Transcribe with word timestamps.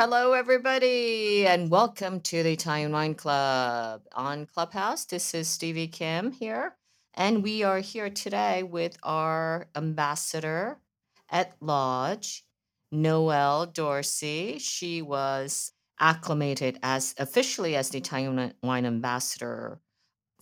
Hello, 0.00 0.32
everybody, 0.32 1.44
and 1.44 1.72
welcome 1.72 2.20
to 2.20 2.44
the 2.44 2.52
Italian 2.52 2.92
Wine 2.92 3.16
Club 3.16 4.02
on 4.12 4.46
Clubhouse. 4.46 5.04
This 5.04 5.34
is 5.34 5.48
Stevie 5.48 5.88
Kim 5.88 6.30
here, 6.30 6.76
and 7.14 7.42
we 7.42 7.64
are 7.64 7.80
here 7.80 8.08
today 8.08 8.62
with 8.62 8.96
our 9.02 9.66
ambassador 9.74 10.78
at 11.28 11.56
Lodge, 11.60 12.44
Noelle 12.92 13.66
Dorsey. 13.66 14.60
She 14.60 15.02
was 15.02 15.72
acclimated 15.98 16.78
as 16.84 17.16
officially 17.18 17.74
as 17.74 17.90
the 17.90 17.98
Italian 17.98 18.54
Wine 18.62 18.86
Ambassador 18.86 19.80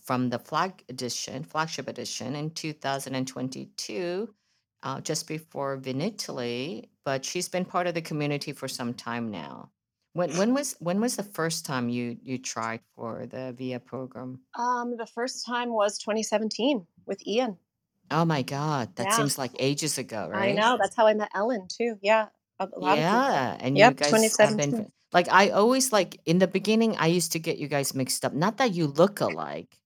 from 0.03 0.29
the 0.29 0.39
flag 0.39 0.85
edition, 0.91 1.45
flagship 1.45 1.89
edition 1.89 2.37
in 2.37 2.51
2022 2.51 4.35
uh, 4.83 5.01
just 5.01 5.27
before 5.27 5.79
Vinitaly, 5.79 6.91
but 7.07 7.25
she's 7.25 7.49
been 7.49 7.65
part 7.65 7.87
of 7.87 7.95
the 7.95 8.03
community 8.03 8.53
for 8.53 8.67
some 8.69 8.93
time 8.93 9.31
now. 9.31 9.71
When 10.13 10.37
when 10.37 10.53
was 10.53 10.75
when 10.81 11.01
was 11.01 11.17
the 11.17 11.23
first 11.23 11.65
time 11.65 11.89
you 11.89 12.19
you 12.23 12.37
tried 12.37 12.81
for 12.97 13.27
the 13.27 13.55
VIA 13.57 13.81
program? 13.81 14.41
Um, 14.59 14.97
the 14.97 15.07
first 15.07 15.47
time 15.47 15.71
was 15.71 15.99
2017 15.99 16.85
with 17.07 17.25
Ian. 17.27 17.59
Oh 18.11 18.25
my 18.25 18.43
God, 18.43 18.97
that 18.97 19.07
Yeah, 19.09 19.17
seems 19.17 19.39
like 19.39 19.53
ages 19.59 19.99
ago, 19.99 20.29
right? 20.29 20.51
I 20.51 20.53
know. 20.61 20.79
That's 20.81 20.97
how 20.97 21.07
I 21.07 21.15
met 21.15 21.31
Ellen 21.35 21.69
too. 21.69 21.97
Yeah, 22.03 22.27
a, 22.59 22.69
a 22.73 22.79
lot 22.81 22.99
of 22.99 23.05
people. 23.07 23.21
Yeah, 23.31 23.57
and 23.61 23.77
you 23.79 23.83
Yep, 23.83 23.95
guys 23.95 24.37
have 24.39 24.57
been 24.57 24.93
like 25.13 25.29
I 25.31 25.51
always 25.51 25.93
like 25.93 26.21
in 26.27 26.39
the 26.39 26.49
beginning 26.49 26.97
I 26.97 27.07
used 27.07 27.33
to 27.33 27.39
get 27.39 27.59
you 27.59 27.69
guys 27.69 27.95
mixed 27.95 28.25
up. 28.25 28.35
Not 28.35 28.59
that 28.59 28.75
you 28.75 28.87
look 28.89 29.21
alike, 29.21 29.79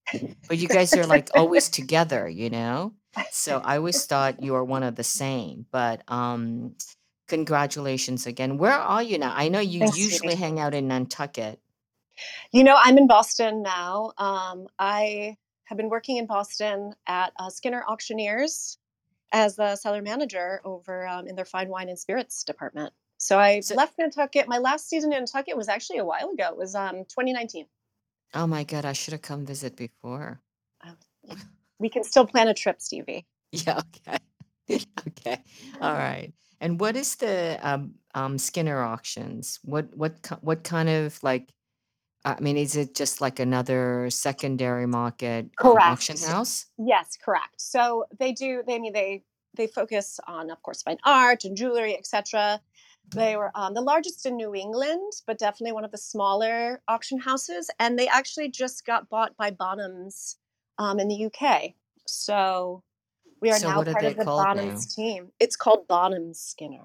but 0.49 0.59
you 0.59 0.69
guys 0.69 0.97
are 0.97 1.07
like 1.07 1.31
always 1.35 1.69
together, 1.69 2.29
you 2.29 2.51
know? 2.51 2.95
So 3.29 3.59
I 3.65 3.77
always 3.77 4.05
thought 4.07 4.43
you 4.43 4.53
were 4.53 4.65
one 4.65 4.83
of 4.83 4.97
the 4.97 5.05
same. 5.05 5.67
But 5.71 6.03
um 6.09 6.75
congratulations 7.31 8.27
again. 8.27 8.59
Where 8.59 8.73
are 8.75 9.03
you 9.05 9.19
now? 9.19 9.35
I 9.37 9.49
know 9.51 9.61
you 9.61 9.81
Thanks, 9.81 9.97
usually 9.97 10.37
sweetie. 10.37 10.37
hang 10.37 10.61
out 10.61 10.75
in 10.75 10.89
Nantucket. 10.89 11.61
You 12.53 12.65
know, 12.65 12.77
I'm 12.79 12.99
in 12.99 13.07
Boston 13.07 13.63
now. 13.63 14.13
Um, 14.19 14.69
I 14.79 15.37
have 15.65 15.79
been 15.79 15.91
working 15.91 16.17
in 16.19 16.27
Boston 16.27 16.95
at 17.07 17.33
uh, 17.39 17.51
Skinner 17.51 17.85
Auctioneers 17.89 18.79
as 19.33 19.57
the 19.57 19.77
seller 19.77 20.03
manager 20.03 20.61
over 20.65 21.07
um, 21.07 21.29
in 21.29 21.37
their 21.37 21.45
fine 21.45 21.69
wine 21.69 21.89
and 21.89 21.99
spirits 21.99 22.45
department. 22.45 22.93
So 23.19 23.39
I 23.39 23.61
So 23.61 23.75
left 23.77 23.99
Nantucket. 23.99 24.49
My 24.49 24.59
last 24.59 24.89
season 24.89 25.13
in 25.13 25.19
Nantucket 25.21 25.57
was 25.57 25.69
actually 25.69 25.99
a 25.99 26.05
while 26.07 26.31
ago. 26.31 26.49
It 26.51 26.57
was 26.59 26.75
um, 26.75 27.05
2019. 27.09 27.67
oh 28.35 28.47
my 28.47 28.65
God, 28.65 28.85
I 28.85 28.93
should 28.95 29.13
have 29.13 29.23
come 29.23 29.47
visit 29.47 29.77
before. 29.77 30.41
Uh. 30.87 30.93
We 31.79 31.91
can 31.91 32.05
still 32.05 32.27
plan 32.27 32.49
a 32.49 32.55
trip, 32.55 32.81
Stevie. 32.83 33.27
Yeah, 33.53 33.81
okay. 33.81 34.19
Okay. 35.09 35.39
All 35.81 35.95
right. 35.95 36.33
And 36.61 36.79
what 36.79 36.97
is 36.97 37.17
the 37.17 37.59
um, 37.63 37.95
um, 38.15 38.39
Skinner 38.39 38.83
auctions? 38.83 39.59
What 39.65 39.95
what 39.97 40.15
what 40.43 40.63
kind 40.63 40.89
of 40.89 41.23
like 41.23 41.53
I 42.25 42.39
mean, 42.41 42.59
is 42.59 42.77
it 42.77 42.95
just 42.95 43.21
like 43.21 43.39
another 43.39 44.09
secondary 44.11 44.87
market 44.87 45.51
um, 45.63 45.79
auction 45.79 46.19
house? 46.19 46.67
Yes, 46.77 47.17
correct. 47.23 47.59
So 47.59 48.05
they 48.19 48.33
do. 48.33 48.63
They 48.67 48.75
I 48.75 48.79
mean 48.79 48.93
they 48.93 49.25
they 49.55 49.67
focus 49.67 50.21
on, 50.27 50.51
of 50.51 50.63
course, 50.63 50.83
fine 50.83 50.99
art 51.05 51.45
and 51.45 51.57
jewelry, 51.57 51.97
etc. 51.97 52.61
They 53.13 53.37
were 53.37 53.51
um, 53.55 53.75
the 53.75 53.81
largest 53.81 54.25
in 54.27 54.37
New 54.37 54.55
England, 54.55 55.13
but 55.27 55.39
definitely 55.39 55.73
one 55.73 55.85
of 55.85 55.91
the 55.91 55.99
smaller 55.99 56.81
auction 56.87 57.19
houses. 57.19 57.69
And 57.81 57.99
they 57.99 58.07
actually 58.07 58.51
just 58.51 58.87
got 58.87 59.09
bought 59.09 59.37
by 59.37 59.51
Bonhams 59.51 60.37
um, 60.79 61.01
in 61.01 61.09
the 61.09 61.27
UK. 61.27 61.73
So 62.07 62.85
we 63.41 63.51
are 63.51 63.59
So 63.59 63.69
now 63.69 63.83
part 63.83 64.03
they 64.03 64.11
of 64.11 64.17
the 64.17 64.25
called 64.25 64.57
now? 64.57 64.77
Team. 64.95 65.33
It's 65.41 65.57
called 65.57 65.89
Bonhams 65.89 66.37
Skinner. 66.37 66.85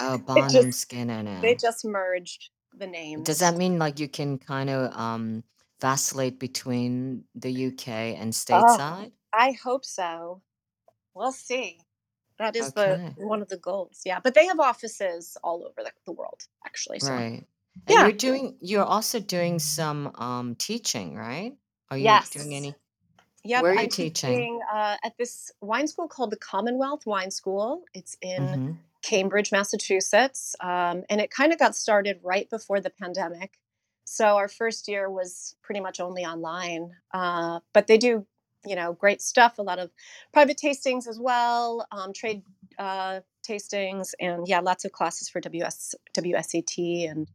Oh, 0.00 0.18
Bonham 0.26 0.48
just 0.50 0.80
Skinner 0.80 1.40
they 1.42 1.54
just 1.54 1.84
merged 1.84 2.50
the 2.76 2.86
names. 2.86 3.24
Does 3.26 3.40
that 3.40 3.56
mean 3.56 3.78
like 3.78 3.98
you 3.98 4.08
can 4.08 4.38
kind 4.38 4.70
of 4.70 4.92
um 4.96 5.44
vacillate 5.80 6.38
between 6.38 7.24
the 7.34 7.66
UK 7.66 7.88
and 7.88 8.32
stateside? 8.32 8.64
Oh, 8.64 8.76
stateside? 8.78 9.12
I 9.32 9.52
hope 9.52 9.84
so. 9.84 10.42
We'll 11.14 11.32
see. 11.32 11.80
That 12.38 12.54
is 12.54 12.72
the 12.72 13.12
one 13.16 13.42
of 13.42 13.48
the 13.48 13.56
goals. 13.56 14.02
Yeah, 14.04 14.20
but 14.22 14.34
they 14.34 14.46
have 14.46 14.60
offices 14.60 15.36
all 15.42 15.64
over 15.64 15.82
the, 15.82 15.90
the 16.06 16.12
world, 16.12 16.40
actually. 16.64 17.00
So 17.00 17.12
Right. 17.12 17.44
And 17.86 17.96
yeah, 17.96 18.02
you're 18.04 18.12
doing 18.12 18.56
you're 18.60 18.84
also 18.84 19.18
doing 19.18 19.58
some 19.58 20.12
um 20.14 20.54
teaching, 20.54 21.16
right? 21.16 21.56
Are 21.90 21.98
you 21.98 22.10
doing 22.30 22.54
any 22.54 22.74
yep. 23.44 23.62
where 23.62 23.72
are 23.72 23.74
you 23.74 23.80
I'm 23.82 23.88
teaching? 23.88 24.30
teaching 24.30 24.60
uh, 24.72 24.96
at 25.04 25.16
this 25.18 25.50
wine 25.60 25.86
school 25.86 26.08
called 26.08 26.30
the 26.30 26.36
Commonwealth 26.36 27.06
Wine 27.06 27.30
School. 27.30 27.84
It's 27.94 28.16
in 28.20 28.42
Mm-hmm. 28.42 28.72
Cambridge, 29.02 29.52
Massachusetts, 29.52 30.56
um, 30.60 31.04
and 31.08 31.20
it 31.20 31.30
kind 31.30 31.52
of 31.52 31.58
got 31.58 31.76
started 31.76 32.18
right 32.22 32.50
before 32.50 32.80
the 32.80 32.90
pandemic. 32.90 33.58
So 34.04 34.36
our 34.36 34.48
first 34.48 34.88
year 34.88 35.10
was 35.10 35.54
pretty 35.62 35.80
much 35.80 36.00
only 36.00 36.24
online, 36.24 36.90
uh, 37.12 37.60
but 37.72 37.86
they 37.86 37.98
do, 37.98 38.26
you 38.66 38.74
know, 38.74 38.94
great 38.94 39.22
stuff. 39.22 39.58
A 39.58 39.62
lot 39.62 39.78
of 39.78 39.90
private 40.32 40.58
tastings 40.58 41.06
as 41.06 41.18
well, 41.20 41.86
um, 41.92 42.12
trade 42.12 42.42
uh, 42.78 43.20
tastings, 43.46 44.14
and 44.18 44.48
yeah, 44.48 44.60
lots 44.60 44.84
of 44.84 44.92
classes 44.92 45.28
for 45.28 45.40
WS 45.40 45.94
WSET. 46.14 47.10
And 47.10 47.28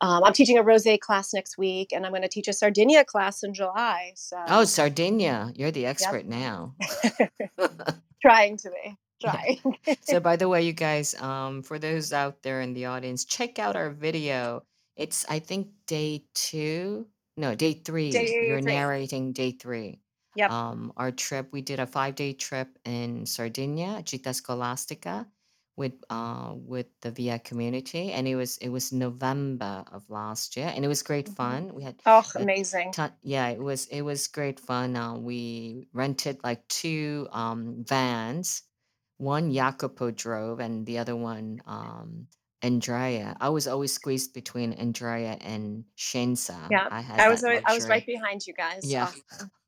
um, 0.00 0.24
I'm 0.24 0.32
teaching 0.32 0.58
a 0.58 0.64
rosé 0.64 0.98
class 0.98 1.32
next 1.32 1.56
week, 1.56 1.92
and 1.92 2.04
I'm 2.04 2.12
going 2.12 2.22
to 2.22 2.28
teach 2.28 2.48
a 2.48 2.52
Sardinia 2.52 3.04
class 3.04 3.42
in 3.42 3.54
July. 3.54 4.14
Oh, 4.48 4.64
Sardinia. 4.64 5.52
You're 5.54 5.70
the 5.70 5.82
yep, 5.82 5.90
expert 5.90 6.26
now. 6.26 6.74
trying 8.22 8.56
to 8.58 8.70
be 8.70 8.96
trying. 9.20 9.58
So 10.02 10.20
by 10.28 10.36
the 10.36 10.48
way, 10.48 10.62
you 10.62 10.72
guys, 10.72 11.14
um, 11.20 11.62
for 11.62 11.78
those 11.78 12.12
out 12.12 12.42
there 12.42 12.60
in 12.60 12.74
the 12.74 12.86
audience, 12.86 13.24
check 13.24 13.58
out 13.58 13.76
our 13.76 13.90
video. 13.90 14.64
It's 14.96 15.24
I 15.28 15.38
think 15.38 15.68
day 15.86 16.24
two, 16.34 17.06
no, 17.36 17.54
day 17.54 17.74
three. 17.74 18.10
Day 18.10 18.46
You're 18.48 18.60
three. 18.60 18.72
narrating 18.72 19.32
day 19.32 19.52
three. 19.52 20.00
Yep. 20.34 20.50
Um, 20.50 20.92
our 20.96 21.10
trip, 21.10 21.48
we 21.52 21.60
did 21.60 21.78
a 21.78 21.86
five-day 21.86 22.32
trip 22.32 22.78
in 22.86 23.26
Sardinia, 23.26 24.02
Gita 24.02 24.30
Scolastica, 24.30 25.26
with 25.76 25.94
uh 26.10 26.54
with 26.56 26.86
the 27.00 27.10
VIA 27.10 27.38
community, 27.38 28.12
and 28.12 28.28
it 28.28 28.36
was 28.36 28.58
it 28.58 28.68
was 28.70 28.92
November 28.92 29.84
of 29.92 30.08
last 30.10 30.56
year, 30.56 30.70
and 30.74 30.84
it 30.84 30.88
was 30.88 31.02
great 31.02 31.28
Mhm. 31.28 31.34
fun. 31.36 31.74
We 31.74 31.82
had 31.82 32.02
Oh, 32.06 32.22
amazing. 32.36 32.92
ton, 32.92 33.12
yeah, 33.22 33.48
it 33.48 33.60
was 33.60 33.86
it 33.86 34.02
was 34.02 34.28
great 34.28 34.60
fun. 34.60 34.96
Uh, 34.96 35.16
we 35.18 35.88
rented 35.92 36.42
like 36.44 36.66
two 36.68 37.28
um 37.32 37.84
vans 37.84 38.62
one 39.18 39.52
Jacopo 39.52 40.10
drove 40.10 40.60
and 40.60 40.84
the 40.86 40.98
other 40.98 41.16
one 41.16 41.62
um 41.66 42.26
Andrea. 42.62 43.36
I 43.40 43.48
was 43.50 43.66
always 43.66 43.92
squeezed 43.92 44.34
between 44.34 44.72
Andrea 44.74 45.36
and 45.40 45.84
Shensa. 45.96 46.70
Yeah, 46.70 46.88
I 46.90 47.00
had 47.00 47.20
I 47.20 47.28
was 47.28 47.42
uh, 47.44 47.60
I 47.66 47.72
was 47.74 47.88
right 47.88 48.06
behind 48.06 48.46
you 48.46 48.54
guys. 48.54 48.90
Yeah. 48.90 49.04
Awesome. 49.04 49.50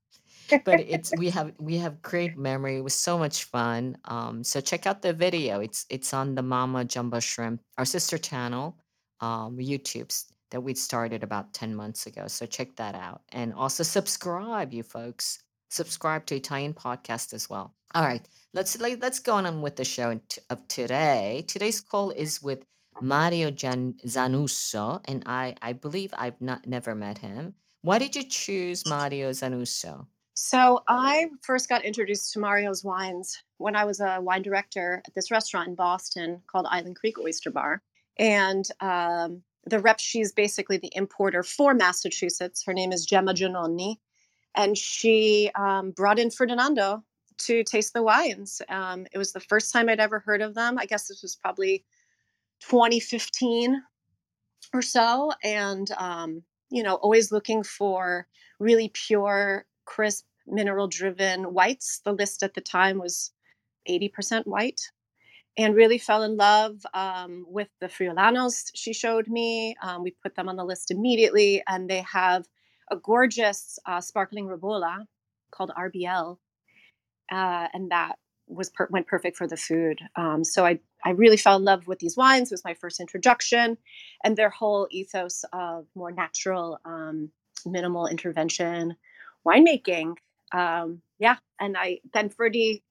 but 0.64 0.80
it's 0.80 1.12
we 1.16 1.30
have 1.30 1.52
we 1.58 1.76
have 1.78 2.02
great 2.02 2.36
memory. 2.36 2.76
It 2.76 2.84
was 2.84 2.94
so 2.94 3.18
much 3.18 3.44
fun. 3.44 3.96
Um, 4.04 4.44
so 4.44 4.60
check 4.60 4.86
out 4.86 5.02
the 5.02 5.12
video. 5.12 5.60
It's 5.60 5.86
it's 5.90 6.14
on 6.14 6.34
the 6.34 6.42
Mama 6.42 6.84
Jumbo 6.84 7.20
Shrimp, 7.20 7.60
our 7.78 7.84
sister 7.84 8.18
channel, 8.18 8.78
um, 9.20 9.56
YouTube's 9.58 10.26
that 10.50 10.60
we 10.60 10.74
started 10.74 11.24
about 11.24 11.52
10 11.52 11.74
months 11.74 12.06
ago. 12.06 12.28
So 12.28 12.46
check 12.46 12.76
that 12.76 12.94
out. 12.94 13.22
And 13.32 13.52
also 13.54 13.82
subscribe, 13.82 14.72
you 14.72 14.84
folks. 14.84 15.40
Subscribe 15.70 16.26
to 16.26 16.36
Italian 16.36 16.74
podcast 16.74 17.34
as 17.34 17.50
well. 17.50 17.74
All 17.94 18.04
right, 18.04 18.24
let's 18.52 18.78
like, 18.80 19.02
let's 19.02 19.18
go 19.18 19.34
on 19.34 19.62
with 19.62 19.74
the 19.74 19.84
show 19.84 20.20
of 20.50 20.68
today. 20.68 21.44
Today's 21.48 21.80
call 21.80 22.10
is 22.10 22.40
with 22.42 22.64
Mario 23.00 23.50
Jan- 23.50 23.94
Zanusso, 24.06 25.00
and 25.06 25.22
I 25.26 25.56
I 25.62 25.72
believe 25.72 26.14
I've 26.16 26.40
not 26.40 26.66
never 26.66 26.94
met 26.94 27.18
him. 27.18 27.54
Why 27.82 27.98
did 27.98 28.14
you 28.14 28.24
choose 28.24 28.86
Mario 28.86 29.30
Zanusso? 29.30 30.06
So 30.34 30.82
I 30.88 31.30
first 31.42 31.68
got 31.68 31.84
introduced 31.84 32.32
to 32.32 32.40
Mario's 32.40 32.82
wines 32.82 33.40
when 33.58 33.76
I 33.76 33.84
was 33.84 34.00
a 34.00 34.20
wine 34.20 34.42
director 34.42 35.00
at 35.06 35.14
this 35.14 35.30
restaurant 35.30 35.68
in 35.68 35.74
Boston 35.76 36.42
called 36.48 36.66
Island 36.68 36.96
Creek 36.96 37.20
Oyster 37.20 37.52
Bar, 37.52 37.82
and 38.18 38.64
um, 38.80 39.42
the 39.64 39.78
rep 39.78 40.00
she's 40.00 40.32
basically 40.32 40.76
the 40.76 40.90
importer 40.92 41.44
for 41.44 41.72
Massachusetts. 41.72 42.64
Her 42.66 42.74
name 42.74 42.90
is 42.90 43.06
Gemma 43.06 43.32
Giannoni, 43.32 43.96
and 44.56 44.76
she 44.76 45.52
um, 45.54 45.92
brought 45.92 46.18
in 46.18 46.32
Ferdinando 46.32 47.04
to 47.38 47.62
taste 47.62 47.92
the 47.94 48.02
wines. 48.02 48.60
Um, 48.68 49.06
it 49.12 49.18
was 49.18 49.32
the 49.32 49.40
first 49.40 49.72
time 49.72 49.88
I'd 49.88 50.00
ever 50.00 50.18
heard 50.18 50.42
of 50.42 50.54
them. 50.54 50.78
I 50.78 50.86
guess 50.86 51.06
this 51.06 51.22
was 51.22 51.36
probably 51.36 51.84
2015 52.60 53.80
or 54.72 54.82
so, 54.82 55.32
and 55.44 55.88
um, 55.96 56.42
you 56.70 56.82
know, 56.82 56.96
always 56.96 57.30
looking 57.30 57.62
for 57.62 58.26
really 58.58 58.90
pure, 58.92 59.64
crisp, 59.84 60.26
mineral 60.46 60.88
driven 60.88 61.54
whites. 61.54 62.00
The 62.04 62.12
list 62.12 62.42
at 62.42 62.54
the 62.54 62.60
time 62.60 62.98
was 62.98 63.32
80% 63.88 64.46
white. 64.46 64.90
And 65.56 65.76
really 65.76 65.98
fell 65.98 66.24
in 66.24 66.36
love 66.36 66.84
um, 66.94 67.46
with 67.48 67.68
the 67.80 67.86
Friulanos 67.86 68.72
she 68.74 68.92
showed 68.92 69.28
me. 69.28 69.76
Um, 69.80 70.02
we 70.02 70.16
put 70.20 70.34
them 70.34 70.48
on 70.48 70.56
the 70.56 70.64
list 70.64 70.90
immediately, 70.90 71.62
and 71.68 71.88
they 71.88 72.00
have 72.00 72.48
a 72.90 72.96
gorgeous 72.96 73.78
uh, 73.86 74.00
sparkling 74.00 74.48
Ribolla 74.48 75.06
called 75.52 75.70
RBL. 75.78 76.38
Uh, 77.30 77.68
and 77.72 77.90
that 77.92 78.16
was 78.48 78.70
per- 78.70 78.88
went 78.90 79.06
perfect 79.06 79.36
for 79.36 79.46
the 79.46 79.56
food. 79.56 80.00
Um, 80.16 80.42
so 80.44 80.66
I 80.66 80.80
I 81.04 81.10
really 81.10 81.36
fell 81.36 81.56
in 81.56 81.64
love 81.64 81.86
with 81.86 81.98
these 81.98 82.16
wines. 82.16 82.50
It 82.50 82.54
was 82.54 82.64
my 82.64 82.74
first 82.74 82.98
introduction, 83.00 83.78
and 84.24 84.36
their 84.36 84.50
whole 84.50 84.88
ethos 84.90 85.44
of 85.52 85.86
more 85.94 86.10
natural, 86.10 86.78
um, 86.84 87.30
minimal 87.64 88.06
intervention 88.06 88.96
winemaking. 89.46 90.16
Um, 90.52 91.02
yeah, 91.18 91.36
and 91.60 91.76
I 91.76 92.00
then 92.12 92.28
Ferdy 92.28 92.82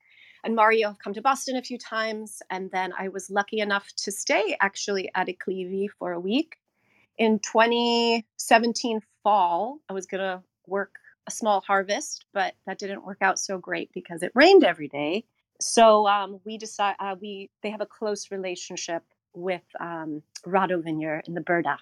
and 0.43 0.55
Mario 0.55 0.89
have 0.89 0.99
come 0.99 1.13
to 1.13 1.21
Boston 1.21 1.55
a 1.55 1.61
few 1.61 1.77
times, 1.77 2.41
and 2.49 2.69
then 2.71 2.93
I 2.97 3.07
was 3.09 3.29
lucky 3.29 3.59
enough 3.59 3.87
to 3.97 4.11
stay 4.11 4.57
actually 4.59 5.09
at 5.15 5.29
I 5.29 5.33
Clivi 5.33 5.87
for 5.97 6.11
a 6.11 6.19
week. 6.19 6.57
In 7.17 7.39
2017 7.39 9.01
fall, 9.23 9.79
I 9.89 9.93
was 9.93 10.05
gonna 10.05 10.43
work 10.67 10.95
a 11.27 11.31
small 11.31 11.61
harvest, 11.61 12.25
but 12.33 12.53
that 12.65 12.79
didn't 12.79 13.05
work 13.05 13.19
out 13.21 13.39
so 13.39 13.57
great 13.57 13.91
because 13.93 14.23
it 14.23 14.31
rained 14.35 14.63
every 14.63 14.89
day 14.89 15.23
so 15.63 16.07
um, 16.07 16.39
we 16.45 16.57
decide 16.57 16.95
uh, 16.99 17.15
we 17.19 17.49
they 17.61 17.69
have 17.69 17.81
a 17.81 17.85
close 17.85 18.31
relationship 18.31 19.03
with 19.33 19.63
um, 19.79 20.21
Rado 20.45 20.83
Vineyard 20.83 21.23
in 21.27 21.33
the 21.33 21.41
Brda, 21.41 21.77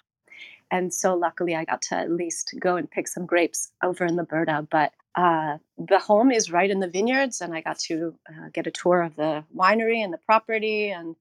and 0.72 0.92
so 0.92 1.14
luckily 1.14 1.54
I 1.54 1.64
got 1.66 1.82
to 1.82 1.96
at 1.96 2.10
least 2.10 2.54
go 2.58 2.76
and 2.76 2.90
pick 2.90 3.06
some 3.06 3.26
grapes 3.26 3.70
over 3.84 4.06
in 4.06 4.16
the 4.16 4.24
Brda. 4.24 4.66
But 4.68 4.92
uh, 5.14 5.58
the 5.76 5.98
home 5.98 6.32
is 6.32 6.50
right 6.50 6.70
in 6.70 6.80
the 6.80 6.88
vineyards, 6.88 7.42
and 7.42 7.54
I 7.54 7.60
got 7.60 7.78
to 7.80 8.14
uh, 8.28 8.48
get 8.54 8.66
a 8.66 8.70
tour 8.70 9.02
of 9.02 9.14
the 9.14 9.44
winery 9.54 9.98
and 9.98 10.12
the 10.12 10.18
property 10.18 10.90
and 10.90 11.14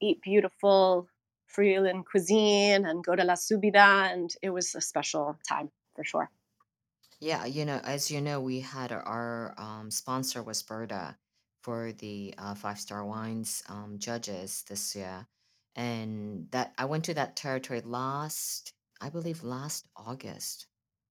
eat 0.00 0.20
beautiful 0.20 1.08
Friulan 1.56 2.04
cuisine 2.04 2.84
and 2.84 3.04
go 3.04 3.14
to 3.14 3.22
La 3.22 3.34
Subida, 3.34 4.12
and 4.12 4.34
it 4.42 4.50
was 4.50 4.74
a 4.74 4.80
special 4.80 5.38
time 5.48 5.70
for 5.94 6.02
sure. 6.02 6.28
Yeah, 7.20 7.44
you 7.44 7.64
know, 7.64 7.80
as 7.84 8.10
you 8.10 8.20
know, 8.20 8.40
we 8.40 8.58
had 8.60 8.90
our, 8.90 9.02
our 9.02 9.54
um, 9.58 9.92
sponsor 9.92 10.42
was 10.42 10.60
Brda, 10.60 11.14
for 11.62 11.92
the 11.92 12.34
uh, 12.36 12.54
five 12.54 12.80
star 12.80 13.04
wines 13.04 13.62
um, 13.68 13.94
judges 13.98 14.64
this 14.68 14.96
year, 14.96 15.28
and 15.76 16.50
that 16.52 16.74
I 16.78 16.84
went 16.86 17.04
to 17.06 17.14
that 17.14 17.36
territory 17.36 17.80
last, 17.82 18.74
I 19.00 19.10
believe, 19.10 19.42
last 19.42 19.88
August. 19.96 20.66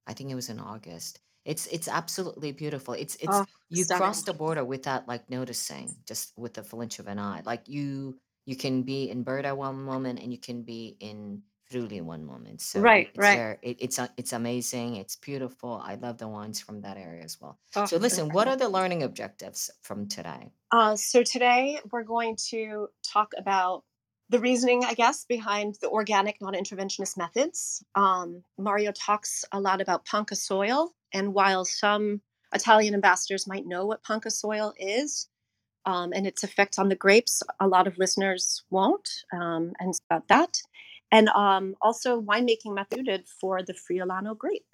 I 0.07 0.13
think 0.13 0.31
it 0.31 0.35
was 0.35 0.49
in 0.49 0.59
August. 0.59 1.21
It's 1.45 1.67
it's 1.67 1.87
absolutely 1.87 2.51
beautiful. 2.51 2.93
It's 2.93 3.15
it's 3.17 3.41
Oh, 3.41 3.45
you 3.69 3.85
stunning. 3.85 3.85
cross 3.85 4.23
the 4.23 4.33
border 4.33 4.63
without 4.65 5.07
like 5.07 5.29
noticing, 5.29 5.97
just 6.05 6.33
with 6.37 6.53
the 6.53 6.63
flinch 6.63 6.99
of 6.99 7.07
an 7.07 7.19
eye. 7.19 7.41
Like 7.45 7.67
you 7.67 8.19
you 8.45 8.55
can 8.55 8.83
be 8.83 9.09
in 9.09 9.23
Brda 9.25 9.55
one 9.55 9.81
moment 9.83 10.19
and 10.19 10.31
you 10.31 10.39
can 10.39 10.63
be 10.63 10.97
in 10.99 11.43
Friuli 11.69 12.01
one 12.01 12.25
moment. 12.25 12.61
So 12.61 12.95
Right, 12.95 13.09
it's 13.13 13.33
right. 13.33 13.57
It, 13.61 13.77
it's 13.79 13.99
it's 14.17 14.33
amazing. 14.33 14.95
It's 14.97 15.15
beautiful. 15.15 15.81
I 15.83 15.95
love 15.95 16.17
the 16.19 16.27
wines 16.27 16.59
from 16.59 16.81
that 16.81 16.97
area 16.97 17.23
as 17.23 17.39
well. 17.41 17.59
Oh, 17.75 17.85
So 17.85 17.97
listen, 17.97 18.31
what 18.31 18.47
are 18.47 18.57
the 18.57 18.69
learning 18.69 19.03
objectives 19.03 19.71
from 19.81 20.07
today? 20.07 20.51
Uh, 20.71 20.95
so 20.95 21.21
today 21.23 21.79
we're 21.91 22.03
going 22.03 22.35
to 22.49 22.87
talk 23.03 23.31
about 23.37 23.83
the 24.31 24.39
reasoning, 24.39 24.85
I 24.85 24.93
guess, 24.93 25.25
behind 25.25 25.75
the 25.81 25.89
organic 25.89 26.41
non-interventionist 26.41 27.17
methods. 27.17 27.83
Um, 27.95 28.43
Mario 28.57 28.93
talks 28.93 29.43
a 29.51 29.59
lot 29.59 29.81
about 29.81 30.05
ponca 30.05 30.35
soil, 30.35 30.93
and 31.13 31.33
while 31.33 31.65
some 31.65 32.21
Italian 32.53 32.93
ambassadors 32.93 33.45
might 33.45 33.65
know 33.65 33.85
what 33.85 34.03
ponca 34.03 34.31
soil 34.31 34.73
is 34.77 35.27
um, 35.85 36.13
and 36.13 36.25
its 36.25 36.43
effect 36.43 36.79
on 36.79 36.87
the 36.87 36.95
grapes, 36.95 37.43
a 37.59 37.67
lot 37.67 37.87
of 37.87 37.97
listeners 37.97 38.63
won't, 38.69 39.09
um, 39.33 39.73
and 39.79 39.93
about 40.09 40.27
that. 40.29 40.61
And 41.11 41.27
um, 41.29 41.75
also 41.81 42.21
winemaking 42.21 42.73
method 42.73 43.25
for 43.39 43.61
the 43.61 43.73
Friulano 43.73 44.37
grape. 44.37 44.65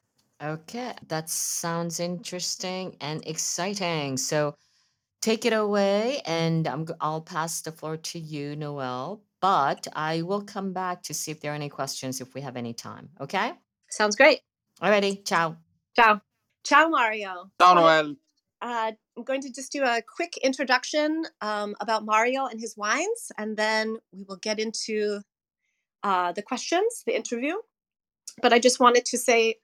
Okay, 0.42 0.94
that 1.08 1.32
sounds 1.32 2.00
interesting 2.00 2.96
and 3.02 3.26
exciting. 3.26 4.18
So 4.18 4.54
take 5.20 5.46
it 5.46 5.54
away, 5.54 6.22
and 6.28 6.68
I'm, 6.68 6.86
g- 6.86 6.94
I'll 7.02 7.22
pass 7.22 7.62
the 7.62 7.72
floor 7.72 7.98
to 7.98 8.20
you, 8.20 8.56
Noel. 8.56 9.24
But 9.42 9.88
I 9.94 10.24
will 10.24 10.42
come 10.42 10.74
back 10.74 11.04
to 11.04 11.14
see 11.14 11.32
if 11.32 11.40
there 11.42 11.52
are 11.52 11.56
any 11.56 11.70
questions 11.70 12.22
if 12.22 12.34
we 12.34 12.42
have 12.42 12.58
any 12.58 12.74
time. 12.74 13.10
Okay? 13.22 13.54
Sounds 13.90 14.16
great. 14.16 14.42
Alrighty, 14.82 15.26
ciao. 15.26 15.58
Ciao. 15.96 16.22
Ciao, 16.66 16.90
Mario. 16.90 17.52
Ciao 17.62 17.74
Noel. 17.74 18.16
uh, 18.62 18.92
I'm 19.18 19.24
going 19.24 19.42
to 19.42 19.52
just 19.52 19.72
do 19.72 19.84
a 19.84 20.02
quick 20.02 20.38
introduction 20.44 21.24
um, 21.42 21.76
about 21.80 22.06
Mario 22.06 22.46
and 22.46 22.60
his 22.60 22.76
wines, 22.76 23.32
and 23.38 23.58
then 23.58 23.98
we 24.12 24.24
will 24.28 24.38
get 24.38 24.60
into 24.60 25.22
uh, 26.04 26.32
the 26.32 26.42
questions, 26.42 27.04
the 27.06 27.16
interview. 27.16 27.56
But 28.42 28.54
I 28.54 28.60
just 28.60 28.80
wanted 28.80 29.06
to 29.06 29.18
say 29.18 29.56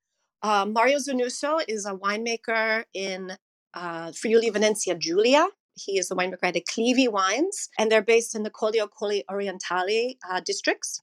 uh, 0.41 0.65
Mario 0.65 0.97
Zanusso 0.97 1.61
is 1.67 1.85
a 1.85 1.93
winemaker 1.93 2.83
in 2.93 3.37
uh, 3.73 4.11
Friuli 4.11 4.49
Venezia 4.49 4.95
Giulia. 4.95 5.47
He 5.75 5.97
is 5.97 6.09
the 6.09 6.15
winemaker 6.15 6.43
at 6.43 6.55
I 6.57 6.61
Clivi 6.61 7.09
Wines, 7.09 7.69
and 7.77 7.91
they're 7.91 8.01
based 8.01 8.35
in 8.35 8.43
the 8.43 8.49
Colli 8.49 8.79
Colli 8.97 9.23
Orientali 9.29 10.17
uh, 10.29 10.39
districts. 10.39 11.01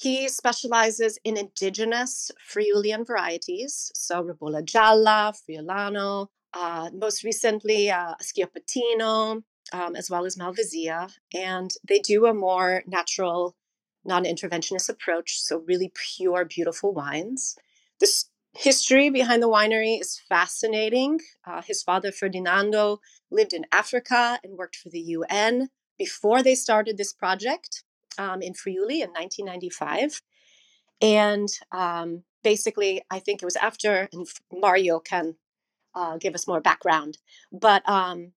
He 0.00 0.28
specializes 0.28 1.18
in 1.24 1.36
indigenous 1.36 2.30
Friulian 2.52 3.04
varieties, 3.06 3.90
so 3.94 4.22
Ribolla 4.22 4.62
Gialla, 4.64 5.34
Friulano, 5.34 6.28
uh, 6.54 6.90
most 6.92 7.24
recently 7.24 7.90
uh, 7.90 8.14
Schioppettino, 8.22 9.42
um, 9.72 9.96
as 9.96 10.08
well 10.08 10.24
as 10.24 10.36
Malvasia. 10.36 11.12
And 11.34 11.72
they 11.86 11.98
do 11.98 12.26
a 12.26 12.34
more 12.34 12.84
natural, 12.86 13.56
non 14.04 14.24
interventionist 14.24 14.88
approach, 14.88 15.40
so 15.40 15.58
really 15.66 15.92
pure, 16.16 16.44
beautiful 16.44 16.92
wines. 16.94 17.56
The 17.98 18.06
s- 18.06 18.26
history 18.58 19.08
behind 19.08 19.40
the 19.40 19.48
winery 19.48 20.00
is 20.00 20.20
fascinating. 20.28 21.20
Uh, 21.46 21.62
his 21.62 21.80
father, 21.82 22.10
Ferdinando, 22.10 23.00
lived 23.30 23.52
in 23.52 23.64
Africa 23.70 24.40
and 24.42 24.58
worked 24.58 24.76
for 24.76 24.88
the 24.88 25.00
UN 25.00 25.68
before 25.96 26.42
they 26.42 26.56
started 26.56 26.98
this 26.98 27.12
project 27.12 27.84
um, 28.18 28.42
in 28.42 28.54
Friuli 28.54 29.00
in 29.00 29.10
1995. 29.10 30.20
And 31.00 31.48
um, 31.70 32.24
basically, 32.42 33.02
I 33.10 33.20
think 33.20 33.40
it 33.40 33.44
was 33.44 33.54
after, 33.56 34.08
and 34.12 34.26
Mario 34.52 34.98
can 34.98 35.36
uh, 35.94 36.16
give 36.16 36.34
us 36.34 36.48
more 36.48 36.60
background, 36.60 37.18
but 37.52 37.88
um, 37.88 38.32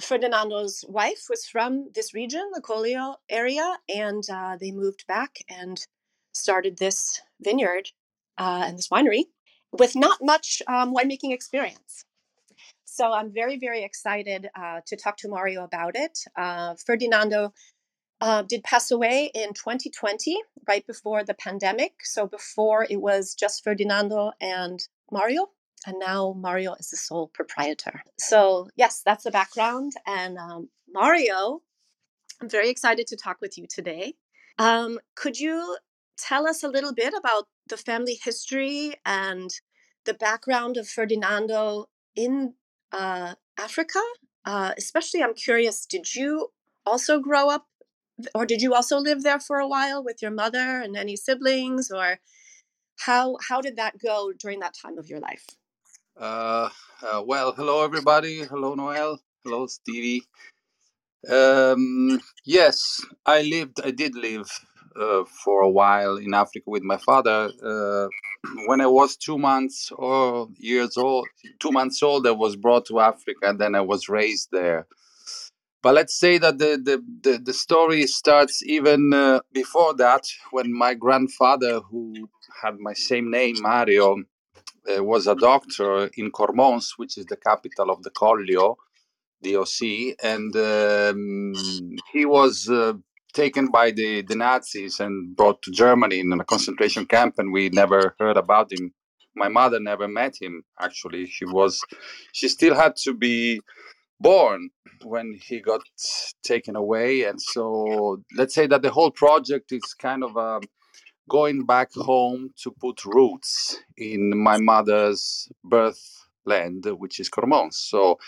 Ferdinando's 0.00 0.84
wife 0.88 1.26
was 1.28 1.44
from 1.44 1.88
this 1.94 2.14
region, 2.14 2.50
the 2.54 2.62
Collio 2.62 3.16
area, 3.28 3.78
and 3.92 4.22
uh, 4.32 4.56
they 4.58 4.70
moved 4.70 5.04
back 5.06 5.38
and 5.48 5.84
started 6.32 6.78
this 6.78 7.20
vineyard 7.40 7.90
uh, 8.38 8.64
and 8.66 8.78
this 8.78 8.88
winery 8.88 9.24
with 9.72 9.96
not 9.96 10.18
much 10.22 10.62
um, 10.66 10.94
winemaking 10.94 11.32
experience. 11.32 12.04
So 12.84 13.10
I'm 13.10 13.32
very, 13.32 13.58
very 13.58 13.84
excited 13.84 14.48
uh, 14.54 14.80
to 14.86 14.96
talk 14.96 15.16
to 15.18 15.28
Mario 15.28 15.64
about 15.64 15.96
it. 15.96 16.18
Uh, 16.36 16.74
Ferdinando 16.74 17.54
uh, 18.20 18.42
did 18.42 18.62
pass 18.64 18.90
away 18.90 19.30
in 19.34 19.54
2020, 19.54 20.36
right 20.68 20.86
before 20.86 21.24
the 21.24 21.34
pandemic. 21.34 21.92
So 22.04 22.26
before 22.26 22.86
it 22.88 23.00
was 23.00 23.34
just 23.34 23.64
Ferdinando 23.64 24.32
and 24.40 24.78
Mario. 25.10 25.48
and 25.86 25.98
now 25.98 26.34
Mario 26.38 26.74
is 26.74 26.90
the 26.90 26.96
sole 26.96 27.28
proprietor. 27.28 28.02
So, 28.18 28.68
yes, 28.76 29.02
that's 29.04 29.24
the 29.24 29.30
background. 29.30 29.92
And 30.06 30.36
um, 30.36 30.68
Mario, 30.88 31.62
I'm 32.40 32.48
very 32.48 32.68
excited 32.68 33.06
to 33.08 33.16
talk 33.16 33.38
with 33.40 33.56
you 33.56 33.66
today. 33.66 34.14
Um, 34.58 34.98
could 35.16 35.40
you 35.40 35.78
tell 36.18 36.46
us 36.46 36.62
a 36.62 36.68
little 36.68 36.92
bit 36.92 37.14
about 37.14 37.46
the 37.68 37.76
family 37.76 38.18
history 38.22 38.94
and 39.04 39.50
the 40.04 40.14
background 40.14 40.76
of 40.76 40.88
Ferdinando 40.88 41.86
in 42.16 42.54
uh, 42.92 43.34
Africa? 43.58 44.00
Uh, 44.44 44.72
especially, 44.76 45.22
I'm 45.22 45.34
curious, 45.34 45.86
did 45.86 46.14
you 46.14 46.48
also 46.84 47.20
grow 47.20 47.48
up 47.48 47.66
or 48.34 48.46
did 48.46 48.60
you 48.60 48.74
also 48.74 48.98
live 48.98 49.22
there 49.22 49.40
for 49.40 49.58
a 49.58 49.68
while 49.68 50.02
with 50.04 50.20
your 50.20 50.30
mother 50.30 50.80
and 50.80 50.96
any 50.96 51.16
siblings 51.16 51.90
or 51.90 52.18
how 53.00 53.36
how 53.48 53.60
did 53.60 53.76
that 53.76 53.98
go 53.98 54.32
during 54.38 54.60
that 54.60 54.74
time 54.80 54.98
of 54.98 55.08
your 55.08 55.20
life? 55.20 55.46
Uh, 56.16 56.68
uh, 57.02 57.22
well 57.24 57.52
hello 57.52 57.84
everybody. 57.84 58.42
Hello 58.42 58.74
noel. 58.74 59.20
Hello 59.44 59.66
stevie. 59.66 60.22
Um, 61.28 62.20
yes 62.44 63.00
i 63.24 63.42
lived 63.42 63.80
i 63.84 63.92
did 63.92 64.16
live 64.16 64.50
uh, 65.00 65.24
for 65.44 65.62
a 65.62 65.68
while 65.68 66.16
in 66.16 66.34
africa 66.34 66.68
with 66.68 66.82
my 66.82 66.96
father 66.96 67.50
uh, 67.64 68.08
when 68.66 68.80
i 68.80 68.86
was 68.86 69.16
two 69.16 69.38
months 69.38 69.90
or 69.96 70.48
years 70.58 70.96
old 70.96 71.26
two 71.58 71.70
months 71.70 72.02
old 72.02 72.26
i 72.26 72.30
was 72.30 72.56
brought 72.56 72.86
to 72.86 73.00
africa 73.00 73.40
and 73.42 73.58
then 73.58 73.74
i 73.74 73.80
was 73.80 74.08
raised 74.08 74.48
there. 74.52 74.86
But 75.82 75.94
let's 75.94 76.14
say 76.14 76.38
that 76.38 76.58
the 76.58 76.80
the, 76.88 77.02
the, 77.22 77.38
the 77.38 77.52
story 77.52 78.06
starts 78.06 78.62
even 78.64 79.12
uh, 79.12 79.40
before 79.52 79.94
that 79.94 80.24
when 80.52 80.72
my 80.72 80.94
grandfather 80.94 81.80
who 81.80 82.28
had 82.62 82.78
my 82.78 82.92
same 82.92 83.30
name 83.30 83.56
mario 83.60 84.22
uh, 84.88 85.02
was 85.02 85.26
a 85.26 85.34
doctor 85.34 86.08
in 86.16 86.30
cormons 86.30 86.94
which 86.96 87.18
is 87.18 87.26
the 87.26 87.36
capital 87.36 87.90
of 87.90 88.02
the 88.04 88.10
collio 88.10 88.76
doc 89.42 90.16
and 90.22 90.54
um, 90.56 91.52
he 92.12 92.24
was 92.24 92.68
uh, 92.68 92.94
taken 93.32 93.68
by 93.68 93.90
the, 93.90 94.22
the 94.22 94.34
nazis 94.34 95.00
and 95.00 95.36
brought 95.36 95.60
to 95.62 95.70
germany 95.70 96.20
in 96.20 96.32
a 96.32 96.44
concentration 96.44 97.06
camp 97.06 97.34
and 97.38 97.52
we 97.52 97.68
never 97.70 98.14
heard 98.18 98.36
about 98.36 98.72
him. 98.72 98.92
My 99.34 99.48
mother 99.48 99.80
never 99.80 100.08
met 100.08 100.34
him 100.40 100.62
actually. 100.80 101.26
She 101.26 101.44
was 101.46 101.80
she 102.32 102.48
still 102.48 102.74
had 102.74 102.96
to 103.04 103.14
be 103.14 103.60
born 104.20 104.70
when 105.04 105.38
he 105.48 105.60
got 105.60 105.82
taken 106.44 106.76
away. 106.76 107.24
And 107.24 107.40
so 107.40 108.22
let's 108.36 108.54
say 108.54 108.66
that 108.66 108.82
the 108.82 108.90
whole 108.90 109.10
project 109.10 109.72
is 109.72 109.94
kind 109.94 110.22
of 110.22 110.36
um, 110.36 110.62
going 111.28 111.64
back 111.64 111.90
home 111.94 112.50
to 112.62 112.70
put 112.70 113.04
roots 113.04 113.78
in 113.96 114.36
my 114.36 114.58
mother's 114.58 115.48
birth 115.64 116.02
land 116.44 116.84
which 116.98 117.20
is 117.20 117.28
Cormons. 117.28 117.76
so 117.76 118.18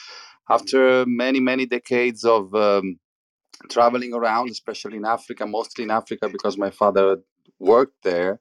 after 0.48 1.04
many 1.06 1.40
many 1.40 1.66
decades 1.66 2.24
of 2.24 2.54
um, 2.54 2.98
traveling 3.68 4.12
around 4.14 4.50
especially 4.50 4.96
in 4.96 5.04
africa 5.04 5.46
mostly 5.46 5.84
in 5.84 5.90
africa 5.90 6.28
because 6.28 6.56
my 6.56 6.70
father 6.70 7.18
worked 7.58 8.02
there 8.02 8.40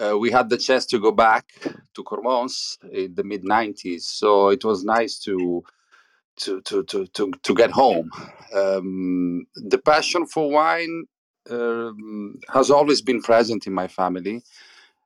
uh, 0.00 0.16
we 0.18 0.30
had 0.30 0.48
the 0.48 0.56
chance 0.56 0.86
to 0.86 0.98
go 0.98 1.12
back 1.12 1.52
to 1.94 2.02
Cormons 2.02 2.78
in 2.90 3.14
the 3.14 3.22
mid 3.22 3.44
90s 3.44 4.02
so 4.02 4.48
it 4.48 4.64
was 4.64 4.84
nice 4.84 5.18
to 5.18 5.62
to 6.36 6.60
to 6.62 6.82
to 6.84 7.06
to, 7.06 7.30
to 7.42 7.54
get 7.54 7.70
home. 7.70 8.10
Um, 8.54 9.46
the 9.54 9.78
passion 9.78 10.26
for 10.26 10.50
wine 10.50 11.04
um, 11.50 12.38
has 12.52 12.70
always 12.70 13.02
been 13.02 13.22
present 13.22 13.66
in 13.66 13.72
my 13.72 13.88
family. 13.88 14.42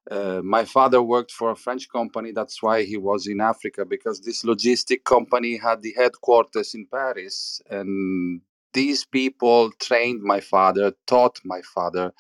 Uh, 0.09 0.41
my 0.45 0.65
father 0.65 1.03
worked 1.03 1.33
for 1.33 1.51
a 1.51 1.57
French 1.57 1.89
company. 1.91 2.31
That's 2.31 2.63
why 2.63 2.85
he 2.85 2.97
was 2.97 3.27
in 3.27 3.41
Africa 3.41 3.85
because 3.85 4.21
this 4.21 4.45
logistic 4.45 5.03
company 5.03 5.57
had 5.57 5.83
the 5.83 5.95
headquarters 5.97 6.75
in 6.75 6.87
Paris, 6.87 7.61
and 7.69 8.41
these 8.81 9.05
people 9.05 9.73
trained 9.89 10.23
my 10.23 10.41
father, 10.41 10.93
taught 11.07 11.41
my 11.45 11.61
father 11.75 12.13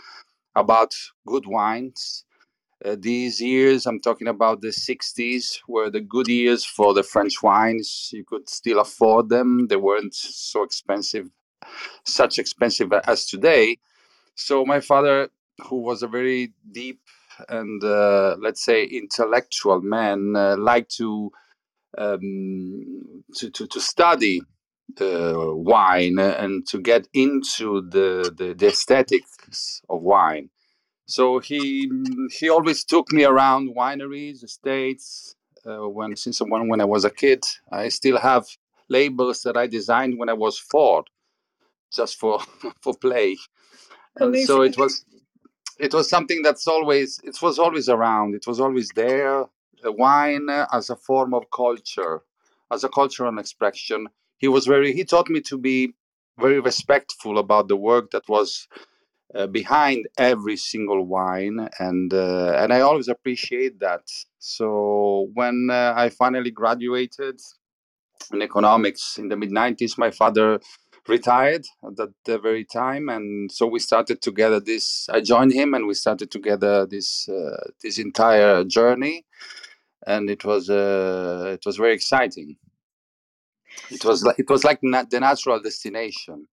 about 0.54 0.92
good 1.26 1.46
wines 1.46 2.24
uh, 2.84 2.96
these 2.98 3.40
years, 3.40 3.86
I'm 3.86 4.00
talking 4.00 4.28
about 4.28 4.60
the 4.60 4.68
60s, 4.68 5.60
were 5.66 5.88
the 5.90 6.00
good 6.00 6.28
years 6.28 6.64
for 6.64 6.92
the 6.92 7.02
French 7.02 7.42
wines. 7.42 8.10
You 8.12 8.24
could 8.24 8.48
still 8.48 8.80
afford 8.80 9.28
them. 9.30 9.68
They 9.68 9.76
weren't 9.76 10.14
so 10.14 10.62
expensive, 10.62 11.30
such 12.04 12.38
expensive 12.38 12.92
as 12.92 13.26
today. 13.26 13.78
So 14.34 14.64
my 14.66 14.80
father, 14.80 15.30
who 15.68 15.76
was 15.80 16.02
a 16.02 16.08
very 16.08 16.52
deep 16.70 17.00
and 17.48 17.82
uh, 17.82 18.36
let's 18.40 18.64
say 18.64 18.84
intellectual 18.84 19.80
man, 19.80 20.34
uh, 20.36 20.56
liked 20.58 20.94
to, 20.96 21.30
um, 21.96 23.24
to, 23.36 23.50
to 23.50 23.66
to 23.66 23.80
study 23.80 24.42
uh, 25.00 25.54
wine 25.54 26.18
and 26.18 26.66
to 26.68 26.80
get 26.80 27.08
into 27.12 27.82
the, 27.82 28.32
the, 28.36 28.54
the 28.54 28.68
aesthetics 28.68 29.82
of 29.88 30.02
wine. 30.02 30.50
So 31.06 31.38
he 31.38 31.88
he 32.32 32.48
always 32.48 32.84
took 32.84 33.12
me 33.12 33.24
around 33.24 33.74
wineries, 33.76 34.42
estates. 34.42 35.36
Uh, 35.64 35.88
when 35.88 36.16
since 36.16 36.40
when 36.40 36.68
when 36.68 36.80
I 36.80 36.84
was 36.84 37.04
a 37.04 37.10
kid, 37.10 37.44
I 37.70 37.88
still 37.88 38.18
have 38.18 38.46
labels 38.88 39.42
that 39.42 39.56
I 39.56 39.66
designed 39.68 40.18
when 40.18 40.28
I 40.28 40.32
was 40.32 40.58
four, 40.58 41.04
just 41.92 42.18
for 42.18 42.40
for 42.82 42.94
play. 42.94 43.36
And 44.16 44.28
Amazing. 44.28 44.46
so 44.46 44.62
it 44.62 44.76
was 44.76 45.04
it 45.78 45.94
was 45.94 46.08
something 46.08 46.42
that's 46.42 46.66
always 46.66 47.20
it 47.22 47.40
was 47.40 47.58
always 47.58 47.88
around. 47.88 48.34
It 48.34 48.46
was 48.46 48.60
always 48.60 48.88
there. 48.90 49.44
The 49.82 49.92
wine 49.92 50.48
as 50.72 50.90
a 50.90 50.96
form 50.96 51.34
of 51.34 51.44
culture, 51.54 52.22
as 52.72 52.82
a 52.82 52.88
cultural 52.88 53.38
expression. 53.38 54.08
He 54.38 54.48
was 54.48 54.66
very. 54.66 54.92
He 54.92 55.04
taught 55.04 55.28
me 55.28 55.40
to 55.42 55.58
be 55.58 55.94
very 56.38 56.60
respectful 56.60 57.38
about 57.38 57.68
the 57.68 57.76
work 57.76 58.10
that 58.10 58.28
was 58.28 58.68
uh, 59.34 59.46
behind 59.46 60.06
every 60.18 60.56
single 60.56 61.04
wine 61.04 61.68
and 61.78 62.12
uh, 62.14 62.52
and 62.58 62.72
I 62.72 62.80
always 62.80 63.08
appreciate 63.08 63.80
that 63.80 64.02
so 64.38 65.28
when 65.34 65.68
uh, 65.70 65.94
I 65.96 66.10
finally 66.10 66.50
graduated 66.50 67.40
in 68.32 68.42
economics 68.42 69.18
in 69.18 69.28
the 69.28 69.36
mid 69.36 69.50
90s 69.50 69.98
my 69.98 70.10
father 70.10 70.60
retired 71.08 71.64
at 71.86 71.96
that 71.96 72.12
the 72.24 72.38
very 72.38 72.64
time 72.64 73.08
and 73.08 73.50
so 73.50 73.66
we 73.66 73.78
started 73.78 74.22
together 74.22 74.60
this 74.60 75.08
I 75.08 75.20
joined 75.20 75.52
him 75.52 75.74
and 75.74 75.86
we 75.86 75.94
started 75.94 76.30
together 76.30 76.86
this 76.86 77.28
uh, 77.28 77.70
this 77.82 77.98
entire 77.98 78.64
journey 78.64 79.24
and 80.06 80.30
it 80.30 80.44
was 80.44 80.70
uh, 80.70 81.50
it 81.52 81.66
was 81.66 81.76
very 81.76 81.94
exciting 81.94 82.56
it 83.90 84.04
was 84.04 84.24
like 84.24 84.38
it 84.38 84.50
was 84.50 84.64
like 84.64 84.80
na- 84.82 85.04
the 85.08 85.20
natural 85.20 85.60
destination. 85.60 86.46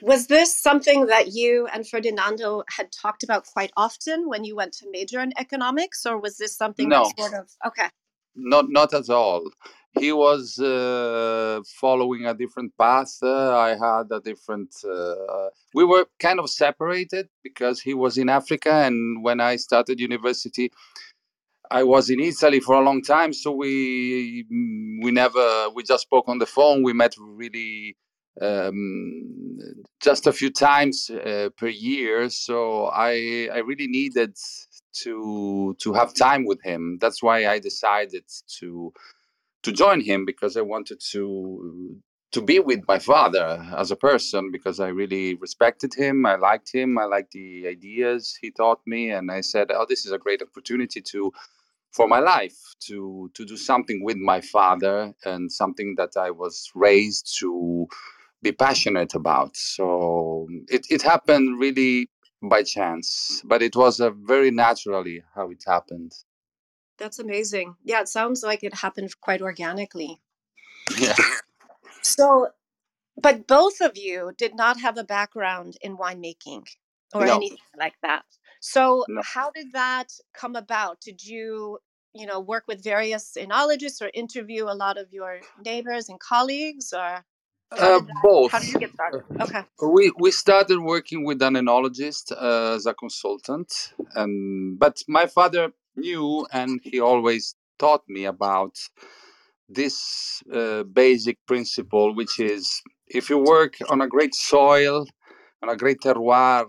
Was 0.00 0.28
this 0.28 0.56
something 0.56 1.06
that 1.06 1.32
you 1.32 1.66
and 1.72 1.86
Ferdinando 1.86 2.62
had 2.76 2.92
talked 2.92 3.24
about 3.24 3.46
quite 3.46 3.72
often 3.76 4.28
when 4.28 4.44
you 4.44 4.54
went 4.54 4.72
to 4.74 4.86
major 4.90 5.20
in 5.20 5.32
economics, 5.36 6.06
or 6.06 6.20
was 6.20 6.36
this 6.36 6.56
something 6.56 6.88
no. 6.88 7.04
that 7.04 7.18
sort 7.18 7.34
of 7.34 7.48
okay? 7.66 7.88
not 8.38 8.66
not 8.68 8.94
at 8.94 9.10
all. 9.10 9.50
He 9.98 10.12
was 10.12 10.58
uh, 10.60 11.60
following 11.80 12.26
a 12.26 12.34
different 12.34 12.76
path 12.78 13.12
uh, 13.22 13.56
i 13.56 13.70
had 13.70 14.06
a 14.12 14.20
different 14.20 14.72
uh, 14.84 15.48
we 15.74 15.84
were 15.84 16.06
kind 16.20 16.38
of 16.38 16.48
separated 16.48 17.28
because 17.42 17.80
he 17.80 17.94
was 17.94 18.16
in 18.16 18.28
africa 18.28 18.72
and 18.86 19.24
when 19.24 19.40
i 19.40 19.56
started 19.56 19.98
university 19.98 20.70
i 21.70 21.82
was 21.82 22.10
in 22.10 22.20
italy 22.20 22.60
for 22.60 22.74
a 22.74 22.84
long 22.84 23.02
time 23.02 23.32
so 23.32 23.50
we 23.52 24.44
we 25.00 25.10
never 25.10 25.68
we 25.74 25.82
just 25.82 26.02
spoke 26.02 26.28
on 26.28 26.38
the 26.38 26.46
phone. 26.46 26.82
We 26.82 26.92
met 26.92 27.14
really 27.18 27.96
um, 28.40 29.58
just 30.00 30.26
a 30.26 30.32
few 30.32 30.50
times 30.50 31.10
uh, 31.10 31.50
per 31.56 31.68
year. 31.68 32.28
So 32.30 32.86
i 32.86 33.48
i 33.52 33.58
really 33.58 33.86
needed 33.86 34.36
to 35.02 35.76
to 35.80 35.92
have 35.92 36.14
time 36.14 36.44
with 36.44 36.62
him. 36.62 36.98
That's 37.00 37.22
why 37.22 37.46
i 37.46 37.58
decided 37.58 38.24
to 38.58 38.92
to 39.64 39.72
join 39.72 40.00
him 40.00 40.24
because 40.24 40.56
i 40.56 40.60
wanted 40.60 41.00
to 41.12 42.00
to 42.30 42.42
be 42.42 42.58
with 42.58 42.82
my 42.86 42.98
father 42.98 43.48
as 43.76 43.90
a 43.90 43.96
person 43.96 44.50
because 44.52 44.80
i 44.80 44.88
really 44.88 45.34
respected 45.36 45.92
him. 45.94 46.26
I 46.26 46.36
liked 46.36 46.70
him. 46.72 46.98
I 46.98 47.04
liked 47.04 47.32
the 47.32 47.66
ideas 47.66 48.38
he 48.40 48.50
taught 48.50 48.80
me. 48.86 49.10
And 49.10 49.30
i 49.30 49.40
said 49.40 49.70
oh 49.70 49.86
this 49.88 50.04
is 50.06 50.12
a 50.12 50.18
great 50.24 50.42
opportunity 50.42 51.00
to 51.12 51.32
for 51.92 52.08
my 52.08 52.18
life 52.20 52.56
to 52.80 53.30
to 53.34 53.44
do 53.44 53.56
something 53.56 54.02
with 54.04 54.16
my 54.16 54.40
father 54.40 55.12
and 55.24 55.50
something 55.50 55.94
that 55.96 56.16
i 56.16 56.30
was 56.30 56.70
raised 56.74 57.36
to 57.38 57.86
be 58.42 58.52
passionate 58.52 59.14
about 59.14 59.56
so 59.56 60.46
it, 60.68 60.86
it 60.90 61.02
happened 61.02 61.58
really 61.60 62.08
by 62.42 62.62
chance 62.62 63.42
but 63.44 63.62
it 63.62 63.74
was 63.74 64.00
a 64.00 64.10
very 64.10 64.50
naturally 64.50 65.22
how 65.34 65.50
it 65.50 65.62
happened 65.66 66.12
That's 66.98 67.18
amazing. 67.18 67.76
Yeah, 67.84 68.00
it 68.02 68.08
sounds 68.08 68.42
like 68.42 68.62
it 68.62 68.74
happened 68.74 69.10
quite 69.20 69.40
organically. 69.42 70.20
yeah 70.98 71.14
So, 72.02 72.48
but 73.16 73.46
both 73.46 73.80
of 73.80 73.96
you 73.96 74.32
did 74.36 74.54
not 74.54 74.80
have 74.80 74.98
a 74.98 75.04
background 75.04 75.76
in 75.80 75.96
winemaking 75.96 76.64
or 77.14 77.26
no 77.26 77.34
anything 77.34 77.58
like 77.78 77.96
that. 78.02 78.24
So, 78.60 79.04
no 79.08 79.22
how 79.24 79.50
did 79.50 79.72
that 79.72 80.08
come 80.34 80.56
about? 80.56 81.00
Did 81.00 81.24
you 81.24 81.78
you 82.14 82.26
know 82.26 82.40
work 82.40 82.64
with 82.66 82.82
various 82.82 83.36
enologists 83.36 84.00
or 84.02 84.10
interview 84.14 84.64
a 84.64 84.76
lot 84.84 84.98
of 84.98 85.12
your 85.12 85.40
neighbors 85.64 86.08
and 86.08 86.18
colleagues 86.18 86.92
or 86.92 87.24
uh, 87.70 88.00
both. 88.22 88.50
how 88.50 88.58
did 88.58 88.72
you 88.72 88.80
get 88.80 88.92
started 88.92 89.22
okay 89.40 89.62
we 89.82 90.12
we 90.18 90.30
started 90.30 90.80
working 90.80 91.24
with 91.24 91.40
an 91.42 91.54
enologist 91.54 92.32
uh, 92.32 92.74
as 92.74 92.86
a 92.86 92.94
consultant 92.94 93.92
and 94.14 94.78
but 94.78 95.02
my 95.06 95.26
father 95.26 95.70
knew 95.96 96.46
and 96.52 96.80
he 96.82 97.00
always 97.00 97.54
taught 97.78 98.02
me 98.08 98.24
about 98.24 98.74
this 99.68 100.42
uh, 100.52 100.82
basic 100.84 101.36
principle 101.46 102.14
which 102.14 102.40
is 102.40 102.82
if 103.06 103.28
you 103.28 103.38
work 103.38 103.74
on 103.90 104.00
a 104.00 104.08
great 104.08 104.34
soil 104.34 105.06
on 105.62 105.68
a 105.68 105.76
great 105.76 106.00
terroir 106.00 106.66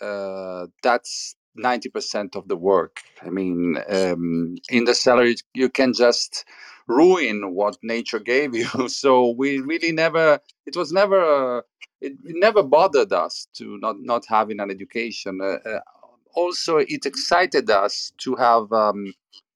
uh, 0.00 0.66
that's 0.82 1.36
90% 1.58 2.36
of 2.36 2.48
the 2.48 2.56
work. 2.56 3.00
I 3.22 3.30
mean, 3.30 3.78
um, 3.88 4.56
in 4.70 4.84
the 4.84 4.94
cellar, 4.94 5.32
you 5.54 5.68
can 5.68 5.92
just 5.92 6.44
ruin 6.86 7.54
what 7.54 7.76
nature 7.82 8.18
gave 8.18 8.54
you. 8.54 8.68
So 8.88 9.30
we 9.30 9.58
really 9.58 9.92
never, 9.92 10.40
it 10.66 10.76
was 10.76 10.92
never, 10.92 11.64
it, 12.00 12.12
it 12.24 12.36
never 12.38 12.62
bothered 12.62 13.12
us 13.12 13.48
to 13.54 13.78
not, 13.78 13.96
not 14.00 14.24
having 14.28 14.60
an 14.60 14.70
education. 14.70 15.40
Uh, 15.42 15.68
uh, 15.68 15.80
also, 16.34 16.78
it 16.78 17.06
excited 17.06 17.70
us 17.70 18.12
to 18.18 18.36
have 18.36 18.72
um, 18.72 19.12
uh, 19.46 19.47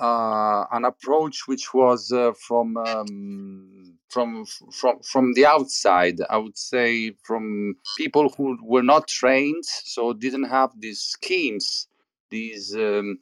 an 0.00 0.84
approach 0.84 1.46
which 1.46 1.72
was 1.72 2.12
uh, 2.12 2.32
from 2.46 2.76
um, 2.76 3.98
from 4.08 4.44
from 4.72 5.00
from 5.00 5.34
the 5.34 5.46
outside. 5.46 6.18
I 6.28 6.36
would 6.38 6.58
say 6.58 7.12
from 7.22 7.76
people 7.96 8.28
who 8.36 8.58
were 8.62 8.82
not 8.82 9.08
trained, 9.08 9.64
so 9.64 10.12
didn't 10.12 10.44
have 10.44 10.70
these 10.78 11.00
schemes, 11.00 11.88
these 12.30 12.74
um, 12.74 13.18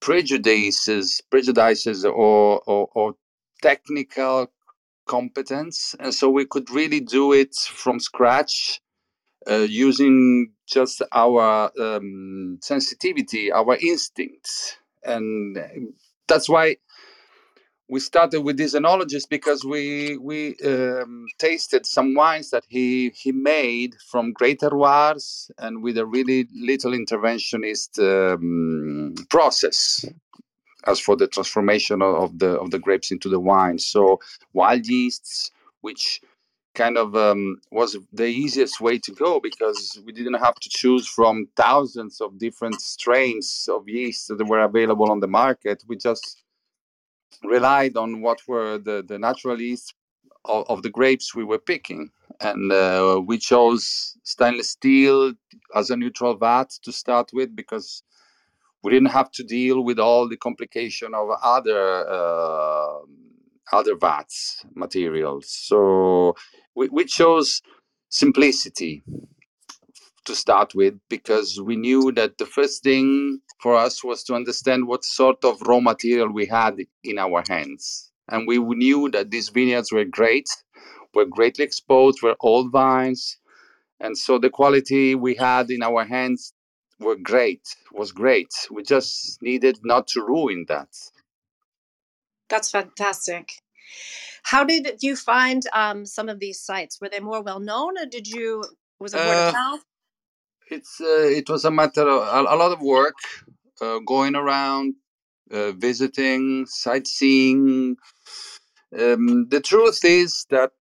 prejudices, 0.00 1.20
prejudices, 1.30 2.04
or, 2.04 2.62
or, 2.66 2.88
or 2.94 3.14
technical 3.62 4.50
competence, 5.06 5.94
and 5.98 6.14
so 6.14 6.30
we 6.30 6.44
could 6.44 6.70
really 6.70 7.00
do 7.00 7.32
it 7.32 7.54
from 7.54 8.00
scratch. 8.00 8.80
Uh, 9.48 9.66
using 9.68 10.52
just 10.66 11.00
our 11.12 11.70
um, 11.80 12.58
sensitivity, 12.60 13.50
our 13.50 13.76
instincts, 13.76 14.76
and 15.08 15.58
that's 16.28 16.48
why 16.48 16.76
we 17.88 18.00
started 18.00 18.42
with 18.42 18.58
this 18.58 18.74
enologist 18.74 19.28
because 19.30 19.64
we 19.64 20.18
we 20.18 20.56
um, 20.64 21.26
tasted 21.38 21.86
some 21.86 22.14
wines 22.14 22.50
that 22.50 22.64
he 22.68 23.10
he 23.10 23.32
made 23.32 23.96
from 24.10 24.32
great 24.32 24.60
terroirs 24.60 25.50
and 25.58 25.82
with 25.82 25.96
a 25.96 26.06
really 26.06 26.46
little 26.54 26.92
interventionist 26.92 27.98
um, 27.98 29.14
process 29.30 30.04
as 30.86 31.00
for 31.00 31.16
the 31.16 31.26
transformation 31.26 32.02
of 32.02 32.38
the 32.38 32.50
of 32.60 32.70
the 32.70 32.78
grapes 32.78 33.10
into 33.10 33.28
the 33.28 33.40
wine. 33.40 33.78
So 33.78 34.20
wild 34.52 34.86
yeasts 34.86 35.50
which 35.80 36.20
kind 36.78 36.96
of 36.96 37.08
um, 37.16 37.60
was 37.72 37.90
the 38.12 38.30
easiest 38.44 38.80
way 38.80 38.96
to 39.06 39.12
go 39.24 39.40
because 39.48 40.00
we 40.06 40.12
didn't 40.12 40.42
have 40.46 40.58
to 40.64 40.68
choose 40.80 41.06
from 41.16 41.48
thousands 41.56 42.20
of 42.20 42.38
different 42.38 42.80
strains 42.80 43.68
of 43.76 43.88
yeast 43.88 44.28
that 44.28 44.48
were 44.52 44.64
available 44.70 45.10
on 45.10 45.20
the 45.20 45.32
market. 45.42 45.78
We 45.88 45.96
just 45.96 46.44
relied 47.42 47.96
on 47.96 48.22
what 48.22 48.38
were 48.46 48.78
the, 48.78 49.04
the 49.10 49.18
natural 49.18 49.60
yeast 49.60 49.94
of, 50.44 50.64
of 50.68 50.82
the 50.82 50.90
grapes 50.98 51.34
we 51.34 51.44
were 51.44 51.58
picking. 51.72 52.10
And 52.40 52.70
uh, 52.70 53.20
we 53.26 53.38
chose 53.38 54.16
stainless 54.22 54.70
steel 54.70 55.32
as 55.74 55.90
a 55.90 55.96
neutral 55.96 56.36
vat 56.36 56.70
to 56.84 56.92
start 56.92 57.30
with 57.32 57.56
because 57.56 58.02
we 58.82 58.92
didn't 58.92 59.10
have 59.10 59.30
to 59.32 59.42
deal 59.42 59.82
with 59.82 59.98
all 59.98 60.28
the 60.28 60.36
complication 60.36 61.10
of 61.14 61.28
other 61.42 62.08
uh, 62.08 62.98
other 63.72 63.96
vats 63.96 64.64
materials. 64.74 65.46
So 65.50 66.34
we, 66.74 66.88
we 66.88 67.04
chose 67.04 67.62
simplicity 68.08 69.02
to 70.24 70.34
start 70.34 70.74
with 70.74 70.94
because 71.08 71.60
we 71.60 71.76
knew 71.76 72.12
that 72.12 72.38
the 72.38 72.46
first 72.46 72.82
thing 72.82 73.40
for 73.60 73.74
us 73.74 74.04
was 74.04 74.22
to 74.24 74.34
understand 74.34 74.86
what 74.86 75.04
sort 75.04 75.44
of 75.44 75.60
raw 75.62 75.80
material 75.80 76.30
we 76.30 76.46
had 76.46 76.76
in 77.02 77.18
our 77.18 77.42
hands. 77.48 78.10
And 78.28 78.46
we 78.46 78.58
knew 78.58 79.10
that 79.10 79.30
these 79.30 79.48
vineyards 79.48 79.90
were 79.90 80.04
great, 80.04 80.46
were 81.14 81.24
greatly 81.24 81.64
exposed, 81.64 82.22
were 82.22 82.36
old 82.40 82.70
vines. 82.70 83.38
And 84.00 84.16
so 84.16 84.38
the 84.38 84.50
quality 84.50 85.14
we 85.14 85.34
had 85.34 85.70
in 85.70 85.82
our 85.82 86.04
hands 86.04 86.52
were 87.00 87.16
great, 87.16 87.62
was 87.92 88.12
great. 88.12 88.52
We 88.70 88.82
just 88.82 89.40
needed 89.40 89.78
not 89.82 90.08
to 90.08 90.20
ruin 90.20 90.66
that. 90.68 90.88
That's 92.48 92.70
fantastic. 92.70 93.52
How 94.42 94.64
did 94.64 95.02
you 95.02 95.16
find 95.16 95.62
um, 95.72 96.06
some 96.06 96.28
of 96.28 96.40
these 96.40 96.60
sites? 96.60 97.00
Were 97.00 97.08
they 97.08 97.20
more 97.20 97.42
well 97.42 97.60
known, 97.60 97.98
or 97.98 98.06
did 98.06 98.26
you 98.26 98.64
was 98.98 99.14
it 99.14 99.18
word 99.18 99.48
of 99.48 99.54
uh, 99.54 99.58
mouth? 99.58 99.84
It's 100.70 101.00
uh, 101.00 101.28
it 101.40 101.48
was 101.48 101.64
a 101.64 101.70
matter 101.70 102.08
of 102.08 102.22
a, 102.22 102.54
a 102.54 102.56
lot 102.56 102.72
of 102.72 102.80
work, 102.80 103.16
uh, 103.80 103.98
going 104.06 104.36
around, 104.36 104.94
uh, 105.50 105.72
visiting, 105.72 106.66
sightseeing. 106.66 107.96
Um, 108.98 109.48
the 109.48 109.60
truth 109.60 110.00
is 110.04 110.46
that, 110.50 110.72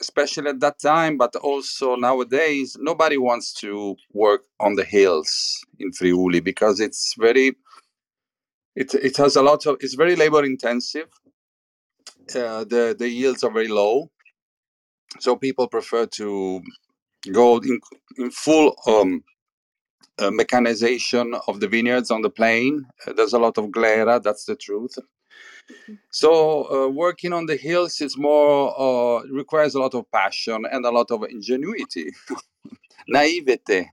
especially 0.00 0.48
at 0.48 0.60
that 0.60 0.80
time, 0.80 1.18
but 1.18 1.36
also 1.36 1.96
nowadays, 1.96 2.76
nobody 2.80 3.18
wants 3.18 3.52
to 3.54 3.96
work 4.12 4.42
on 4.58 4.74
the 4.74 4.84
hills 4.84 5.60
in 5.78 5.92
Friuli 5.92 6.40
because 6.40 6.80
it's 6.80 7.14
very 7.18 7.54
it, 8.74 8.94
it 8.94 9.16
has 9.16 9.36
a 9.36 9.42
lot 9.42 9.66
of 9.66 9.76
it's 9.80 9.94
very 9.94 10.16
labor 10.16 10.44
intensive 10.44 11.08
uh, 12.34 12.64
the 12.64 12.94
the 12.98 13.08
yields 13.08 13.44
are 13.44 13.50
very 13.50 13.68
low, 13.68 14.10
so 15.18 15.36
people 15.36 15.68
prefer 15.68 16.06
to 16.06 16.62
go 17.30 17.58
in 17.58 17.80
in 18.16 18.30
full 18.30 18.74
um, 18.86 19.22
uh, 20.18 20.30
mechanization 20.30 21.34
of 21.48 21.60
the 21.60 21.68
vineyards 21.68 22.10
on 22.10 22.22
the 22.22 22.30
plain. 22.30 22.86
Uh, 23.06 23.12
there's 23.12 23.32
a 23.32 23.38
lot 23.38 23.58
of 23.58 23.66
glera, 23.66 24.22
that's 24.22 24.44
the 24.44 24.56
truth. 24.56 24.96
Mm-hmm. 24.96 25.94
So 26.10 26.70
uh, 26.70 26.88
working 26.88 27.32
on 27.32 27.46
the 27.46 27.56
hills 27.56 28.00
is 28.00 28.16
more 28.16 28.72
uh, 28.78 29.24
requires 29.26 29.74
a 29.74 29.80
lot 29.80 29.94
of 29.94 30.10
passion 30.10 30.64
and 30.70 30.84
a 30.86 30.90
lot 30.90 31.10
of 31.10 31.24
ingenuity, 31.24 32.12
naivete, 33.08 33.90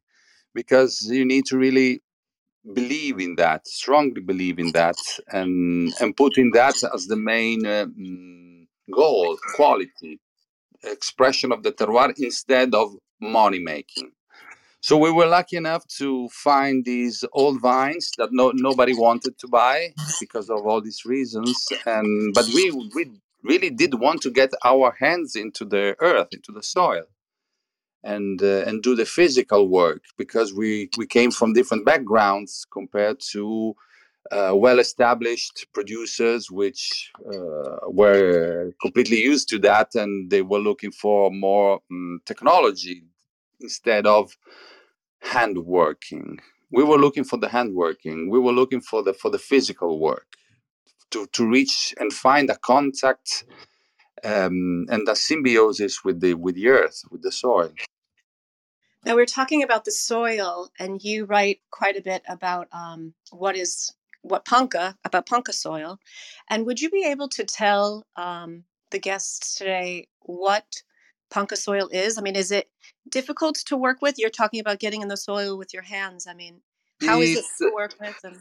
because 0.53 1.01
you 1.09 1.25
need 1.25 1.45
to 1.47 1.57
really 1.57 2.01
believe 2.73 3.19
in 3.19 3.35
that, 3.35 3.67
strongly 3.67 4.21
believe 4.21 4.59
in 4.59 4.71
that, 4.73 4.97
and 5.31 5.93
and 5.99 6.15
putting 6.15 6.51
that 6.51 6.75
as 6.93 7.07
the 7.07 7.15
main 7.15 7.65
uh, 7.65 7.85
mm, 7.85 8.65
goal, 8.91 9.37
quality, 9.55 10.19
expression 10.83 11.51
of 11.51 11.63
the 11.63 11.71
terroir 11.71 12.13
instead 12.17 12.73
of 12.75 12.95
money 13.19 13.59
making. 13.59 14.11
So 14.81 14.97
we 14.97 15.11
were 15.11 15.25
lucky 15.25 15.57
enough 15.57 15.85
to 15.97 16.29
find 16.29 16.85
these 16.85 17.25
old 17.33 17.59
vines 17.59 18.11
that 18.17 18.29
no, 18.31 18.51
nobody 18.55 18.93
wanted 18.93 19.37
to 19.39 19.47
buy 19.47 19.93
because 20.21 20.49
of 20.49 20.65
all 20.65 20.81
these 20.81 21.03
reasons, 21.05 21.67
and 21.85 22.33
but 22.33 22.45
we 22.53 22.71
we 22.95 23.11
really 23.43 23.69
did 23.69 23.95
want 23.95 24.21
to 24.21 24.31
get 24.31 24.51
our 24.63 24.95
hands 24.99 25.35
into 25.35 25.65
the 25.65 25.95
earth, 25.99 26.29
into 26.31 26.51
the 26.51 26.63
soil 26.63 27.05
and 28.03 28.41
uh, 28.41 28.63
and 28.65 28.81
do 28.81 28.95
the 28.95 29.05
physical 29.05 29.67
work 29.67 30.03
because 30.17 30.53
we 30.53 30.89
we 30.97 31.05
came 31.05 31.31
from 31.31 31.53
different 31.53 31.85
backgrounds 31.85 32.65
compared 32.71 33.19
to 33.19 33.75
uh, 34.31 34.51
well-established 34.53 35.67
producers 35.73 36.51
which 36.51 37.11
uh, 37.27 37.77
were 37.87 38.71
completely 38.81 39.21
used 39.21 39.49
to 39.49 39.57
that 39.59 39.95
and 39.95 40.29
they 40.29 40.41
were 40.41 40.59
looking 40.59 40.91
for 40.91 41.31
more 41.31 41.79
um, 41.91 42.21
technology 42.25 43.03
instead 43.59 44.05
of 44.05 44.37
handworking. 45.23 46.39
We 46.71 46.83
were 46.83 46.97
looking 46.97 47.23
for 47.23 47.37
the 47.37 47.47
handworking. 47.47 48.29
We 48.29 48.39
were 48.39 48.51
looking 48.51 48.81
for 48.81 49.03
the 49.03 49.13
for 49.13 49.31
the 49.31 49.39
physical 49.39 49.99
work 49.99 50.27
to 51.11 51.27
to 51.33 51.47
reach 51.47 51.93
and 51.99 52.13
find 52.13 52.49
a 52.49 52.57
contact 52.57 53.45
um, 54.23 54.85
and 54.89 55.07
a 55.07 55.15
symbiosis 55.15 56.03
with 56.03 56.21
the 56.21 56.33
with 56.33 56.55
the 56.55 56.67
earth, 56.67 57.03
with 57.11 57.21
the 57.21 57.31
soil. 57.31 57.71
Now 59.05 59.15
we're 59.15 59.25
talking 59.25 59.63
about 59.63 59.85
the 59.85 59.91
soil, 59.91 60.69
and 60.77 61.01
you 61.01 61.25
write 61.25 61.61
quite 61.71 61.97
a 61.97 62.01
bit 62.01 62.23
about 62.27 62.67
um, 62.71 63.13
what 63.31 63.55
is 63.55 63.93
what 64.21 64.45
ponca 64.45 64.97
about 65.05 65.25
ponca 65.25 65.53
soil. 65.53 65.99
And 66.49 66.65
would 66.65 66.81
you 66.81 66.89
be 66.89 67.05
able 67.05 67.29
to 67.29 67.45
tell 67.45 68.05
um, 68.15 68.65
the 68.91 68.99
guests 68.99 69.55
today 69.55 70.07
what 70.19 70.83
ponca 71.29 71.55
soil 71.55 71.89
is? 71.91 72.17
I 72.17 72.21
mean, 72.21 72.35
is 72.35 72.51
it 72.51 72.69
difficult 73.07 73.55
to 73.67 73.77
work 73.77 74.01
with? 74.01 74.15
You're 74.17 74.29
talking 74.29 74.59
about 74.59 74.79
getting 74.79 75.01
in 75.01 75.07
the 75.07 75.17
soil 75.17 75.57
with 75.57 75.73
your 75.73 75.83
hands. 75.83 76.27
I 76.27 76.33
mean, 76.33 76.61
how 77.01 77.21
is 77.21 77.37
it's, 77.37 77.61
it 77.61 77.69
to 77.69 77.73
work 77.73 77.95
with? 77.99 78.19
And, 78.23 78.37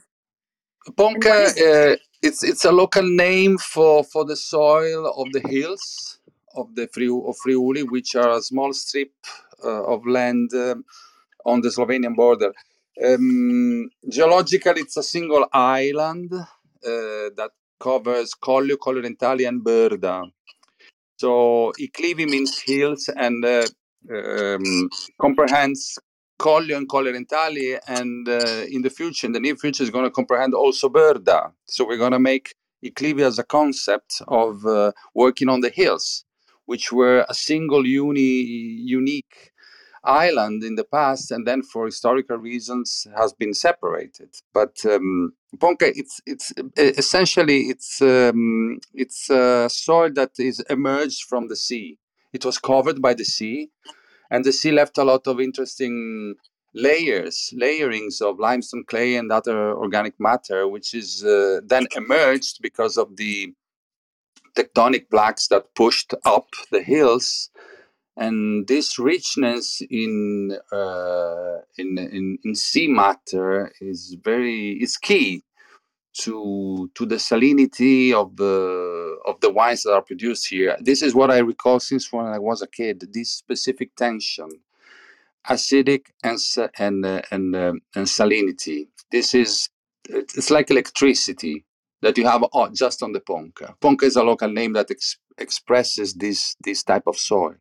ponca, 0.97 1.47
it? 1.57 1.59
uh, 1.59 1.97
it's 2.23 2.43
it's 2.43 2.65
a 2.65 2.73
local 2.73 3.03
name 3.03 3.59
for 3.59 4.05
for 4.05 4.25
the 4.25 4.37
soil 4.37 5.07
of 5.17 5.33
the 5.33 5.41
hills 5.49 6.19
of 6.57 6.75
the 6.75 6.89
Friuli, 6.89 7.29
of 7.29 7.37
Friuli, 7.37 7.83
which 7.83 8.15
are 8.17 8.31
a 8.31 8.43
small 8.43 8.73
strip 8.73 9.13
uh, 9.65 9.85
of 9.85 10.07
land 10.07 10.51
um, 10.55 10.85
on 11.45 11.61
the 11.61 11.69
Slovenian 11.69 12.17
border. 12.17 12.53
Um, 13.05 13.91
geologically, 14.09 14.81
it's 14.83 14.97
a 14.97 15.03
single 15.03 15.47
island, 15.53 16.33
uh, 16.33 16.45
that 16.83 17.51
covers 17.79 18.35
Collio, 18.35 18.77
Colli 18.79 19.03
Orientali, 19.03 19.47
and 19.47 19.65
Brda. 19.65 20.31
So 21.17 21.73
I 21.79 21.89
Clivi 21.93 22.29
means 22.29 22.59
hills 22.59 23.09
and 23.17 23.45
uh, 23.45 23.67
um, 24.11 24.89
comprehends 25.21 25.99
Collio 26.39 26.77
and 26.77 26.89
Colli 26.89 27.13
Orientali, 27.13 27.79
and 27.87 28.29
uh, 28.29 28.65
in 28.71 28.83
the 28.83 28.91
future, 28.91 29.27
in 29.27 29.33
the 29.33 29.41
near 29.41 29.57
future, 29.57 29.83
is 29.83 29.91
going 29.91 30.05
to 30.05 30.11
comprehend 30.11 30.55
also 30.55 30.89
Brda. 30.89 31.53
So 31.67 31.87
we're 31.87 31.99
going 31.99 32.13
to 32.13 32.19
make 32.19 32.55
I 32.85 32.91
Clivi 32.91 33.23
as 33.23 33.39
a 33.39 33.45
concept 33.45 34.23
of 34.29 34.65
uh, 34.65 34.93
working 35.15 35.49
on 35.49 35.61
the 35.61 35.71
hills, 35.71 36.25
which 36.67 36.93
were 36.93 37.27
a 37.29 37.35
single 37.35 37.85
uni, 37.87 38.21
unique 38.21 39.53
island 40.05 40.63
in 40.63 40.77
the 40.77 40.85
past, 40.85 41.31
and 41.33 41.47
then 41.47 41.63
for 41.63 41.87
historical 41.87 42.37
reasons 42.37 43.07
has 43.17 43.33
been 43.33 43.53
separated. 43.53 44.31
But 44.55 44.77
um, 44.85 45.33
Ponca, 45.59 45.87
it's 45.99 46.21
it's 46.25 46.53
essentially 46.77 47.63
it's 47.63 48.01
um, 48.01 48.79
it's 48.95 49.29
a 49.31 49.69
soil 49.69 50.11
that 50.15 50.33
is 50.39 50.61
emerged 50.71 51.25
from 51.25 51.49
the 51.49 51.57
sea. 51.57 51.99
It 52.33 52.45
was 52.45 52.59
covered 52.59 53.01
by 53.03 53.15
the 53.15 53.25
sea, 53.25 53.71
and 54.31 54.45
the 54.45 54.53
sea 54.53 54.73
left 54.73 54.99
a 54.99 55.05
lot 55.05 55.27
of 55.27 55.41
interesting 55.41 56.35
layers, 56.75 57.53
layerings 57.57 58.21
of 58.21 58.39
limestone 58.39 58.85
clay 58.85 59.17
and 59.17 59.33
other 59.33 59.73
organic 59.75 60.15
matter, 60.19 60.69
which 60.69 60.95
is 60.95 61.25
uh, 61.25 61.61
then 61.65 61.87
emerged 61.97 62.59
because 62.63 62.97
of 62.97 63.17
the 63.17 63.55
tectonic 64.57 65.09
plaques 65.11 65.49
that 65.49 65.75
pushed 65.75 66.15
up 66.25 66.49
the 66.71 66.83
hills. 66.83 67.51
And 68.17 68.67
this 68.67 68.99
richness 68.99 69.81
in, 69.89 70.59
uh, 70.73 71.59
in, 71.77 71.99
in 71.99 72.39
in 72.43 72.55
sea 72.57 72.89
matter 72.89 73.73
is 73.81 74.17
very 74.21 74.73
is 74.83 74.97
key 74.97 75.45
to 76.23 76.91
to 76.97 77.07
the 77.07 77.17
salinity 77.17 78.13
of 78.13 78.37
the 78.37 78.98
of 79.29 79.41
the 79.41 79.51
wines 79.51 79.83
that 79.83 79.93
are 79.93 80.03
produced 80.03 80.49
here. 80.49 80.77
This 80.81 81.03
is 81.03 81.15
what 81.15 81.31
I 81.31 81.39
recall 81.39 81.79
since 81.81 82.13
when 82.13 82.27
I 82.27 82.39
was 82.39 82.63
a 82.63 82.67
kid. 82.67 83.05
This 83.13 83.31
specific 83.31 83.95
tension, 83.95 84.49
acidic 85.49 86.07
and 86.25 86.39
and 86.79 87.05
uh, 87.05 87.23
and 87.31 87.55
uh, 87.55 87.73
and 87.95 88.07
salinity. 88.07 88.89
This 89.13 89.35
is 89.35 89.69
it's 90.09 90.51
like 90.51 90.71
electricity 90.71 91.65
that 92.01 92.17
you 92.17 92.27
have 92.27 92.43
just 92.73 93.03
on 93.03 93.13
the 93.13 93.21
Ponca. 93.21 93.75
Ponca 93.81 94.07
is 94.07 94.17
a 94.17 94.23
local 94.23 94.49
name 94.49 94.73
that 94.73 94.91
ex- 94.91 95.19
expresses 95.37 96.15
this 96.15 96.57
this 96.65 96.83
type 96.83 97.07
of 97.07 97.17
soil. 97.17 97.55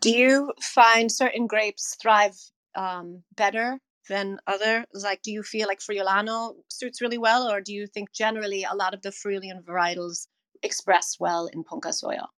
Do 0.00 0.10
you 0.10 0.52
find 0.62 1.12
certain 1.12 1.46
grapes 1.46 1.96
thrive 2.00 2.38
um, 2.74 3.22
better 3.36 3.78
than 4.08 4.38
others? 4.46 4.86
Like, 4.92 5.22
do 5.22 5.30
you 5.30 5.42
feel 5.42 5.68
like 5.68 5.80
Friulano 5.80 6.54
suits 6.68 7.00
really 7.00 7.18
well, 7.18 7.50
or 7.50 7.60
do 7.60 7.72
you 7.72 7.86
think 7.86 8.12
generally 8.12 8.64
a 8.64 8.74
lot 8.74 8.94
of 8.94 9.02
the 9.02 9.10
Friulian 9.10 9.62
varietals 9.62 10.26
express 10.62 11.16
well 11.18 11.46
in 11.52 11.64
Ponca 11.64 11.92
soil? 11.92 12.28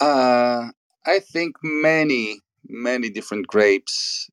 Uh, 0.00 0.68
I 1.06 1.18
think 1.18 1.56
many, 1.62 2.40
many 2.68 3.10
different 3.10 3.46
grapes 3.46 4.28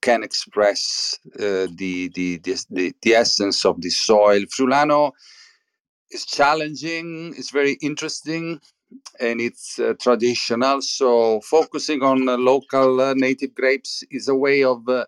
can 0.00 0.22
express 0.24 1.18
uh, 1.36 1.68
the, 1.74 2.10
the, 2.14 2.38
the, 2.38 2.56
the, 2.70 2.94
the 3.02 3.14
essence 3.14 3.64
of 3.64 3.80
the 3.80 3.90
soil. 3.90 4.40
Friulano 4.46 5.12
is 6.10 6.26
challenging, 6.26 7.32
it's 7.36 7.50
very 7.50 7.78
interesting 7.80 8.60
and 9.20 9.40
it's 9.40 9.78
uh, 9.78 9.94
traditional. 10.00 10.82
So 10.82 11.40
focusing 11.42 12.02
on 12.02 12.28
uh, 12.28 12.36
local 12.36 13.14
native 13.14 13.54
grapes 13.54 14.02
is 14.10 14.28
a 14.28 14.34
way 14.34 14.64
of 14.64 14.88
uh, 14.88 15.04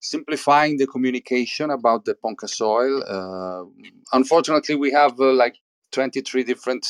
simplifying 0.00 0.76
the 0.76 0.86
communication 0.86 1.70
about 1.70 2.04
the 2.04 2.14
Ponca 2.14 2.48
soil. 2.48 3.02
Uh, 3.06 3.64
unfortunately, 4.12 4.74
we 4.74 4.92
have 4.92 5.18
uh, 5.20 5.32
like 5.32 5.56
23 5.92 6.44
different 6.44 6.86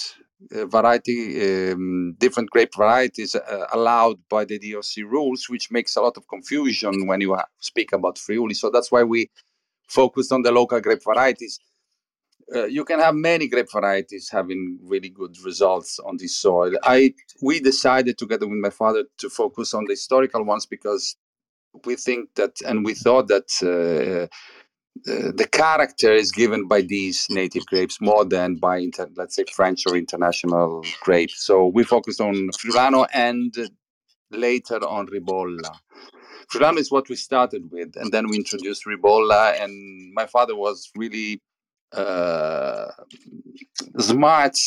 variety, 0.51 1.71
um, 1.73 2.15
different 2.19 2.51
grape 2.51 2.75
varieties 2.77 3.35
allowed 3.73 4.19
by 4.29 4.45
the 4.45 4.59
DOC 4.59 5.05
rules, 5.11 5.49
which 5.49 5.71
makes 5.71 5.97
a 5.97 6.01
lot 6.03 6.17
of 6.17 6.29
confusion 6.29 7.07
when 7.07 7.21
you 7.21 7.37
speak 7.61 7.93
about 7.93 8.19
Friuli. 8.19 8.55
So 8.55 8.71
that's 8.71 8.93
why 8.93 9.03
we 9.03 9.31
focused 9.89 10.33
on 10.33 10.43
the 10.43 10.53
local 10.53 10.81
grape 10.81 11.03
varieties 11.03 11.59
uh, 12.55 12.67
you 12.67 12.85
can 12.85 13.01
have 13.01 13.15
many 13.15 13.49
grape 13.49 13.71
varieties 13.73 14.29
having 14.31 14.79
really 14.83 15.09
good 15.09 15.37
results 15.45 15.99
on 15.99 16.17
this 16.17 16.37
soil. 16.37 16.73
I 16.83 17.15
we 17.43 17.61
decided 17.61 18.19
together 18.19 18.47
with 18.47 18.59
my 18.59 18.71
father 18.71 19.05
to 19.19 19.29
focus 19.29 19.75
on 19.75 19.85
the 19.87 19.95
historical 19.95 20.45
ones 20.45 20.67
because 20.67 21.17
we 21.85 21.97
think 21.97 22.35
that 22.35 22.55
and 22.67 22.85
we 22.85 22.95
thought 22.95 23.29
that 23.29 23.49
uh, 23.63 24.27
uh, 25.09 25.31
the 25.35 25.49
character 25.51 26.13
is 26.13 26.33
given 26.33 26.67
by 26.67 26.81
these 26.81 27.27
native 27.31 27.67
grapes 27.67 28.01
more 28.01 28.25
than 28.25 28.57
by 28.57 28.79
inter- 28.79 29.11
let's 29.17 29.37
say 29.37 29.45
French 29.53 29.85
or 29.87 29.97
international 29.97 30.83
grapes. 31.01 31.45
So 31.45 31.67
we 31.67 31.85
focused 31.85 32.21
on 32.21 32.35
Friulano 32.59 33.07
and 33.13 33.55
later 34.31 34.77
on 34.87 35.07
Ribolla. 35.07 35.71
Friulano 36.53 36.79
is 36.79 36.91
what 36.91 37.09
we 37.09 37.17
started 37.17 37.71
with, 37.71 37.97
and 37.97 38.13
then 38.13 38.29
we 38.29 38.37
introduced 38.37 38.85
Ribolla. 38.87 39.61
And 39.61 40.13
my 40.15 40.27
father 40.27 40.57
was 40.57 40.91
really 40.97 41.41
uh, 41.93 42.87
smart 43.99 44.59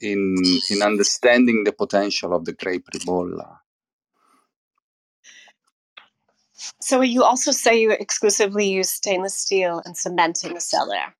in 0.00 0.36
in 0.70 0.82
understanding 0.82 1.64
the 1.64 1.72
potential 1.72 2.34
of 2.34 2.44
the 2.44 2.52
grape 2.52 2.86
ribolla. 2.94 3.58
So 6.80 7.00
you 7.00 7.22
also 7.22 7.50
say 7.50 7.80
you 7.80 7.90
exclusively 7.90 8.68
use 8.68 8.90
stainless 8.90 9.36
steel 9.36 9.82
and 9.84 9.96
cement 9.96 10.44
in 10.44 10.54
the 10.54 10.60
cellar. 10.60 11.14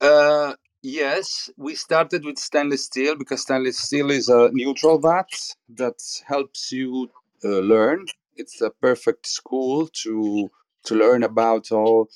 Uh, 0.00 0.54
yes, 0.82 1.50
we 1.56 1.74
started 1.74 2.24
with 2.24 2.38
stainless 2.38 2.84
steel 2.84 3.16
because 3.16 3.42
stainless 3.42 3.78
steel 3.78 4.10
is 4.10 4.28
a 4.28 4.50
neutral 4.52 4.98
vat 4.98 5.28
that 5.68 5.98
helps 6.26 6.72
you 6.72 7.10
uh, 7.44 7.48
learn. 7.48 8.06
It's 8.36 8.60
a 8.60 8.70
perfect 8.70 9.26
school 9.26 9.88
to 10.02 10.50
to 10.84 10.94
learn 10.94 11.22
about 11.22 11.72
all 11.72 12.08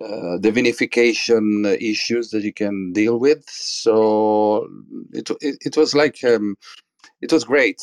uh, 0.00 0.38
the 0.38 0.50
vinification 0.50 1.76
issues 1.80 2.30
that 2.30 2.42
you 2.42 2.52
can 2.52 2.92
deal 2.92 3.18
with. 3.18 3.44
So 3.48 4.66
it 5.12 5.30
it, 5.40 5.56
it 5.60 5.76
was 5.76 5.94
like 5.94 6.24
um, 6.24 6.56
it 7.20 7.32
was 7.32 7.44
great 7.44 7.80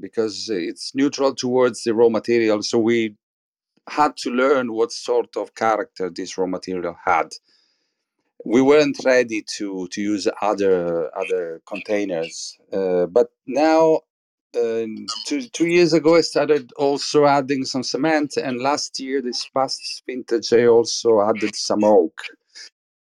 because 0.00 0.48
it's 0.50 0.94
neutral 0.94 1.34
towards 1.34 1.84
the 1.84 1.94
raw 1.94 2.08
material. 2.08 2.62
So 2.62 2.78
we 2.78 3.16
had 3.88 4.16
to 4.18 4.30
learn 4.30 4.72
what 4.72 4.92
sort 4.92 5.36
of 5.36 5.54
character 5.54 6.10
this 6.10 6.38
raw 6.38 6.46
material 6.46 6.96
had. 7.04 7.28
We 8.44 8.62
weren't 8.62 8.98
ready 9.04 9.44
to 9.58 9.88
to 9.92 10.00
use 10.00 10.28
other 10.42 11.10
other 11.16 11.62
containers, 11.66 12.58
uh, 12.72 13.06
but 13.06 13.28
now 13.46 14.00
uh, 14.56 14.86
two 15.26 15.42
two 15.52 15.66
years 15.66 15.92
ago, 15.92 16.16
I 16.16 16.22
started 16.22 16.72
also 16.76 17.26
adding 17.26 17.64
some 17.64 17.82
cement, 17.82 18.36
and 18.36 18.60
last 18.60 19.00
year, 19.00 19.22
this 19.22 19.48
past 19.54 20.02
vintage, 20.06 20.52
I 20.52 20.66
also 20.66 21.22
added 21.22 21.54
some 21.56 21.84
oak. 21.84 22.20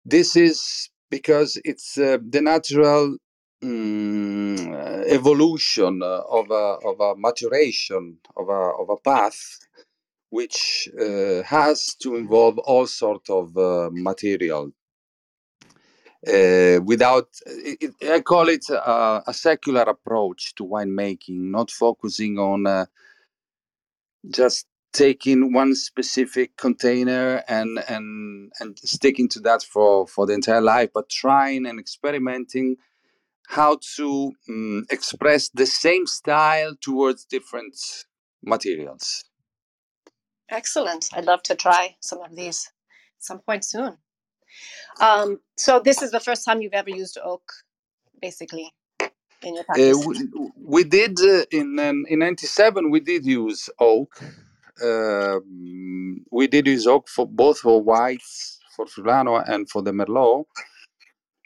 This 0.04 0.36
is 0.36 0.90
because 1.10 1.60
it's 1.64 1.98
uh, 1.98 2.18
the 2.28 2.40
natural 2.42 3.16
um, 3.62 4.74
evolution 5.06 6.02
of 6.02 6.50
a 6.50 6.78
of 6.84 7.00
a 7.00 7.16
maturation 7.16 8.18
of 8.36 8.48
a 8.48 8.52
of 8.82 8.90
a 8.90 8.96
path, 8.98 9.58
which 10.30 10.88
uh, 11.00 11.42
has 11.42 11.94
to 11.94 12.16
involve 12.16 12.58
all 12.58 12.86
sort 12.86 13.28
of 13.30 13.56
uh, 13.56 13.88
material 13.92 14.72
uh, 16.26 16.80
without 16.84 17.28
it, 17.46 17.94
I 18.02 18.20
call 18.20 18.48
it 18.48 18.68
a, 18.68 19.22
a, 19.28 19.34
secular 19.34 19.82
approach 19.82 20.54
to 20.56 20.64
winemaking, 20.64 21.50
not 21.50 21.70
focusing 21.70 22.38
on 22.38 22.66
uh, 22.66 22.86
just 24.28 24.66
taking 24.92 25.52
one 25.52 25.74
specific 25.74 26.56
container 26.56 27.44
and 27.48 27.78
and 27.88 28.50
and 28.58 28.78
sticking 28.78 29.28
to 29.28 29.40
that 29.40 29.62
for 29.62 30.06
for 30.08 30.26
the 30.26 30.32
entire 30.32 30.60
life, 30.62 30.90
but 30.92 31.08
trying 31.08 31.66
and 31.66 31.78
experimenting 31.78 32.76
how 33.48 33.78
to 33.96 34.32
um, 34.48 34.84
express 34.90 35.48
the 35.50 35.66
same 35.66 36.06
style 36.06 36.74
towards 36.80 37.24
different 37.24 37.76
materials. 38.42 39.24
Excellent. 40.50 41.08
I'd 41.12 41.24
love 41.24 41.42
to 41.44 41.54
try 41.54 41.96
some 42.00 42.20
of 42.20 42.34
these 42.34 42.70
some 43.18 43.40
point 43.40 43.64
soon. 43.64 43.98
Um, 45.00 45.40
so 45.56 45.80
this 45.80 46.02
is 46.02 46.10
the 46.10 46.20
first 46.20 46.44
time 46.44 46.62
you've 46.62 46.72
ever 46.72 46.90
used 46.90 47.18
oak, 47.22 47.52
basically, 48.20 48.72
in 49.42 49.54
your 49.54 49.64
practice. 49.64 49.96
Uh, 49.96 50.08
we, 50.08 50.50
we, 50.56 50.84
did 50.84 51.18
uh, 51.20 51.44
in 51.50 51.78
um, 51.78 52.06
in 52.08 52.20
'97. 52.20 52.90
We 52.90 53.00
did 53.00 53.26
use 53.26 53.68
oak. 53.78 54.20
Uh, 54.82 55.40
we 56.30 56.46
did 56.46 56.66
use 56.66 56.86
oak 56.86 57.08
for 57.08 57.26
both 57.26 57.58
for 57.58 57.82
whites, 57.82 58.60
for 58.74 58.86
Friulano, 58.86 59.42
and 59.48 59.68
for 59.68 59.82
the 59.82 59.92
Merlot. 59.92 60.44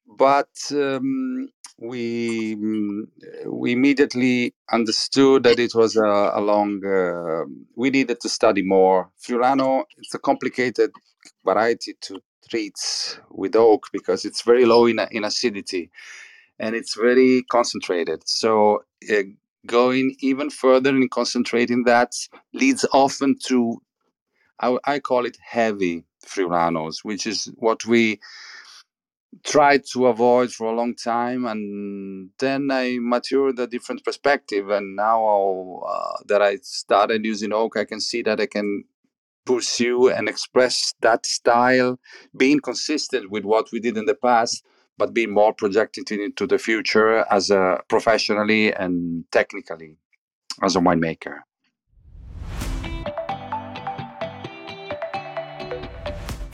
But 0.07 0.51
um, 0.73 1.49
we 1.81 2.57
mm, 2.57 3.03
we 3.47 3.73
immediately 3.73 4.55
understood 4.71 5.43
that 5.45 5.59
it 5.59 5.75
was 5.75 5.97
a, 5.97 6.33
a 6.35 6.41
long. 6.41 6.85
Uh, 6.85 7.45
we 7.77 7.91
needed 7.91 8.21
to 8.21 8.29
study 8.29 8.63
more. 8.63 9.11
Friulano 9.21 9.85
it's 9.99 10.15
a 10.15 10.19
complicated 10.19 10.91
variety 11.45 11.95
to 12.03 12.21
treat 12.49 13.19
with 13.31 13.57
oak 13.57 13.87
because 13.93 14.25
it's 14.25 14.43
very 14.43 14.65
low 14.65 14.87
in, 14.87 15.01
in 15.11 15.25
acidity 15.25 15.91
and 16.59 16.75
it's 16.75 16.95
very 16.97 17.43
concentrated. 17.51 18.23
So 18.27 18.85
uh, 19.11 19.23
going 19.67 20.17
even 20.21 20.51
further 20.51 20.91
and 20.91 21.11
concentrating 21.11 21.85
that 21.85 22.13
leads 22.53 22.85
often 22.93 23.37
to 23.47 23.81
I, 24.61 24.77
I 24.85 24.99
call 24.99 25.25
it 25.25 25.39
heavy 25.43 26.05
friulanos, 26.27 26.99
which 27.03 27.27
is 27.27 27.51
what 27.57 27.87
we 27.87 28.21
tried 29.45 29.85
to 29.93 30.07
avoid 30.07 30.53
for 30.53 30.67
a 30.67 30.75
long 30.75 30.95
time 30.95 31.47
and 31.47 32.31
then 32.39 32.71
i 32.71 32.99
matured 33.01 33.59
a 33.59 33.67
different 33.67 34.05
perspective 34.05 34.69
and 34.71 34.97
now 34.97 35.81
uh, 35.87 36.17
that 36.27 36.43
i 36.43 36.57
started 36.63 37.25
using 37.25 37.53
oak 37.53 37.77
i 37.77 37.85
can 37.85 38.01
see 38.01 38.23
that 38.23 38.41
i 38.41 38.47
can 38.47 38.85
pursue 39.47 40.09
and 40.09 40.29
express 40.29 40.95
that 41.01 41.25
style 41.25 41.99
being 42.37 42.61
consistent 42.61 43.31
with 43.31 43.45
what 43.45 43.71
we 43.73 43.81
did 43.81 43.97
in 43.97 44.05
the 44.05 44.15
past 44.15 44.65
but 44.99 45.15
being 45.15 45.33
more 45.33 45.55
projected 45.55 46.11
into 46.11 46.47
the 46.47 46.59
future 46.59 47.25
as 47.31 47.51
a 47.51 47.81
professionally 47.89 48.73
and 48.73 49.25
technically 49.31 49.97
as 50.63 50.77
a 50.77 50.81
winemaker 50.81 51.39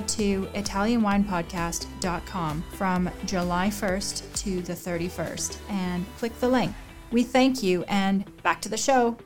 to 0.00 0.46
ItalianWinePodcast.com 0.54 2.64
from 2.72 3.10
July 3.26 3.68
1st 3.68 4.34
to 4.36 4.62
the 4.62 4.72
31st 4.72 5.58
and 5.68 6.06
click 6.18 6.38
the 6.40 6.48
link. 6.48 6.74
We 7.10 7.22
thank 7.22 7.62
you 7.62 7.84
and 7.88 8.24
back 8.42 8.60
to 8.62 8.68
the 8.68 8.76
show. 8.76 9.16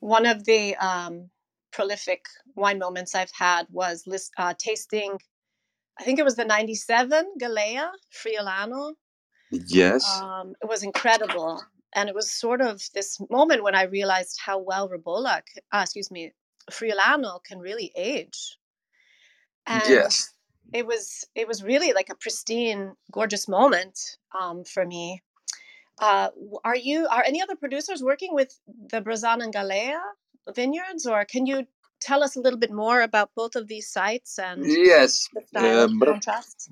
One 0.00 0.26
of 0.26 0.44
the 0.44 0.74
um, 0.76 1.30
prolific 1.72 2.26
wine 2.56 2.78
moments 2.78 3.14
I've 3.14 3.32
had 3.32 3.66
was 3.70 4.06
list, 4.06 4.32
uh, 4.36 4.54
tasting, 4.58 5.18
I 6.00 6.02
think 6.02 6.18
it 6.18 6.24
was 6.24 6.36
the 6.36 6.46
97 6.46 7.34
Galea 7.40 7.90
Friulano. 8.10 8.94
Yes. 9.50 10.04
Um, 10.20 10.54
it 10.62 10.66
was 10.66 10.82
incredible. 10.82 11.62
And 11.94 12.08
it 12.08 12.14
was 12.14 12.30
sort 12.30 12.60
of 12.60 12.82
this 12.94 13.18
moment 13.30 13.62
when 13.62 13.74
I 13.74 13.82
realized 13.82 14.38
how 14.42 14.58
well 14.58 14.88
Ribolla, 14.88 15.42
uh, 15.72 15.80
excuse 15.82 16.10
me, 16.10 16.32
Friulano 16.70 17.42
can 17.44 17.58
really 17.58 17.92
age. 17.96 18.58
And 19.66 19.82
yes. 19.88 20.32
It 20.72 20.86
was 20.86 21.24
it 21.34 21.48
was 21.48 21.62
really 21.62 21.92
like 21.92 22.10
a 22.10 22.14
pristine, 22.14 22.92
gorgeous 23.10 23.48
moment 23.48 23.98
um, 24.38 24.64
for 24.64 24.86
me. 24.86 25.22
Uh, 25.98 26.28
are 26.64 26.76
you 26.76 27.06
are 27.08 27.24
any 27.26 27.42
other 27.42 27.56
producers 27.56 28.02
working 28.02 28.34
with 28.34 28.58
the 28.90 29.02
Brezzana 29.02 29.44
and 29.44 29.54
Galea 29.54 30.00
vineyards, 30.54 31.06
or 31.06 31.24
can 31.24 31.46
you 31.46 31.66
tell 32.00 32.22
us 32.22 32.36
a 32.36 32.40
little 32.40 32.58
bit 32.58 32.72
more 32.72 33.02
about 33.02 33.30
both 33.34 33.56
of 33.56 33.68
these 33.68 33.88
sites 33.90 34.38
and 34.38 34.64
yes, 34.64 35.28
the 35.34 35.42
style 35.46 35.84
uh, 35.84 36.04
contrast? 36.04 36.70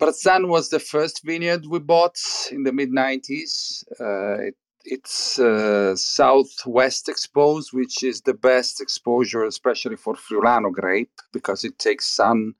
Brezzana 0.00 0.48
was 0.48 0.68
the 0.68 0.80
first 0.80 1.24
vineyard 1.24 1.64
we 1.66 1.78
bought 1.78 2.18
in 2.50 2.64
the 2.64 2.72
mid 2.72 2.90
'90s. 2.90 3.84
Uh, 4.00 4.48
it 4.48 4.56
it's 4.90 5.38
uh, 5.38 5.94
southwest 5.94 7.08
exposed, 7.08 7.72
which 7.72 8.02
is 8.02 8.22
the 8.22 8.34
best 8.34 8.80
exposure, 8.80 9.44
especially 9.44 9.96
for 9.96 10.14
Friulano 10.14 10.72
grape, 10.72 11.12
because 11.32 11.62
it 11.64 11.78
takes 11.78 12.06
sun 12.06 12.54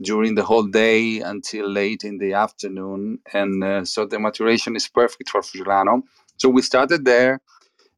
during 0.00 0.34
the 0.34 0.44
whole 0.44 0.66
day 0.66 1.20
until 1.20 1.68
late 1.68 2.04
in 2.04 2.18
the 2.18 2.34
afternoon, 2.34 3.18
and 3.32 3.64
uh, 3.64 3.84
so 3.84 4.06
the 4.06 4.18
maturation 4.18 4.76
is 4.76 4.88
perfect 4.88 5.30
for 5.30 5.40
Friulano. 5.40 6.02
So 6.36 6.48
we 6.48 6.62
started 6.62 7.04
there. 7.04 7.40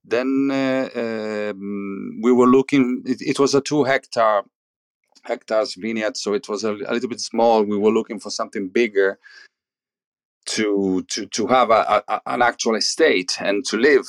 Then 0.04 0.48
uh, 0.50 0.88
um, 0.94 2.20
we 2.22 2.32
were 2.32 2.46
looking. 2.46 3.02
It, 3.04 3.20
it, 3.20 3.38
was 3.38 3.54
a 3.54 3.60
two 3.60 3.84
hectare 3.84 4.42
hectares 5.24 5.74
vineyard, 5.74 6.16
so 6.16 6.32
it 6.32 6.48
was 6.48 6.64
a, 6.64 6.72
a 6.72 6.92
little 6.94 7.08
bit 7.08 7.20
small. 7.20 7.64
We 7.64 7.76
were 7.76 7.90
looking 7.90 8.20
for 8.20 8.30
something 8.30 8.68
bigger 8.68 9.18
to 10.48 11.04
to 11.08 11.26
to 11.26 11.46
have 11.46 11.70
a, 11.70 12.02
a, 12.08 12.20
an 12.26 12.42
actual 12.42 12.74
estate 12.76 13.36
and 13.40 13.64
to 13.66 13.76
live 13.76 14.06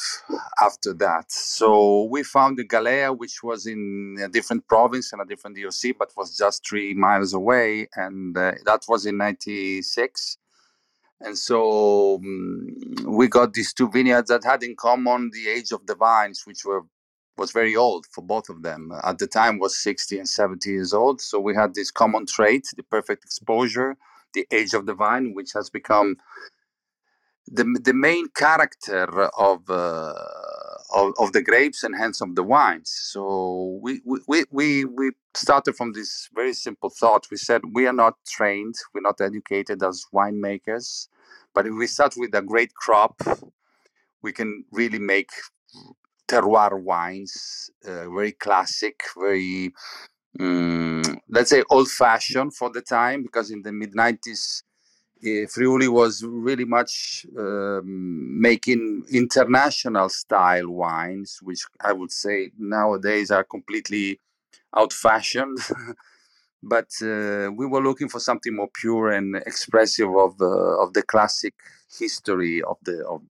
after 0.62 0.93
that. 0.93 1.32
So 1.32 2.04
we 2.06 2.23
found 2.23 2.58
the 2.58 2.65
Galea, 2.65 3.17
which 3.17 3.43
was 3.43 3.65
in 3.65 4.17
a 4.23 4.30
different 4.30 4.67
province 4.67 5.12
and 5.12 5.21
a 5.21 5.25
different 5.25 5.58
DOC, 5.58 5.97
but 5.99 6.13
was 6.15 6.38
just 6.38 6.67
three 6.67 6.93
miles 6.93 7.34
away, 7.34 7.89
and 7.95 8.38
uh, 8.38 8.54
that 8.65 8.84
was 8.88 9.06
in 9.06 9.17
'96. 9.17 10.38
And 11.21 11.38
so 11.38 12.15
um, 12.15 12.95
we 13.06 13.28
got 13.28 13.54
these 13.54 13.73
two 13.73 13.89
vineyards 13.89 14.30
that 14.30 14.45
had 14.45 14.63
in 14.63 14.78
common 14.78 15.32
the 15.34 15.49
age 15.49 15.73
of 15.73 15.86
the 15.86 15.95
vines, 15.95 16.43
which 16.45 16.63
were 16.63 16.84
was 17.38 17.52
very 17.52 17.75
old 17.75 18.06
for 18.12 18.21
both 18.21 18.49
of 18.49 18.62
them. 18.63 18.91
At 19.04 19.17
the 19.17 19.28
time 19.28 19.60
was 19.60 19.82
60 19.82 20.19
and 20.19 20.28
70 20.28 20.69
years 20.69 20.93
old. 20.93 21.21
So 21.21 21.39
we 21.39 21.56
had 21.56 21.73
this 21.73 21.89
common 21.89 22.25
trait, 22.25 22.67
the 22.75 22.84
perfect 22.84 23.23
exposure, 23.23 23.95
the 24.34 24.48
age 24.52 24.74
of 24.74 24.86
the 24.86 24.94
vine, 24.94 25.34
which 25.34 25.52
has 25.54 25.70
become 25.70 26.18
the, 27.48 27.63
the 27.84 27.94
main 27.94 28.28
character 28.30 29.06
of, 29.38 29.70
uh, 29.70 30.13
of, 30.94 31.13
of 31.18 31.34
the 31.34 31.42
grapes 31.42 31.84
and 31.84 31.96
hence 31.96 32.22
of 32.22 32.36
the 32.36 32.44
wines. 32.44 32.89
So 32.89 33.80
we, 33.82 34.02
we, 34.28 34.44
we, 34.52 34.86
we 34.86 35.12
started 35.34 35.76
from 35.76 35.94
this 35.94 36.30
very 36.34 36.54
simple 36.54 36.89
thought. 36.89 37.28
We 37.32 37.38
said 37.38 37.62
we 37.74 37.88
are 37.88 37.94
not 37.94 38.15
trained, 38.28 38.76
we're 38.94 39.02
not 39.02 39.22
educated 39.22 39.82
as 39.84 40.06
winemakers, 40.13 41.08
but 41.54 41.65
if 41.65 41.74
we 41.74 41.88
start 41.88 42.13
with 42.18 42.36
a 42.36 42.42
great 42.42 42.74
crop, 42.76 43.20
we 44.22 44.32
can 44.32 44.65
really 44.72 45.00
make 45.00 45.32
terroir 46.28 46.80
wines, 46.80 47.72
uh, 47.86 48.10
very 48.10 48.32
classic, 48.34 49.02
very 49.20 49.74
um, 50.39 51.02
let's 51.30 51.50
say 51.50 51.63
old 51.70 51.89
fashioned 51.89 52.56
for 52.56 52.70
the 52.70 52.82
time 52.82 53.24
because 53.24 53.52
in 53.52 53.62
the 53.62 53.72
mid 53.72 53.94
90s 53.94 54.63
uh, 55.26 55.48
Friuli 55.50 55.88
was 55.89 56.24
really 56.24 56.63
much 56.63 57.26
um, 57.38 58.39
making 58.39 59.04
international 59.12 60.08
style 60.10 60.70
wines, 60.70 61.39
which 61.42 61.62
I 61.82 61.92
would 61.92 62.12
say 62.12 62.52
nowadays 62.58 63.30
are 63.32 63.44
completely 63.44 64.22
out 64.76 64.94
fashioned. 64.94 65.58
but 66.63 66.89
uh, 67.02 67.50
we 67.56 67.65
were 67.65 67.84
looking 67.84 68.10
for 68.10 68.20
something 68.20 68.56
more 68.56 68.70
pure 68.74 69.12
and 69.12 69.36
expressive 69.36 70.10
of 70.10 70.36
uh, 70.42 70.84
of 70.84 70.94
the 70.94 71.04
classic 71.04 71.54
history 71.98 72.62
of 72.62 72.78
the 72.84 73.06
of 73.06 73.22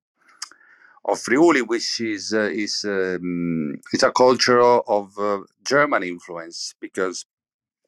of 1.11 1.19
Friuli, 1.19 1.61
which 1.61 1.99
is 1.99 2.33
uh, 2.33 2.49
is 2.51 2.85
um, 2.85 3.75
it's 3.93 4.03
a 4.03 4.11
culture 4.11 4.61
of 4.61 5.17
uh, 5.17 5.39
German 5.65 6.03
influence 6.03 6.73
because 6.79 7.25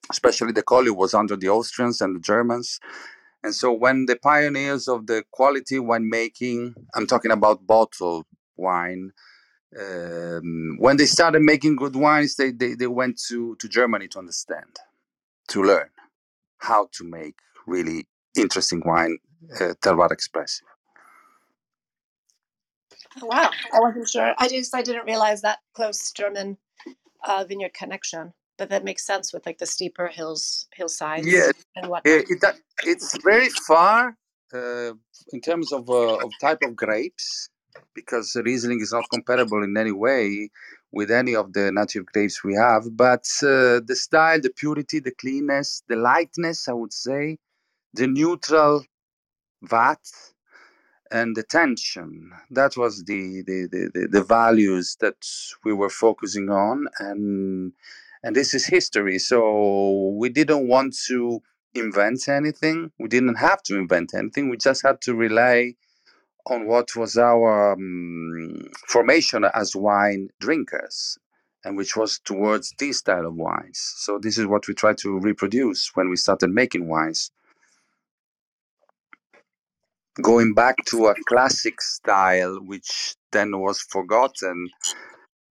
especially 0.09 0.51
the 0.51 0.63
Colli 0.63 0.91
was 0.91 1.13
under 1.13 1.35
the 1.35 1.49
Austrians 1.49 2.01
and 2.01 2.15
the 2.15 2.19
Germans. 2.19 2.79
And 3.43 3.55
so 3.55 3.71
when 3.71 4.05
the 4.05 4.17
pioneers 4.17 4.87
of 4.87 5.07
the 5.07 5.23
quality 5.31 5.77
winemaking, 5.77 6.73
I'm 6.95 7.07
talking 7.07 7.31
about 7.31 7.65
bottled 7.65 8.25
wine, 8.55 9.11
um, 9.79 10.75
when 10.79 10.97
they 10.97 11.05
started 11.05 11.41
making 11.41 11.77
good 11.77 11.95
wines, 11.95 12.35
they, 12.35 12.51
they, 12.51 12.75
they 12.75 12.87
went 12.87 13.19
to, 13.29 13.55
to 13.55 13.67
Germany 13.67 14.07
to 14.09 14.19
understand, 14.19 14.77
to 15.47 15.63
learn 15.63 15.89
how 16.59 16.89
to 16.93 17.03
make 17.03 17.35
really 17.65 18.07
interesting 18.35 18.81
wine, 18.85 19.17
uh, 19.55 19.73
terroir 19.81 20.11
expressive. 20.11 20.67
Wow, 23.21 23.49
I 23.73 23.79
wasn't 23.79 24.07
sure. 24.07 24.33
I 24.37 24.47
just 24.47 24.75
I 24.75 24.81
didn't 24.81 25.05
realize 25.05 25.41
that 25.41 25.59
close 25.73 26.11
German 26.11 26.57
uh, 27.27 27.45
vineyard 27.47 27.73
connection, 27.73 28.33
but 28.57 28.69
that 28.69 28.83
makes 28.83 29.05
sense 29.05 29.33
with 29.33 29.45
like 29.45 29.57
the 29.57 29.65
steeper 29.65 30.07
hills, 30.07 30.67
hillsides, 30.73 31.27
yeah, 31.27 31.51
and 31.75 31.89
what. 31.89 32.03
It, 32.05 32.25
it, 32.29 32.43
it's 32.83 33.17
very 33.23 33.49
far 33.49 34.15
uh, 34.53 34.93
in 35.33 35.41
terms 35.41 35.71
of 35.73 35.89
uh, 35.89 36.15
of 36.15 36.31
type 36.39 36.59
of 36.63 36.75
grapes 36.75 37.49
because 37.93 38.35
Riesling 38.35 38.81
is 38.81 38.93
not 38.93 39.05
comparable 39.11 39.63
in 39.63 39.75
any 39.77 39.91
way 39.91 40.49
with 40.91 41.09
any 41.11 41.35
of 41.35 41.53
the 41.53 41.71
native 41.71 42.05
grapes 42.07 42.43
we 42.43 42.53
have. 42.55 42.83
But 42.95 43.25
uh, 43.43 43.79
the 43.85 43.95
style, 43.95 44.39
the 44.41 44.51
purity, 44.55 44.99
the 44.99 45.11
cleanness, 45.11 45.83
the 45.87 45.95
lightness, 45.95 46.67
I 46.67 46.73
would 46.73 46.93
say, 46.93 47.37
the 47.93 48.07
neutral 48.07 48.83
vat 49.61 49.99
and 51.11 51.37
attention 51.37 52.31
that 52.49 52.77
was 52.77 53.03
the, 53.03 53.43
the 53.45 53.67
the, 53.93 54.07
the, 54.07 54.23
values 54.23 54.97
that 55.01 55.25
we 55.65 55.73
were 55.73 55.89
focusing 55.89 56.49
on 56.49 56.85
and 56.99 57.73
and 58.23 58.35
this 58.35 58.53
is 58.53 58.65
history. 58.65 59.17
So 59.19 60.13
we 60.17 60.29
didn't 60.29 60.67
want 60.67 60.95
to 61.07 61.41
invent 61.73 62.27
anything. 62.27 62.91
We 62.99 63.07
didn't 63.07 63.35
have 63.35 63.63
to 63.63 63.77
invent 63.77 64.13
anything. 64.13 64.49
We 64.49 64.57
just 64.57 64.83
had 64.83 65.01
to 65.01 65.15
rely 65.15 65.73
on 66.45 66.67
what 66.67 66.95
was 66.95 67.17
our 67.17 67.73
um, 67.73 68.69
formation 68.87 69.45
as 69.53 69.75
wine 69.75 70.29
drinkers 70.39 71.17
and 71.63 71.77
which 71.77 71.95
was 71.95 72.19
towards 72.19 72.73
this 72.79 72.99
style 72.99 73.27
of 73.27 73.35
wines. 73.35 73.93
So 73.97 74.17
this 74.19 74.37
is 74.37 74.47
what 74.47 74.67
we 74.67 74.73
tried 74.73 74.97
to 74.99 75.19
reproduce 75.19 75.91
when 75.93 76.09
we 76.09 76.15
started 76.15 76.49
making 76.49 76.87
wines. 76.87 77.31
Going 80.19 80.53
back 80.53 80.75
to 80.87 81.07
a 81.07 81.15
classic 81.25 81.81
style, 81.81 82.59
which 82.59 83.15
then 83.31 83.57
was 83.57 83.79
forgotten, 83.79 84.69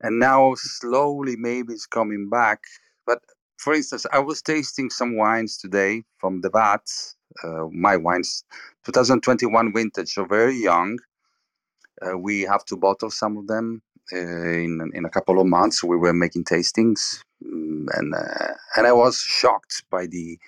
and 0.02 0.18
now 0.18 0.52
slowly 0.54 1.36
maybe 1.36 1.72
it's 1.72 1.86
coming 1.86 2.28
back. 2.28 2.60
But 3.06 3.20
for 3.56 3.72
instance, 3.72 4.04
I 4.12 4.18
was 4.18 4.42
tasting 4.42 4.90
some 4.90 5.16
wines 5.16 5.56
today 5.56 6.02
from 6.18 6.42
the 6.42 6.50
vat, 6.50 6.82
uh, 7.42 7.68
my 7.72 7.96
wines, 7.96 8.44
2021 8.84 9.72
vintage, 9.72 10.10
so 10.12 10.26
very 10.26 10.56
young. 10.56 10.98
Uh, 12.02 12.18
we 12.18 12.42
have 12.42 12.64
to 12.66 12.76
bottle 12.76 13.10
some 13.10 13.38
of 13.38 13.46
them 13.46 13.80
uh, 14.12 14.18
in 14.18 14.90
in 14.92 15.06
a 15.06 15.10
couple 15.10 15.40
of 15.40 15.46
months. 15.46 15.82
We 15.82 15.96
were 15.96 16.12
making 16.12 16.44
tastings, 16.44 17.22
mm, 17.42 17.86
and 17.94 18.14
uh, 18.14 18.54
and 18.76 18.86
I 18.86 18.92
was 18.92 19.18
shocked 19.20 19.84
by 19.90 20.06
the 20.06 20.38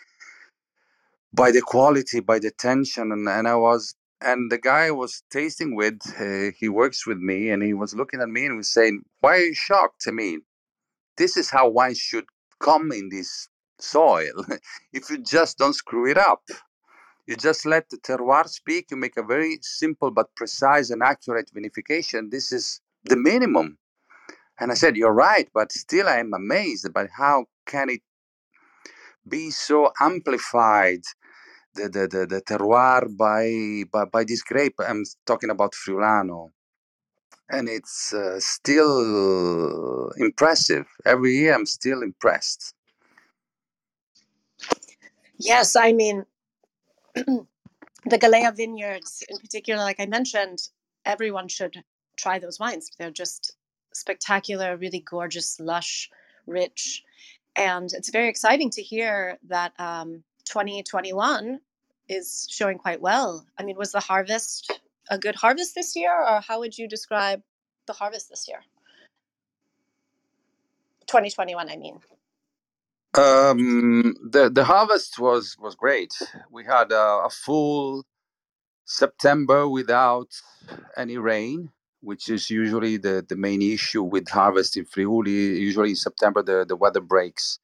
by 1.32 1.50
the 1.50 1.62
quality, 1.62 2.20
by 2.20 2.38
the 2.38 2.50
tension, 2.50 3.10
and, 3.10 3.26
and 3.26 3.48
I 3.48 3.56
was 3.56 3.94
and 4.24 4.50
the 4.50 4.58
guy 4.58 4.86
I 4.86 4.90
was 4.90 5.22
tasting 5.30 5.74
with, 5.74 6.00
uh, 6.18 6.54
he 6.58 6.68
works 6.68 7.06
with 7.06 7.18
me, 7.18 7.50
and 7.50 7.62
he 7.62 7.74
was 7.74 7.94
looking 7.94 8.20
at 8.20 8.28
me 8.28 8.46
and 8.46 8.56
was 8.56 8.72
saying, 8.72 9.04
"Why 9.20 9.36
are 9.36 9.44
you 9.44 9.54
shocked?" 9.54 10.04
I 10.06 10.10
mean, 10.10 10.42
this 11.16 11.36
is 11.36 11.50
how 11.50 11.68
wine 11.68 11.94
should 11.94 12.26
come 12.60 12.92
in 12.92 13.08
this 13.08 13.48
soil. 13.78 14.44
if 14.92 15.10
you 15.10 15.18
just 15.18 15.58
don't 15.58 15.74
screw 15.74 16.10
it 16.10 16.18
up, 16.18 16.42
you 17.26 17.36
just 17.36 17.66
let 17.66 17.90
the 17.90 17.98
terroir 17.98 18.48
speak. 18.48 18.90
You 18.90 18.96
make 18.96 19.16
a 19.16 19.22
very 19.22 19.58
simple 19.62 20.10
but 20.10 20.34
precise 20.34 20.90
and 20.90 21.02
accurate 21.02 21.50
vinification. 21.54 22.30
This 22.30 22.52
is 22.52 22.80
the 23.04 23.16
minimum. 23.16 23.78
And 24.58 24.70
I 24.70 24.74
said, 24.74 24.96
You're 24.96 25.14
right, 25.14 25.48
but 25.54 25.72
still 25.72 26.08
I 26.08 26.18
am 26.18 26.32
amazed 26.34 26.86
about 26.86 27.08
how 27.16 27.46
can 27.66 27.90
it 27.90 28.02
be 29.28 29.50
so 29.50 29.92
amplified 30.00 31.02
the, 31.74 31.88
the, 31.88 32.08
the, 32.08 32.26
the 32.26 32.42
terroir 32.42 33.16
by, 33.16 33.84
by 33.92 34.04
by 34.04 34.24
this 34.24 34.42
grape. 34.42 34.74
I'm 34.78 35.04
talking 35.26 35.50
about 35.50 35.72
Friulano. 35.72 36.50
And 37.48 37.68
it's 37.68 38.14
uh, 38.14 38.36
still 38.38 40.10
impressive. 40.16 40.86
Every 41.04 41.32
year 41.36 41.54
I'm 41.54 41.66
still 41.66 42.02
impressed. 42.02 42.74
Yes, 45.38 45.76
I 45.76 45.92
mean, 45.92 46.24
the 47.14 47.46
Galea 48.06 48.56
vineyards 48.56 49.24
in 49.28 49.38
particular, 49.38 49.82
like 49.82 50.00
I 50.00 50.06
mentioned, 50.06 50.60
everyone 51.04 51.48
should 51.48 51.82
try 52.16 52.38
those 52.38 52.58
wines. 52.58 52.90
They're 52.98 53.10
just 53.10 53.56
spectacular, 53.92 54.76
really 54.76 55.00
gorgeous, 55.00 55.60
lush, 55.60 56.08
rich. 56.46 57.02
And 57.56 57.92
it's 57.92 58.10
very 58.10 58.28
exciting 58.28 58.70
to 58.70 58.82
hear 58.82 59.38
that 59.48 59.72
um, 59.78 60.22
2021 60.44 61.60
is 62.08 62.46
showing 62.50 62.78
quite 62.78 63.00
well. 63.00 63.46
I 63.58 63.62
mean, 63.62 63.76
was 63.76 63.92
the 63.92 64.00
harvest 64.00 64.80
a 65.10 65.18
good 65.18 65.34
harvest 65.34 65.74
this 65.74 65.96
year, 65.96 66.12
or 66.12 66.40
how 66.40 66.60
would 66.60 66.78
you 66.78 66.88
describe 66.88 67.42
the 67.86 67.92
harvest 67.92 68.30
this 68.30 68.46
year? 68.48 68.60
2021, 71.06 71.68
I 71.68 71.76
mean. 71.76 72.00
Um, 73.14 74.14
the 74.30 74.48
the 74.48 74.64
harvest 74.64 75.18
was 75.18 75.56
was 75.58 75.74
great. 75.74 76.14
We 76.50 76.64
had 76.64 76.92
a, 76.92 77.24
a 77.26 77.30
full 77.30 78.06
September 78.86 79.68
without 79.68 80.28
any 80.96 81.18
rain, 81.18 81.70
which 82.00 82.30
is 82.30 82.48
usually 82.48 82.96
the, 82.96 83.24
the 83.28 83.36
main 83.36 83.60
issue 83.60 84.02
with 84.02 84.28
harvest 84.28 84.78
in 84.78 84.86
Friuli. 84.86 85.30
Usually 85.30 85.90
in 85.90 85.96
September 85.96 86.42
the, 86.42 86.64
the 86.66 86.76
weather 86.76 87.02
breaks. 87.02 87.58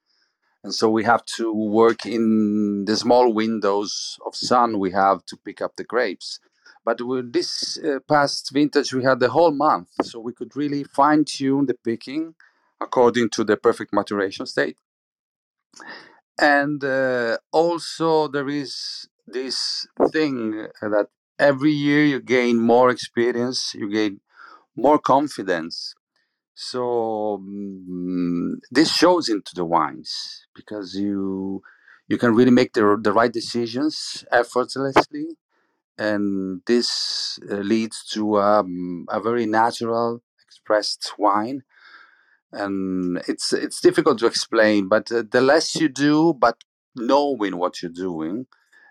And 0.69 0.75
so 0.75 0.91
we 0.91 1.05
have 1.05 1.25
to 1.39 1.51
work 1.51 2.05
in 2.05 2.85
the 2.85 2.95
small 2.95 3.33
windows 3.33 4.19
of 4.27 4.37
sun 4.37 4.79
we 4.79 4.91
have 4.91 5.25
to 5.25 5.37
pick 5.39 5.63
up 5.63 5.77
the 5.77 5.83
grapes. 5.83 6.41
But 6.85 7.01
with 7.01 7.33
this 7.33 7.79
uh, 7.79 8.01
past 8.07 8.51
vintage, 8.53 8.93
we 8.93 9.03
had 9.03 9.19
the 9.19 9.31
whole 9.31 9.51
month, 9.51 9.89
so 10.03 10.21
we 10.21 10.35
could 10.35 10.55
really 10.55 10.85
fine 10.85 11.25
tune 11.25 11.65
the 11.65 11.73
picking 11.73 12.35
according 12.83 13.31
to 13.31 13.45
the 13.45 13.57
perfect 13.57 13.95
maturation 13.95 14.45
state. 14.45 14.77
And 16.39 16.85
uh, 16.85 17.39
also, 17.51 18.29
there 18.29 18.51
is 18.51 19.09
this 19.27 19.87
thing 20.13 20.69
that 20.83 21.07
every 21.39 21.73
year 21.73 22.05
you 22.05 22.21
gain 22.21 22.59
more 22.59 22.91
experience, 22.91 23.73
you 23.75 23.91
gain 23.91 24.21
more 24.77 24.99
confidence. 24.99 25.95
So 26.61 27.41
mm, 27.41 28.55
this 28.71 28.93
shows 28.93 29.29
into 29.29 29.53
the 29.55 29.65
wines 29.65 30.45
because 30.57 30.95
you 30.97 31.63
you 32.09 32.19
can 32.19 32.35
really 32.35 32.51
make 32.51 32.73
the 32.73 32.99
the 33.01 33.13
right 33.13 33.33
decisions 33.33 34.25
effortlessly, 34.33 35.29
and 35.99 36.63
this 36.67 37.39
uh, 37.51 37.57
leads 37.57 38.05
to 38.15 38.41
um, 38.41 39.07
a 39.11 39.21
very 39.21 39.47
natural 39.47 40.23
expressed 40.45 41.13
wine. 41.19 41.63
And 42.53 43.23
it's 43.29 43.53
it's 43.53 43.81
difficult 43.81 44.19
to 44.21 44.27
explain, 44.27 44.89
but 44.89 45.13
uh, 45.13 45.23
the 45.31 45.41
less 45.43 45.77
you 45.77 45.89
do, 45.89 46.35
but 46.35 46.57
knowing 46.97 47.59
what 47.59 47.83
you're 47.83 47.93
doing, 48.09 48.47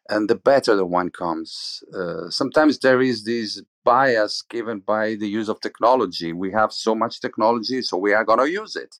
and 0.09 0.29
the 0.29 0.35
better 0.35 0.75
the 0.75 0.85
wine 0.85 1.09
comes. 1.09 1.83
Uh, 1.93 2.29
sometimes 2.29 2.79
there 2.79 3.01
is 3.01 3.23
this 3.23 3.61
bias 3.83 4.41
given 4.41 4.79
by 4.79 5.15
the 5.15 5.27
use 5.27 5.49
of 5.49 5.59
technology. 5.61 6.33
We 6.33 6.51
have 6.51 6.71
so 6.71 6.95
much 6.95 7.21
technology, 7.21 7.81
so 7.81 7.97
we 7.97 8.13
are 8.13 8.23
going 8.23 8.39
to 8.39 8.49
use 8.49 8.75
it. 8.75 8.95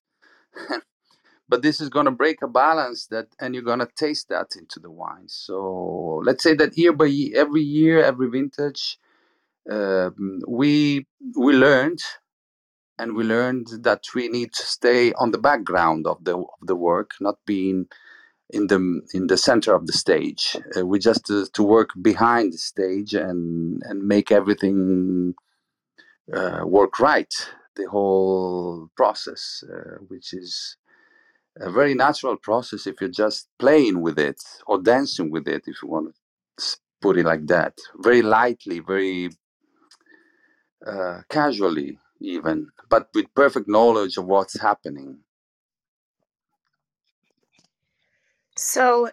but 1.48 1.62
this 1.62 1.80
is 1.80 1.88
going 1.88 2.06
to 2.06 2.10
break 2.10 2.42
a 2.42 2.48
balance 2.48 3.06
that, 3.06 3.28
and 3.40 3.54
you're 3.54 3.64
going 3.64 3.78
to 3.78 3.88
taste 3.96 4.28
that 4.28 4.48
into 4.56 4.80
the 4.80 4.90
wine. 4.90 5.28
So 5.28 6.22
let's 6.24 6.42
say 6.42 6.54
that 6.54 6.76
year 6.76 6.92
by 6.92 7.06
year, 7.06 7.40
every 7.40 7.62
year, 7.62 8.02
every 8.02 8.28
vintage, 8.28 8.98
uh, 9.70 10.10
we 10.46 11.06
we 11.36 11.52
learned, 11.52 12.00
and 12.98 13.14
we 13.14 13.24
learned 13.24 13.66
that 13.82 14.04
we 14.14 14.28
need 14.28 14.52
to 14.54 14.62
stay 14.62 15.12
on 15.14 15.30
the 15.30 15.38
background 15.38 16.06
of 16.06 16.24
the 16.24 16.36
of 16.38 16.60
the 16.62 16.76
work, 16.76 17.12
not 17.20 17.36
being 17.46 17.86
in 18.50 18.66
the 18.68 19.02
in 19.14 19.26
the 19.26 19.36
center 19.36 19.74
of 19.74 19.86
the 19.86 19.92
stage. 19.92 20.56
Uh, 20.76 20.86
we 20.86 20.98
just 20.98 21.30
uh, 21.30 21.46
to 21.52 21.62
work 21.62 21.90
behind 22.00 22.52
the 22.52 22.58
stage 22.58 23.14
and 23.14 23.82
and 23.84 24.02
make 24.02 24.30
everything 24.30 25.34
uh, 26.32 26.62
work 26.64 26.98
right. 26.98 27.32
The 27.76 27.88
whole 27.88 28.90
process, 28.96 29.62
uh, 29.72 29.98
which 30.08 30.32
is 30.32 30.76
a 31.60 31.70
very 31.70 31.94
natural 31.94 32.36
process 32.36 32.86
if 32.86 33.00
you're 33.00 33.10
just 33.10 33.48
playing 33.58 34.00
with 34.00 34.18
it 34.18 34.42
or 34.66 34.80
dancing 34.80 35.30
with 35.30 35.46
it, 35.46 35.62
if 35.66 35.76
you 35.82 35.88
want 35.88 36.14
to 36.58 36.76
put 37.00 37.18
it 37.18 37.24
like 37.24 37.46
that, 37.46 37.78
very 37.96 38.22
lightly, 38.22 38.80
very 38.80 39.30
uh, 40.86 41.20
casually, 41.28 41.98
even, 42.20 42.68
but 42.88 43.08
with 43.14 43.32
perfect 43.34 43.68
knowledge 43.68 44.16
of 44.16 44.26
what's 44.26 44.60
happening. 44.60 45.18
So, 48.58 49.08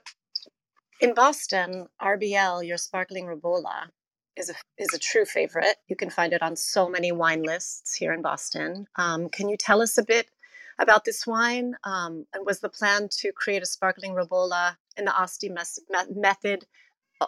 in 0.99 1.13
Boston, 1.13 1.87
RBL, 2.01 2.65
your 2.67 2.77
sparkling 2.77 3.25
Ribolla, 3.25 3.89
is 4.35 4.49
a 4.49 4.55
is 4.79 4.91
a 4.91 4.97
true 4.97 5.23
favorite. 5.23 5.75
You 5.87 5.95
can 5.95 6.09
find 6.09 6.33
it 6.33 6.41
on 6.41 6.55
so 6.55 6.89
many 6.89 7.11
wine 7.11 7.43
lists 7.43 7.93
here 7.93 8.11
in 8.11 8.23
Boston. 8.23 8.87
Um, 8.95 9.29
can 9.29 9.47
you 9.47 9.55
tell 9.55 9.83
us 9.83 9.99
a 9.99 10.03
bit 10.03 10.31
about 10.79 11.05
this 11.05 11.27
wine? 11.27 11.75
Um, 11.83 12.25
and 12.33 12.43
was 12.43 12.59
the 12.59 12.69
plan 12.69 13.07
to 13.19 13.31
create 13.33 13.61
a 13.61 13.67
sparkling 13.67 14.13
Ribolla 14.13 14.77
in 14.97 15.05
the 15.05 15.15
Asti 15.15 15.49
mes- 15.49 15.79
method 16.09 16.65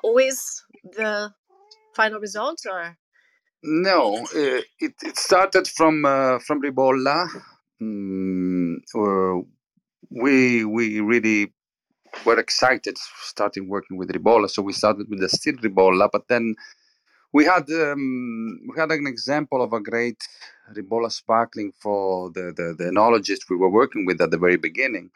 always 0.04 0.66
the 0.84 1.32
final 1.96 2.20
result, 2.20 2.66
or? 2.66 2.98
No, 3.62 4.26
uh, 4.36 4.62
it, 4.80 4.96
it 5.04 5.18
started 5.20 5.68
from 5.68 6.04
uh, 6.04 6.40
from 6.40 6.64
Ribolla. 6.64 7.28
Mm, 7.80 8.78
uh, 8.96 9.44
we 10.10 10.66
we 10.66 11.00
really 11.00 11.54
were 12.26 12.40
excited 12.40 12.98
starting 13.22 13.68
working 13.70 13.98
with 13.98 14.12
Ribolla. 14.12 14.50
So 14.50 14.62
we 14.62 14.74
started 14.74 15.10
with 15.10 15.20
the 15.20 15.30
still 15.30 15.56
Ribolla, 15.56 16.10
but 16.12 16.28
then 16.28 16.56
we 17.34 17.46
had 17.46 17.70
um, 17.70 18.60
we 18.68 18.80
had 18.80 18.92
an 18.92 19.08
example 19.08 19.62
of 19.62 19.74
a 19.74 19.80
great 19.80 20.22
Ribolla 20.74 21.12
sparkling 21.12 21.72
for 21.80 22.30
the, 22.32 22.54
the, 22.56 22.76
the 22.78 22.86
enologist 22.92 23.50
we 23.50 23.58
were 23.58 23.70
working 23.70 24.06
with 24.06 24.22
at 24.22 24.32
the 24.32 24.38
very 24.38 24.58
beginning. 24.58 25.12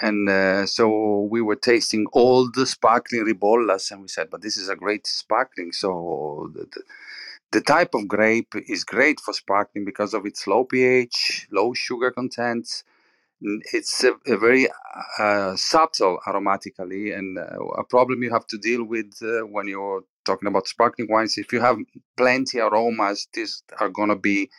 And 0.00 0.28
uh, 0.28 0.66
so 0.66 1.28
we 1.30 1.40
were 1.40 1.56
tasting 1.56 2.06
all 2.12 2.50
the 2.50 2.66
sparkling 2.66 3.24
Ribollas, 3.24 3.90
and 3.90 4.02
we 4.02 4.08
said, 4.08 4.28
but 4.30 4.42
this 4.42 4.56
is 4.56 4.68
a 4.68 4.76
great 4.76 5.06
sparkling. 5.06 5.72
So 5.72 6.50
the, 6.54 6.66
the, 6.72 6.82
the 7.50 7.60
type 7.60 7.94
of 7.94 8.06
grape 8.06 8.54
is 8.68 8.84
great 8.84 9.20
for 9.20 9.32
sparkling 9.32 9.84
because 9.84 10.14
of 10.14 10.26
its 10.26 10.46
low 10.46 10.64
pH, 10.64 11.48
low 11.50 11.74
sugar 11.74 12.10
content, 12.10 12.84
it's 13.40 14.04
a, 14.04 14.12
a 14.26 14.36
very 14.36 14.68
uh, 15.18 15.54
subtle 15.56 16.18
aromatically, 16.26 17.16
and 17.16 17.38
uh, 17.38 17.64
a 17.78 17.84
problem 17.84 18.22
you 18.22 18.30
have 18.30 18.46
to 18.48 18.58
deal 18.58 18.84
with 18.84 19.12
uh, 19.22 19.46
when 19.46 19.68
you're 19.68 20.02
talking 20.24 20.48
about 20.48 20.66
sparkling 20.66 21.08
wines. 21.10 21.38
If 21.38 21.52
you 21.52 21.60
have 21.60 21.78
plenty 22.16 22.58
aromas, 22.58 23.28
these 23.32 23.62
are 23.80 23.88
going 23.88 24.08
to 24.08 24.16
be 24.16 24.50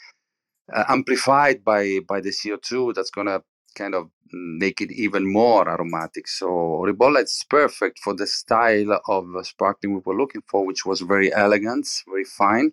uh, 0.74 0.86
amplified 0.88 1.64
by 1.64 2.00
by 2.08 2.22
the 2.22 2.30
CO2. 2.32 2.94
That's 2.94 3.12
going 3.12 3.28
to 3.28 3.44
kind 3.76 3.96
of 3.96 4.10
make 4.32 4.82
it 4.82 4.92
even 4.92 5.32
more 5.32 5.68
aromatic. 5.68 6.28
So 6.28 6.48
Ribolla 6.86 7.24
is 7.24 7.46
perfect 7.50 8.00
for 8.00 8.14
the 8.14 8.28
style 8.28 9.00
of 9.08 9.26
sparkling 9.46 9.94
we 9.94 10.02
were 10.06 10.18
looking 10.18 10.44
for, 10.48 10.66
which 10.66 10.86
was 10.86 11.02
very 11.02 11.34
elegant, 11.34 11.88
very 12.08 12.26
fine. 12.26 12.72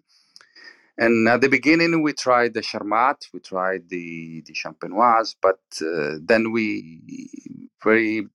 And 0.99 1.28
at 1.28 1.42
the 1.42 1.49
beginning, 1.49 2.03
we 2.03 2.14
tried 2.14 2.55
the 2.55 2.62
Charmat, 2.62 3.28
we 3.32 3.40
tried 3.40 3.88
the 3.88 4.42
the 4.47 4.55
Champenoise, 4.55 5.36
but 5.42 5.61
uh, 5.82 6.18
then 6.22 6.53
we 6.53 7.28
very 7.82 8.26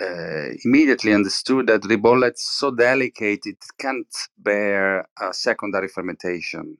uh, 0.00 0.48
immediately 0.64 1.12
understood 1.12 1.66
that 1.68 1.82
Ribolla 1.82 2.32
is 2.32 2.42
so 2.42 2.70
delicate 2.70 3.46
it 3.46 3.64
can't 3.78 4.14
bear 4.38 5.08
a 5.20 5.32
secondary 5.32 5.88
fermentation. 5.88 6.78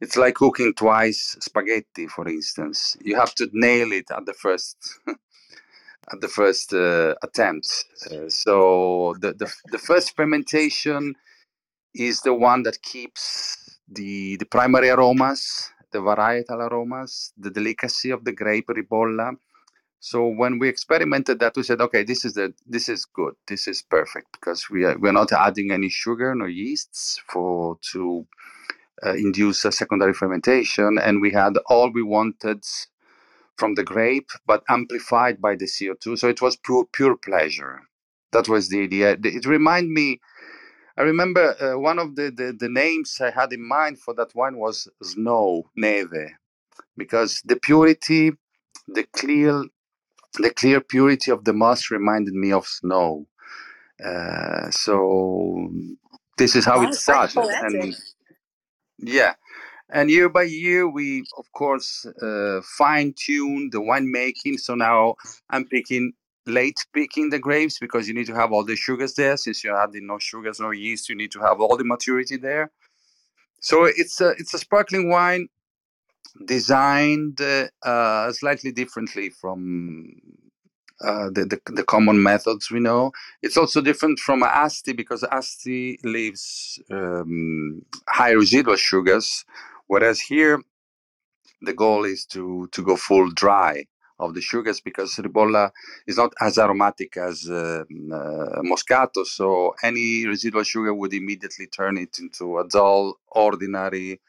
It's 0.00 0.16
like 0.16 0.34
cooking 0.34 0.74
twice 0.74 1.36
spaghetti, 1.40 2.06
for 2.06 2.28
instance. 2.28 2.96
You 3.00 3.16
have 3.16 3.34
to 3.36 3.48
nail 3.52 3.92
it 3.92 4.10
at 4.10 4.26
the 4.26 4.34
first 4.34 4.76
at 6.12 6.20
the 6.20 6.28
first 6.28 6.72
uh, 6.72 7.14
attempt. 7.22 7.84
Uh, 8.10 8.28
so 8.28 9.16
the, 9.20 9.32
the 9.32 9.52
the 9.72 9.78
first 9.78 10.14
fermentation 10.14 11.14
is 11.94 12.20
the 12.20 12.34
one 12.34 12.62
that 12.64 12.82
keeps 12.82 13.65
the, 13.88 14.36
the 14.36 14.46
primary 14.46 14.90
aromas, 14.90 15.70
the 15.92 15.98
varietal 15.98 16.60
aromas, 16.68 17.32
the 17.38 17.50
delicacy 17.50 18.10
of 18.10 18.24
the 18.24 18.32
grape 18.32 18.68
ribolla. 18.68 19.36
So 20.00 20.28
when 20.28 20.58
we 20.58 20.68
experimented 20.68 21.40
that, 21.40 21.56
we 21.56 21.62
said, 21.62 21.80
okay, 21.80 22.04
this 22.04 22.24
is 22.24 22.34
the 22.34 22.52
this 22.66 22.88
is 22.88 23.06
good, 23.06 23.34
this 23.48 23.66
is 23.66 23.82
perfect 23.82 24.32
because 24.32 24.68
we 24.70 24.84
are 24.84 24.96
we're 24.98 25.12
not 25.12 25.32
adding 25.32 25.72
any 25.72 25.88
sugar 25.88 26.34
no 26.34 26.44
yeasts 26.44 27.20
for 27.28 27.78
to 27.92 28.26
uh, 29.04 29.14
induce 29.14 29.64
a 29.64 29.72
secondary 29.72 30.12
fermentation, 30.12 30.98
and 30.98 31.20
we 31.20 31.32
had 31.32 31.54
all 31.66 31.90
we 31.90 32.02
wanted 32.02 32.62
from 33.56 33.74
the 33.74 33.84
grape, 33.84 34.30
but 34.46 34.62
amplified 34.68 35.40
by 35.40 35.56
the 35.56 35.66
CO2. 35.66 36.18
So 36.18 36.28
it 36.28 36.42
was 36.42 36.56
pure 36.56 36.86
pure 36.92 37.16
pleasure. 37.16 37.80
That 38.32 38.48
was 38.48 38.68
the 38.68 38.82
idea. 38.82 39.16
It 39.22 39.46
reminded 39.46 39.90
me 39.90 40.20
I 40.98 41.02
remember 41.02 41.54
uh, 41.60 41.78
one 41.78 41.98
of 41.98 42.16
the, 42.16 42.30
the, 42.30 42.56
the, 42.58 42.70
names 42.70 43.18
I 43.20 43.30
had 43.30 43.52
in 43.52 43.66
mind 43.66 43.98
for 43.98 44.14
that 44.14 44.34
wine 44.34 44.56
was 44.56 44.88
Snow, 45.02 45.68
Neve, 45.76 46.30
because 46.96 47.42
the 47.44 47.56
purity, 47.56 48.32
the 48.88 49.04
clear, 49.12 49.64
the 50.38 50.50
clear 50.50 50.80
purity 50.80 51.30
of 51.30 51.44
the 51.44 51.52
moss 51.52 51.90
reminded 51.90 52.32
me 52.34 52.50
of 52.50 52.66
snow. 52.66 53.26
Uh, 54.02 54.70
so 54.70 55.70
this 56.38 56.56
is 56.56 56.64
how 56.64 56.82
it 56.82 56.94
started. 56.94 57.38
And 57.38 57.94
yeah, 58.98 59.34
and 59.90 60.10
year 60.10 60.28
by 60.28 60.42
year, 60.42 60.88
we 60.88 61.24
of 61.38 61.50
course 61.52 62.06
uh, 62.22 62.60
fine 62.76 63.14
tune 63.16 63.70
the 63.70 63.78
winemaking. 63.78 64.58
So 64.60 64.74
now 64.74 65.16
I'm 65.50 65.66
picking 65.66 66.12
late 66.46 66.78
picking 66.92 67.30
the 67.30 67.38
grapes 67.38 67.78
because 67.78 68.08
you 68.08 68.14
need 68.14 68.26
to 68.26 68.34
have 68.34 68.52
all 68.52 68.64
the 68.64 68.76
sugars 68.76 69.14
there. 69.14 69.36
Since 69.36 69.64
you're 69.64 69.80
adding 69.80 70.06
no 70.06 70.18
sugars, 70.18 70.60
no 70.60 70.70
yeast, 70.70 71.08
you 71.08 71.14
need 71.14 71.32
to 71.32 71.40
have 71.40 71.60
all 71.60 71.76
the 71.76 71.84
maturity 71.84 72.36
there. 72.36 72.70
So 73.60 73.84
it's 73.84 74.20
a 74.20 74.30
it's 74.30 74.54
a 74.54 74.58
sparkling 74.58 75.08
wine 75.08 75.48
designed 76.44 77.40
uh, 77.40 77.68
uh, 77.82 78.32
slightly 78.32 78.70
differently 78.70 79.30
from 79.30 80.20
uh, 81.00 81.30
the, 81.30 81.44
the, 81.44 81.72
the 81.72 81.84
common 81.84 82.22
methods 82.22 82.70
we 82.70 82.80
know. 82.80 83.12
It's 83.42 83.56
also 83.56 83.80
different 83.80 84.18
from 84.18 84.42
Asti 84.42 84.92
because 84.92 85.24
Asti 85.24 85.98
leaves 86.04 86.80
um, 86.90 87.82
high 88.08 88.30
residual 88.30 88.76
sugars, 88.76 89.44
whereas 89.86 90.20
here 90.20 90.62
the 91.62 91.72
goal 91.72 92.04
is 92.04 92.24
to 92.26 92.68
to 92.72 92.82
go 92.82 92.96
full 92.96 93.30
dry 93.30 93.86
of 94.18 94.34
the 94.34 94.40
sugars 94.40 94.80
because 94.80 95.14
ribolla 95.16 95.70
is 96.06 96.16
not 96.16 96.32
as 96.40 96.58
aromatic 96.58 97.16
as 97.16 97.48
uh, 97.50 97.84
uh, 98.12 98.62
moscato 98.62 99.24
so 99.24 99.74
any 99.82 100.26
residual 100.26 100.62
sugar 100.62 100.94
would 100.94 101.12
immediately 101.12 101.66
turn 101.66 101.98
it 101.98 102.18
into 102.18 102.58
a 102.58 102.66
dull 102.68 103.18
ordinary 103.28 104.20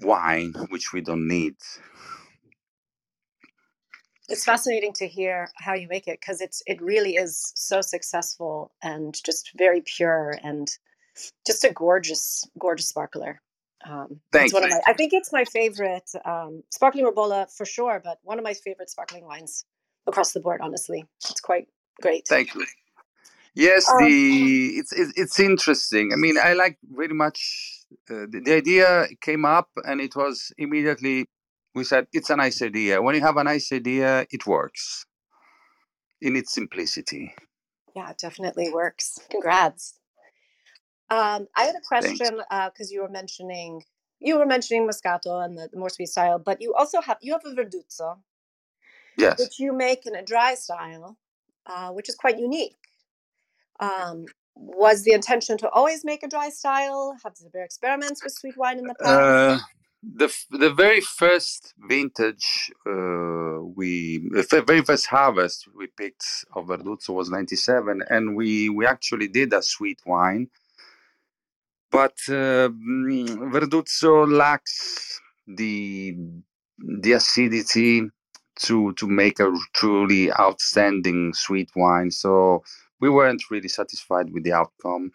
wine 0.00 0.54
which 0.68 0.92
we 0.92 1.00
don't 1.00 1.26
need. 1.26 1.56
It's 4.28 4.44
fascinating 4.44 4.92
to 4.94 5.06
hear 5.06 5.48
how 5.56 5.74
you 5.74 5.86
make 5.88 6.08
it 6.08 6.18
because 6.20 6.40
it's 6.40 6.62
it 6.66 6.80
really 6.80 7.16
is 7.16 7.52
so 7.54 7.80
successful 7.80 8.72
and 8.82 9.14
just 9.24 9.50
very 9.56 9.82
pure 9.82 10.34
and 10.42 10.68
just 11.46 11.64
a 11.64 11.72
gorgeous 11.72 12.44
gorgeous 12.58 12.88
sparkler 12.88 13.40
um, 13.88 14.20
Thanks. 14.32 14.52
One 14.52 14.64
of 14.64 14.70
my, 14.70 14.80
I 14.86 14.92
think 14.92 15.12
it's 15.12 15.32
my 15.32 15.44
favorite 15.44 16.10
um, 16.24 16.62
sparkling 16.70 17.04
Ribolla 17.04 17.50
for 17.54 17.66
sure, 17.66 18.00
but 18.02 18.18
one 18.22 18.38
of 18.38 18.44
my 18.44 18.54
favorite 18.54 18.90
sparkling 18.90 19.24
wines 19.24 19.64
across 20.06 20.32
the 20.32 20.40
board. 20.40 20.60
Honestly, 20.62 21.04
it's 21.28 21.40
quite 21.40 21.68
great. 22.00 22.26
Thank 22.28 22.54
you. 22.54 22.64
Yes, 23.54 23.88
um, 23.88 23.98
the 23.98 24.68
it's, 24.76 24.92
it's 24.92 25.38
interesting. 25.38 26.12
I 26.12 26.16
mean, 26.16 26.36
I 26.42 26.54
like 26.54 26.78
very 26.82 27.14
much 27.14 27.84
uh, 28.10 28.26
the, 28.28 28.42
the 28.44 28.54
idea 28.54 29.06
came 29.20 29.44
up, 29.44 29.68
and 29.84 30.00
it 30.00 30.16
was 30.16 30.52
immediately 30.58 31.26
we 31.74 31.84
said 31.84 32.06
it's 32.12 32.30
a 32.30 32.36
nice 32.36 32.62
idea. 32.62 33.02
When 33.02 33.14
you 33.14 33.20
have 33.20 33.36
a 33.36 33.44
nice 33.44 33.72
idea, 33.72 34.26
it 34.30 34.46
works 34.46 35.06
in 36.20 36.36
its 36.36 36.52
simplicity. 36.52 37.34
Yeah, 37.94 38.10
it 38.10 38.18
definitely 38.18 38.70
works. 38.72 39.18
Congrats. 39.30 39.94
Um, 41.10 41.48
I 41.56 41.64
had 41.64 41.74
a 41.74 41.80
question 41.86 42.16
because 42.16 42.90
uh, 42.90 42.90
you 42.90 43.02
were 43.02 43.08
mentioning 43.08 43.82
you 44.20 44.38
were 44.38 44.46
mentioning 44.46 44.88
Moscato 44.88 45.44
and 45.44 45.58
the, 45.58 45.68
the, 45.70 45.78
more 45.78 45.90
sweet 45.90 46.08
style, 46.08 46.38
but 46.38 46.62
you 46.62 46.72
also 46.74 47.00
have 47.02 47.18
you 47.20 47.32
have 47.32 47.42
a 47.44 47.54
Verduzzo, 47.54 48.18
yes, 49.18 49.38
which 49.38 49.58
you 49.58 49.72
make 49.72 50.06
in 50.06 50.14
a 50.14 50.22
dry 50.22 50.54
style, 50.54 51.18
uh, 51.66 51.90
which 51.90 52.08
is 52.08 52.14
quite 52.14 52.38
unique. 52.38 52.76
Um, 53.80 54.26
was 54.54 55.02
the 55.02 55.12
intention 55.12 55.58
to 55.58 55.68
always 55.70 56.04
make 56.04 56.22
a 56.22 56.28
dry 56.28 56.48
style? 56.48 57.16
Have 57.22 57.34
there 57.40 57.50
been 57.50 57.64
experiments 57.64 58.22
with 58.22 58.32
sweet 58.32 58.56
wine 58.56 58.78
in 58.78 58.84
the 58.84 58.94
past? 58.94 59.10
Uh, 59.10 59.58
the 60.16 60.34
the 60.50 60.70
very 60.70 61.00
first 61.00 61.74
vintage 61.88 62.70
uh, 62.86 63.60
we 63.76 64.18
the 64.30 64.64
very 64.66 64.82
first 64.82 65.06
harvest 65.06 65.68
we 65.76 65.86
picked 65.86 66.44
of 66.54 66.66
Verduzzo 66.66 67.10
was 67.10 67.30
97 67.30 68.02
and 68.10 68.36
we 68.36 68.68
we 68.68 68.86
actually 68.86 69.28
did 69.28 69.52
a 69.52 69.62
sweet 69.62 70.00
wine 70.04 70.48
but 71.94 72.18
uh, 72.28 72.68
Verduzzo 73.54 74.12
lacks 74.42 75.20
the 75.46 76.16
the 77.02 77.12
acidity 77.12 78.02
to 78.66 78.92
to 78.94 79.06
make 79.06 79.38
a 79.38 79.52
truly 79.74 80.32
outstanding 80.32 81.32
sweet 81.34 81.70
wine. 81.76 82.10
So 82.10 82.64
we 83.00 83.08
weren't 83.10 83.50
really 83.50 83.68
satisfied 83.68 84.26
with 84.32 84.42
the 84.44 84.52
outcome. 84.52 85.12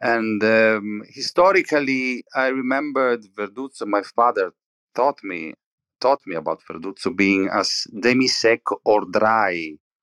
And 0.00 0.42
um, 0.42 1.02
historically, 1.08 2.24
I 2.34 2.46
remembered 2.62 3.22
Verduzzo. 3.36 3.86
My 3.86 4.02
father 4.16 4.52
taught 4.94 5.18
me 5.22 5.54
taught 6.00 6.22
me 6.26 6.34
about 6.36 6.62
Verduzzo 6.68 7.14
being 7.14 7.48
as 7.60 7.86
demi-sec 8.06 8.62
or 8.84 9.00
dry 9.20 9.52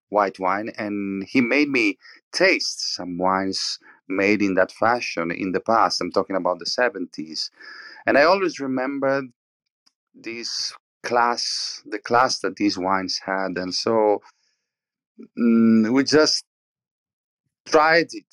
white 0.10 0.40
wine, 0.40 0.70
and 0.78 1.24
he 1.28 1.42
made 1.42 1.70
me 1.70 1.98
taste 2.32 2.96
some 2.96 3.18
wines 3.18 3.80
made 4.10 4.42
in 4.42 4.56
that 4.56 4.72
fashion 4.72 5.32
in 5.32 5.52
the 5.52 5.60
past. 5.60 6.02
I'm 6.02 6.12
talking 6.12 6.36
about 6.36 6.60
the 6.60 6.66
70s. 6.66 7.50
And 8.06 8.18
I 8.18 8.24
always 8.24 8.60
remembered 8.60 9.26
this 10.14 10.74
class, 11.04 11.82
the 11.86 12.00
class 12.00 12.40
that 12.40 12.56
these 12.56 12.78
wines 12.78 13.20
had. 13.26 13.58
And 13.58 13.74
so 13.74 14.22
mm, 15.38 15.92
we 15.92 16.04
just 16.04 16.44
tried 17.66 18.08
it 18.12 18.26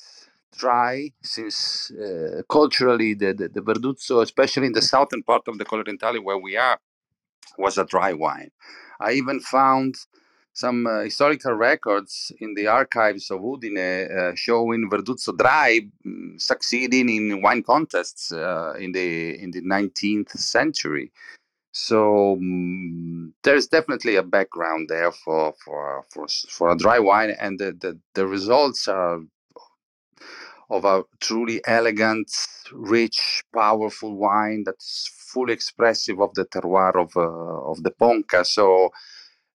dry 0.57 1.11
since 1.23 1.91
uh, 1.91 2.41
culturally 2.49 3.13
the, 3.13 3.33
the, 3.33 3.47
the 3.49 3.61
Verduzzo, 3.61 4.21
especially 4.21 4.67
in 4.67 4.73
the 4.73 4.81
southern 4.81 5.23
part 5.23 5.43
of 5.47 5.57
the 5.57 5.65
Colli 5.65 5.83
Orientali 5.83 6.23
where 6.23 6.37
we 6.37 6.57
are, 6.57 6.79
was 7.57 7.77
a 7.77 7.85
dry 7.85 8.13
wine. 8.13 8.49
I 8.99 9.13
even 9.13 9.39
found 9.39 9.95
some 10.57 10.87
uh, 10.87 11.03
historical 11.03 11.53
records 11.53 12.31
in 12.39 12.55
the 12.55 12.65
archives 12.65 13.29
of 13.29 13.41
Udine 13.41 14.09
uh, 14.09 14.33
showing 14.33 14.89
Verduzzo 14.89 15.37
Dry 15.37 15.81
um, 16.03 16.33
succeeding 16.39 17.09
in 17.09 17.43
wine 17.43 17.61
contests 17.61 18.31
uh, 18.31 18.73
in 18.79 18.91
the 18.91 19.39
in 19.39 19.51
the 19.51 19.61
19th 19.61 20.31
century. 20.31 21.11
So 21.71 22.33
um, 22.33 23.35
there's 23.43 23.67
definitely 23.67 24.15
a 24.15 24.23
background 24.23 24.89
there 24.89 25.11
for 25.11 25.53
for 25.63 26.05
for, 26.11 26.25
for 26.49 26.71
a 26.71 26.77
dry 26.77 26.97
wine, 26.97 27.35
and 27.39 27.59
the, 27.59 27.73
the, 27.79 27.99
the 28.15 28.25
results 28.25 28.87
are 28.87 29.19
of 30.71 30.85
a 30.85 31.03
truly 31.19 31.61
elegant, 31.67 32.31
rich, 32.73 33.43
powerful 33.53 34.15
wine 34.17 34.63
that's 34.65 35.07
fully 35.31 35.53
expressive 35.53 36.19
of 36.19 36.33
the 36.33 36.45
terroir 36.45 36.95
of 36.95 37.15
uh, 37.15 37.71
of 37.71 37.83
the 37.83 37.91
Ponca. 37.91 38.43
So 38.43 38.89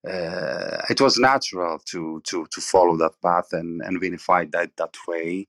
uh, 0.09 0.83
it 0.91 1.01
was 1.01 1.19
natural 1.19 1.79
to 1.87 2.21
to 2.25 2.47
to 2.51 2.61
follow 2.61 2.97
that 2.97 3.15
path 3.23 3.53
and 3.53 3.81
and 3.83 4.01
vinify 4.01 4.51
that 4.53 4.77
that 4.77 4.95
way 5.07 5.47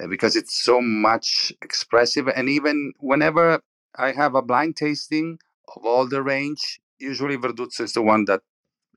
uh, 0.00 0.06
because 0.06 0.36
it's 0.36 0.62
so 0.62 0.80
much 0.80 1.52
expressive. 1.62 2.28
And 2.28 2.48
even 2.48 2.92
whenever 2.98 3.60
I 3.96 4.12
have 4.12 4.34
a 4.34 4.42
blind 4.42 4.76
tasting 4.76 5.38
of 5.76 5.84
all 5.84 6.08
the 6.08 6.22
range, 6.22 6.80
usually 6.98 7.36
Verduzzo 7.36 7.82
is 7.82 7.92
the 7.94 8.02
one 8.02 8.24
that 8.26 8.42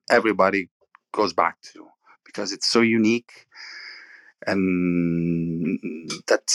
everybody 0.09 0.69
goes 1.13 1.33
back 1.33 1.61
to 1.73 1.87
because 2.25 2.51
it's 2.51 2.67
so 2.69 2.81
unique 2.81 3.47
and 4.47 5.79
that 6.27 6.47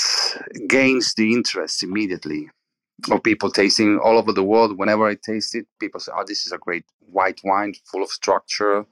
gains 0.68 1.14
the 1.14 1.32
interest 1.32 1.82
immediately 1.82 2.48
of 3.10 3.22
people 3.22 3.50
tasting 3.50 3.98
all 3.98 4.18
over 4.18 4.32
the 4.32 4.44
world. 4.44 4.78
Whenever 4.78 5.06
I 5.06 5.14
taste 5.14 5.54
it, 5.54 5.66
people 5.78 6.00
say, 6.00 6.12
"Oh, 6.14 6.24
this 6.26 6.46
is 6.46 6.52
a 6.52 6.58
great 6.58 6.84
white 7.00 7.40
wine, 7.44 7.74
full 7.84 8.02
of 8.02 8.10
structure, 8.10 8.86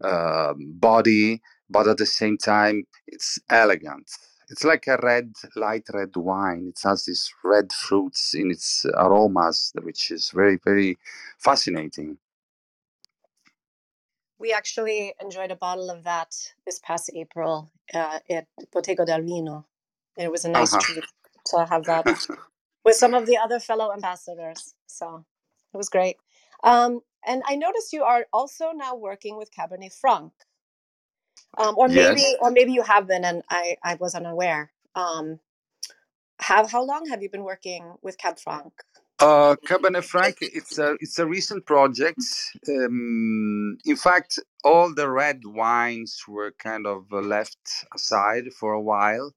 uh, 0.00 0.54
body, 0.56 1.42
but 1.70 1.88
at 1.88 1.98
the 1.98 2.06
same 2.06 2.38
time, 2.38 2.86
it's 3.06 3.38
elegant." 3.48 4.10
It's 4.48 4.62
like 4.62 4.86
a 4.86 4.98
red, 5.02 5.34
light 5.56 5.86
red 5.92 6.14
wine. 6.14 6.68
It 6.68 6.80
has 6.84 7.04
these 7.04 7.32
red 7.42 7.72
fruits 7.72 8.32
in 8.34 8.50
its 8.50 8.86
aromas, 8.94 9.72
which 9.82 10.10
is 10.12 10.30
very, 10.30 10.58
very 10.64 10.98
fascinating. 11.38 12.18
We 14.38 14.52
actually 14.52 15.14
enjoyed 15.20 15.50
a 15.50 15.56
bottle 15.56 15.90
of 15.90 16.04
that 16.04 16.34
this 16.64 16.78
past 16.78 17.10
April 17.14 17.70
uh, 17.92 18.20
at 18.30 18.46
Bottega 18.72 19.04
del 19.04 19.22
Vino. 19.22 19.66
It 20.16 20.30
was 20.30 20.44
a 20.44 20.50
nice 20.50 20.72
uh-huh. 20.72 20.82
treat 20.82 21.04
to 21.46 21.66
have 21.66 21.84
that 21.84 22.06
with 22.86 22.94
some 22.94 23.12
of 23.12 23.26
the 23.26 23.36
other 23.36 23.58
fellow 23.58 23.92
ambassadors. 23.92 24.74
So 24.86 25.24
it 25.74 25.76
was 25.76 25.90
great. 25.90 26.16
Um, 26.62 27.00
and 27.26 27.42
I 27.44 27.56
noticed 27.56 27.92
you 27.92 28.04
are 28.04 28.26
also 28.32 28.70
now 28.70 28.94
working 28.94 29.36
with 29.36 29.50
Cabernet 29.50 29.92
Franc. 29.92 30.32
Um, 31.58 31.74
or 31.76 31.88
maybe 31.88 32.20
yes. 32.20 32.36
or 32.40 32.50
maybe 32.50 32.72
you 32.72 32.82
have 32.82 33.06
been 33.06 33.24
and 33.24 33.42
I, 33.50 33.76
I 33.82 33.96
was 33.96 34.14
unaware. 34.14 34.72
Um, 34.94 35.40
how 36.38 36.66
how 36.66 36.84
long 36.84 37.06
have 37.08 37.22
you 37.22 37.30
been 37.30 37.44
working 37.44 37.94
with 38.02 38.18
Cab 38.18 38.38
Franc? 38.38 38.72
Uh, 39.18 39.56
Cabernet 39.66 40.04
Franc, 40.04 40.36
it's 40.40 40.78
a 40.78 40.96
it's 41.00 41.18
a 41.18 41.26
recent 41.26 41.64
project. 41.66 42.22
Um, 42.68 43.78
in 43.84 43.96
fact, 43.96 44.38
all 44.64 44.94
the 44.94 45.08
red 45.08 45.40
wines 45.44 46.22
were 46.28 46.52
kind 46.58 46.86
of 46.86 47.10
left 47.10 47.58
aside 47.94 48.52
for 48.52 48.72
a 48.72 48.80
while. 48.80 49.32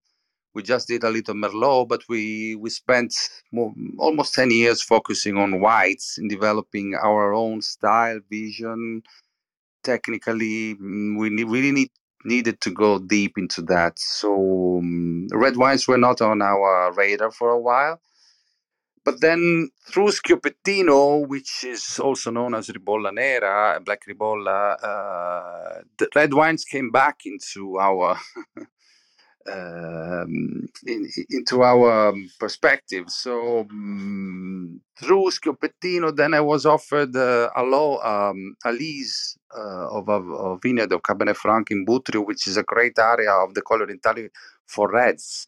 We 0.60 0.64
just 0.64 0.89
did 0.89 1.05
a 1.05 1.10
little 1.10 1.36
Merlot, 1.36 1.88
but 1.88 2.01
we 2.10 2.53
we 2.55 2.70
spent 2.70 3.16
more, 3.53 3.74
almost 3.97 4.34
ten 4.34 4.51
years 4.51 4.82
focusing 4.82 5.38
on 5.38 5.62
whites 5.62 6.18
in 6.18 6.28
developing 6.28 6.95
our 6.95 7.34
own 7.34 7.62
style, 7.62 8.20
vision. 8.30 9.03
Technically, 9.86 10.76
mm, 10.76 11.18
we 11.18 11.30
really 11.45 11.72
need 11.72 11.91
needed 12.26 12.60
to 12.60 12.72
go 12.72 12.99
deep 12.99 13.38
into 13.38 13.62
that. 13.74 13.97
So 13.99 14.80
um, 14.80 15.30
red 15.32 15.55
wines 15.55 15.88
were 15.88 15.97
not 15.97 16.20
on 16.20 16.41
our 16.41 16.91
radar 16.91 17.32
for 17.32 17.51
a 17.51 17.60
while. 17.60 18.01
But 19.05 19.22
then 19.22 19.70
through 19.88 20.10
Schioppettino, 20.10 21.26
which 21.26 21.64
is 21.64 21.99
also 21.99 22.32
known 22.32 22.53
as 22.53 22.68
Ribolla 22.68 23.14
Nera, 23.14 23.80
Black 23.80 24.01
Ribolla, 24.05 24.76
uh, 24.84 25.82
the 25.97 26.10
red 26.14 26.34
wines 26.34 26.66
came 26.66 26.91
back 26.91 27.22
into 27.24 27.80
our 27.80 28.20
um, 29.48 30.68
in, 30.86 31.10
into 31.30 31.64
our 31.64 32.14
perspective. 32.40 33.10
So 33.10 33.62
um, 33.62 34.82
through 35.00 35.32
Schioppettino, 35.32 36.16
then 36.16 36.34
I 36.34 36.42
was 36.42 36.66
offered 36.66 37.16
uh, 37.16 37.50
a 37.56 37.64
law, 37.64 38.00
um, 38.04 38.56
a 38.66 38.72
lease 38.72 39.38
uh, 39.58 39.88
of 39.90 40.10
a, 40.10 40.58
vineyard 40.62 40.92
of 40.92 41.02
Cabernet 41.02 41.36
Franc 41.36 41.72
in 41.72 41.86
Buttrio, 41.86 42.26
which 42.26 42.48
is 42.48 42.58
a 42.58 42.64
great 42.64 42.98
area 43.00 43.32
of 43.32 43.54
the 43.54 43.62
Colli 43.62 43.86
Orientali 43.86 44.30
for 44.66 44.92
reds. 44.92 45.48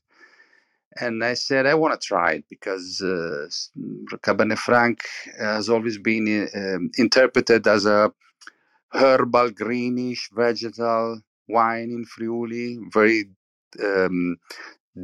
And 0.99 1.23
I 1.23 1.35
said, 1.35 1.67
I 1.67 1.75
want 1.75 1.99
to 1.99 2.05
try 2.05 2.33
it 2.33 2.45
because 2.49 3.01
uh, 3.01 3.47
Cabernet 4.17 4.57
Franc 4.57 5.01
has 5.39 5.69
always 5.69 5.97
been 5.97 6.49
uh, 6.53 7.01
interpreted 7.01 7.65
as 7.65 7.85
a 7.85 8.11
herbal, 8.93 9.51
greenish, 9.51 10.29
vegetal 10.33 11.21
wine 11.47 11.91
in 11.91 12.05
Friuli, 12.05 12.79
very 12.91 13.29
um, 13.83 14.37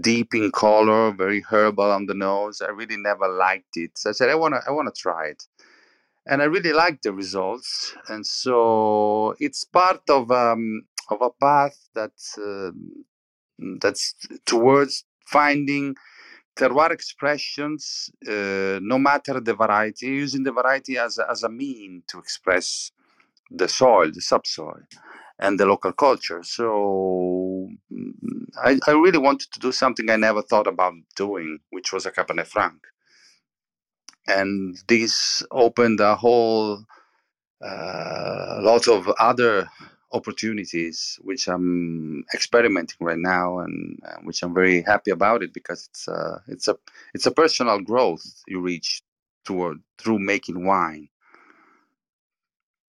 deep 0.02 0.34
in 0.34 0.52
color, 0.52 1.12
very 1.12 1.42
herbal 1.42 1.92
on 1.92 2.06
the 2.06 2.14
nose. 2.14 2.62
I 2.62 2.72
really 2.72 2.98
never 2.98 3.28
liked 3.28 3.76
it. 3.76 3.98
So 3.98 4.10
I 4.10 4.14
said, 4.14 4.30
I 4.30 4.36
want 4.36 4.56
to, 4.56 4.62
I 4.68 4.72
want 4.72 4.94
to 4.94 5.02
try 5.02 5.28
it. 5.28 5.44
And 6.26 6.42
I 6.42 6.46
really 6.46 6.74
liked 6.74 7.04
the 7.04 7.14
results. 7.14 7.96
And 8.10 8.26
so 8.26 9.36
it's 9.40 9.64
part 9.64 10.02
of, 10.10 10.30
um, 10.32 10.84
of 11.10 11.22
a 11.22 11.30
path 11.30 11.78
that, 11.96 12.12
um, 12.38 13.06
that's 13.80 14.14
towards 14.46 15.06
finding 15.26 15.96
terroir 16.58 16.92
expressions, 16.92 18.10
uh, 18.28 18.80
no 18.82 18.98
matter 18.98 19.40
the 19.40 19.54
variety, 19.54 20.08
using 20.08 20.44
the 20.44 20.52
variety 20.52 20.98
as 20.98 21.20
as 21.20 21.44
a 21.44 21.50
mean 21.50 22.04
to 22.08 22.18
express 22.20 22.92
the 23.50 23.68
soil, 23.68 24.12
the 24.12 24.22
subsoil, 24.22 24.82
and 25.40 25.60
the 25.60 25.66
local 25.66 25.94
culture. 25.94 26.42
So 26.44 27.70
I, 28.64 28.80
I 28.88 28.92
really 28.92 29.20
wanted 29.20 29.52
to 29.52 29.60
do 29.60 29.72
something 29.72 30.10
I 30.10 30.16
never 30.16 30.42
thought 30.42 30.68
about 30.68 30.94
doing, 31.16 31.60
which 31.70 31.94
was 31.94 32.06
a 32.06 32.12
Cabernet 32.12 32.48
Franc. 32.48 32.80
And 34.28 34.78
this 34.88 35.44
opened 35.52 36.00
a 36.00 36.16
whole 36.16 36.84
uh, 37.64 38.60
lot 38.62 38.88
of 38.88 39.08
other 39.20 39.68
opportunities 40.14 41.20
which 41.22 41.48
I'm 41.48 42.24
experimenting 42.34 42.98
right 43.02 43.18
now 43.18 43.60
and 43.60 44.00
uh, 44.08 44.16
which 44.24 44.42
I'm 44.42 44.54
very 44.54 44.82
happy 44.82 45.12
about 45.12 45.44
it 45.44 45.54
because 45.54 45.88
it's 45.90 46.08
uh, 46.08 46.40
it's 46.48 46.68
a 46.68 46.78
it's 47.14 47.26
a 47.26 47.32
personal 47.32 47.82
growth 47.82 48.24
you 48.48 48.62
reach 48.62 49.02
toward 49.44 49.80
through 49.98 50.20
making 50.20 50.66
wine. 50.66 51.10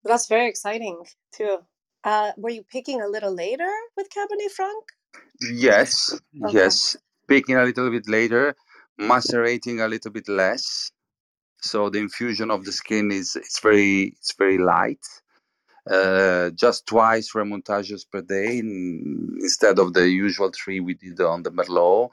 That's 0.04 0.28
very 0.28 0.50
exciting 0.50 1.06
too. 1.32 1.60
Uh, 2.04 2.32
were 2.38 2.49
you 2.49 2.64
picking 2.64 3.01
a 3.01 3.08
little 3.08 3.34
later 3.34 3.72
with 3.95 4.08
Cabernet 4.10 4.51
Franc? 4.51 4.84
Yes, 5.51 6.20
okay. 6.43 6.54
yes. 6.54 6.97
Picking 7.28 7.56
a 7.56 7.64
little 7.64 7.89
bit 7.89 8.08
later, 8.08 8.56
macerating 8.97 9.80
a 9.80 9.88
little 9.88 10.12
bit 10.12 10.28
less. 10.28 10.91
So 11.62 11.89
the 11.89 11.99
infusion 11.99 12.51
of 12.51 12.66
the 12.66 12.74
skin 12.74 13.12
is 13.12 13.36
it's 13.38 13.60
very 13.62 14.16
it's 14.20 14.34
very 14.34 14.58
light 14.58 15.06
uh, 15.89 16.49
just 16.51 16.88
twice 16.88 17.34
remontages 17.34 18.06
per 18.10 18.22
day 18.22 18.60
in, 18.60 19.38
instead 19.41 19.80
of 19.80 19.93
the 19.93 20.10
usual 20.10 20.51
three 20.51 20.80
we 20.80 20.93
did 20.93 21.20
on 21.20 21.43
the 21.43 21.51
Merlot. 21.51 22.10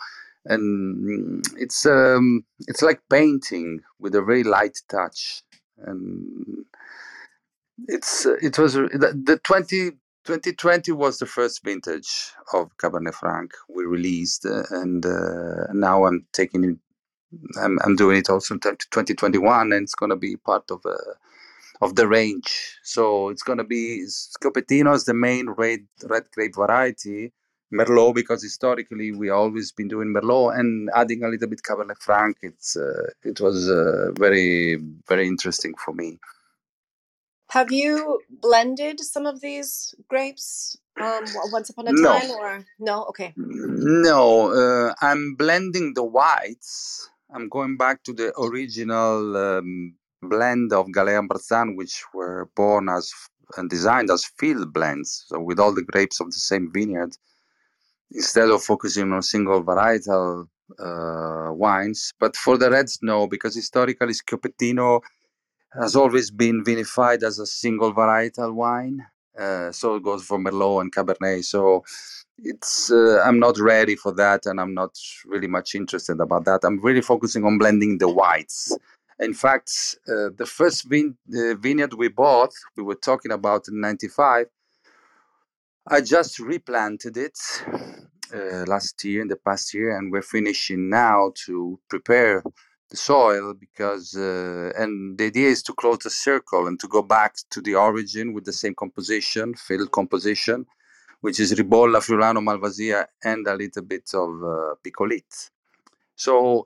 And 0.47 1.45
it's 1.59 1.85
um, 1.85 2.45
it's 2.67 2.83
like 2.83 3.01
painting 3.11 3.81
with 3.99 4.15
a 4.15 4.23
very 4.23 4.43
light 4.43 4.79
touch. 4.89 5.43
And 5.79 6.65
it's 7.89 8.27
it 8.27 8.59
was 8.59 8.75
the, 8.75 9.21
the 9.25 9.41
20, 9.45 9.91
2020 10.25 10.93
was 10.93 11.19
the 11.19 11.27
first 11.27 11.65
vintage 11.65 12.33
of 12.53 12.77
Cabernet 12.79 13.15
Franc 13.15 13.53
we 13.69 13.85
released, 13.85 14.47
uh, 14.47 14.63
and 14.71 15.05
uh, 15.05 15.73
now 15.73 16.05
I'm 16.05 16.27
taking 16.33 16.65
it. 16.65 16.77
I'm, 17.61 17.79
I'm 17.85 17.95
doing 17.95 18.19
it 18.19 18.29
also 18.29 18.55
in 18.55 18.61
2021, 18.61 19.73
and 19.73 19.85
it's 19.85 19.95
going 19.95 20.11
to 20.11 20.17
be 20.17 20.37
part 20.37 20.71
of 20.71 20.85
a 20.85 20.97
of 21.81 21.97
the 21.97 22.07
range. 22.07 22.79
So 22.83 23.29
it's 23.29 23.43
going 23.43 23.59
to 23.59 23.65
be 23.65 24.07
Schioppettino 24.07 24.95
is 24.95 25.05
the 25.05 25.15
main 25.15 25.51
red 25.51 25.81
red 26.05 26.25
grape 26.35 26.57
variety. 26.57 27.33
Merlot 27.73 28.17
because 28.17 28.43
historically 28.43 29.13
we 29.13 29.31
always 29.31 29.71
been 29.71 29.87
doing 29.87 30.13
Merlot 30.13 30.59
and 30.59 30.91
adding 30.93 31.23
a 31.23 31.29
little 31.29 31.49
bit 31.49 31.63
Cabernet 31.63 31.99
Franc. 32.01 32.37
It's 32.43 32.77
uh, 32.77 33.11
it 33.23 33.41
was 33.41 33.71
uh, 33.71 34.11
very 34.19 34.77
very 35.09 35.29
interesting 35.29 35.75
for 35.85 35.95
me. 35.95 36.19
Have 37.51 37.73
you 37.73 38.21
blended 38.31 39.01
some 39.01 39.27
of 39.27 39.41
these 39.41 39.95
grapes 40.09 40.77
um, 41.01 41.25
once 41.53 41.69
upon 41.69 41.89
a 41.89 41.93
time, 41.93 42.29
no. 42.29 42.39
or 42.39 42.67
no? 42.79 43.05
Okay. 43.11 43.33
No, 43.37 44.53
uh, 44.53 44.95
I'm 45.01 45.35
blending 45.35 45.95
the 45.95 46.05
whites. 46.05 47.11
I'm 47.35 47.49
going 47.49 47.77
back 47.77 48.05
to 48.05 48.13
the 48.13 48.33
original 48.39 49.37
um, 49.37 49.95
blend 50.23 50.73
of 50.73 50.87
Galea 50.89 51.19
and 51.19 51.29
Barzan, 51.29 51.77
which 51.77 52.05
were 52.15 52.49
born 52.55 52.89
as 52.89 53.13
and 53.57 53.69
designed 53.69 54.11
as 54.11 54.25
field 54.39 54.73
blends, 54.73 55.25
so 55.27 55.41
with 55.41 55.59
all 55.59 55.75
the 55.75 55.83
grapes 55.83 56.21
of 56.21 56.27
the 56.27 56.39
same 56.39 56.71
vineyard, 56.73 57.17
instead 58.13 58.49
of 58.49 58.63
focusing 58.63 59.13
on 59.13 59.23
single 59.23 59.65
varietal 59.65 60.47
uh, 60.79 61.53
wines. 61.53 62.13
But 62.21 62.37
for 62.37 62.57
the 62.57 62.71
reds, 62.71 63.01
no, 63.03 63.27
because 63.27 63.57
historically 63.57 64.15
Schioppettino 64.15 65.01
has 65.73 65.97
always 65.97 66.31
been 66.31 66.65
vinified 66.65 67.23
as 67.23 67.39
a 67.39 67.47
single 67.47 67.93
varietal 67.93 68.55
wine. 68.55 69.07
Uh, 69.39 69.71
so 69.73 69.97
it 69.97 70.03
goes 70.03 70.25
for 70.25 70.39
Merlot 70.39 70.83
and 70.83 70.95
Cabernet. 70.95 71.45
So 71.45 71.85
it's 72.39 72.91
uh, 72.91 73.23
I'm 73.25 73.39
not 73.39 73.59
ready 73.59 73.97
for 73.97 74.13
that, 74.15 74.47
and 74.47 74.61
I'm 74.61 74.75
not 74.75 74.97
really 75.27 75.47
much 75.47 75.75
interested 75.75 76.21
about 76.21 76.45
that. 76.47 76.61
I'm 76.65 76.81
really 76.81 77.03
focusing 77.03 77.45
on 77.45 77.59
blending 77.59 77.99
the 77.99 78.09
whites 78.09 78.77
In 79.21 79.35
fact, 79.35 79.71
uh, 80.09 80.31
the 80.37 80.47
first 80.47 80.87
uh, 80.87 81.55
vineyard 81.55 81.95
we 81.95 82.09
bought, 82.09 82.53
we 82.77 82.83
were 82.83 82.95
talking 82.95 83.33
about 83.33 83.69
in 83.69 83.81
'95. 83.81 84.47
I 85.87 86.01
just 86.01 86.39
replanted 86.39 87.17
it 87.17 87.39
uh, 88.35 88.65
last 88.67 89.05
year, 89.05 89.23
in 89.23 89.29
the 89.29 89.37
past 89.37 89.75
year, 89.75 89.97
and 89.97 90.11
we're 90.11 90.23
finishing 90.23 90.89
now 90.89 91.33
to 91.47 91.79
prepare 91.89 92.43
the 92.91 92.97
soil 92.97 93.55
because, 93.55 94.17
uh, 94.17 94.73
and 94.77 95.17
the 95.17 95.27
idea 95.27 95.49
is 95.49 95.63
to 95.63 95.73
close 95.73 95.99
the 95.99 96.11
circle 96.11 96.67
and 96.67 96.79
to 96.81 96.89
go 96.89 97.03
back 97.03 97.37
to 97.51 97.61
the 97.61 97.75
origin 97.75 98.33
with 98.33 98.45
the 98.45 98.53
same 98.53 98.75
composition, 98.75 99.55
field 99.55 99.91
composition, 99.93 100.67
which 101.21 101.39
is 101.39 101.55
Ribolla, 101.55 101.99
Friulano, 101.99 102.41
Malvasia, 102.41 103.07
and 103.23 103.47
a 103.47 103.55
little 103.55 103.83
bit 103.83 104.11
of 104.15 104.31
uh, 104.43 104.75
Picolit. 104.83 105.51
So 106.17 106.65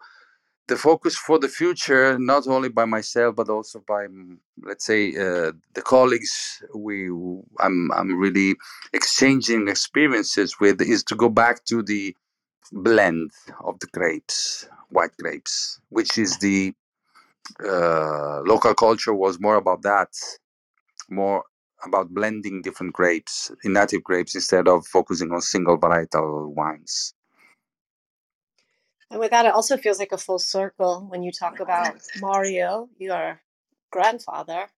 the 0.66 0.76
focus 0.76 1.14
for 1.14 1.38
the 1.38 1.48
future, 1.48 2.18
not 2.18 2.46
only 2.46 2.70
by 2.70 2.86
myself 2.86 3.36
but 3.36 3.50
also 3.50 3.84
by, 3.86 4.06
mm, 4.06 4.38
let's 4.62 4.86
say, 4.86 5.10
uh, 5.10 5.52
the 5.74 5.82
colleagues 5.82 6.62
we 6.74 7.08
I'm 7.60 7.90
I'm 7.92 8.16
really 8.16 8.54
exchanging 8.92 9.68
experiences 9.68 10.58
with, 10.58 10.80
is 10.80 11.04
to 11.04 11.16
go 11.16 11.28
back 11.28 11.64
to 11.66 11.82
the 11.82 12.16
blend 12.72 13.30
of 13.64 13.78
the 13.80 13.86
grapes, 13.88 14.68
white 14.90 15.16
grapes, 15.20 15.80
which 15.88 16.18
is 16.18 16.38
the 16.38 16.74
uh, 17.64 18.40
local 18.40 18.74
culture 18.74 19.14
was 19.14 19.38
more 19.40 19.56
about 19.56 19.82
that, 19.82 20.08
more 21.10 21.44
about 21.84 22.08
blending 22.14 22.62
different 22.62 22.92
grapes, 22.92 23.50
native 23.64 24.02
grapes, 24.02 24.34
instead 24.34 24.68
of 24.68 24.86
focusing 24.86 25.30
on 25.32 25.40
single 25.40 25.78
varietal 25.78 26.52
wines. 26.54 27.14
And 29.10 29.20
with 29.20 29.30
that, 29.30 29.46
it 29.46 29.54
also 29.54 29.76
feels 29.76 29.98
like 29.98 30.12
a 30.12 30.18
full 30.18 30.38
circle 30.38 31.06
when 31.08 31.22
you 31.22 31.30
talk 31.30 31.60
about 31.60 31.96
Mario, 32.20 32.88
your 32.98 33.40
grandfather, 33.90 34.68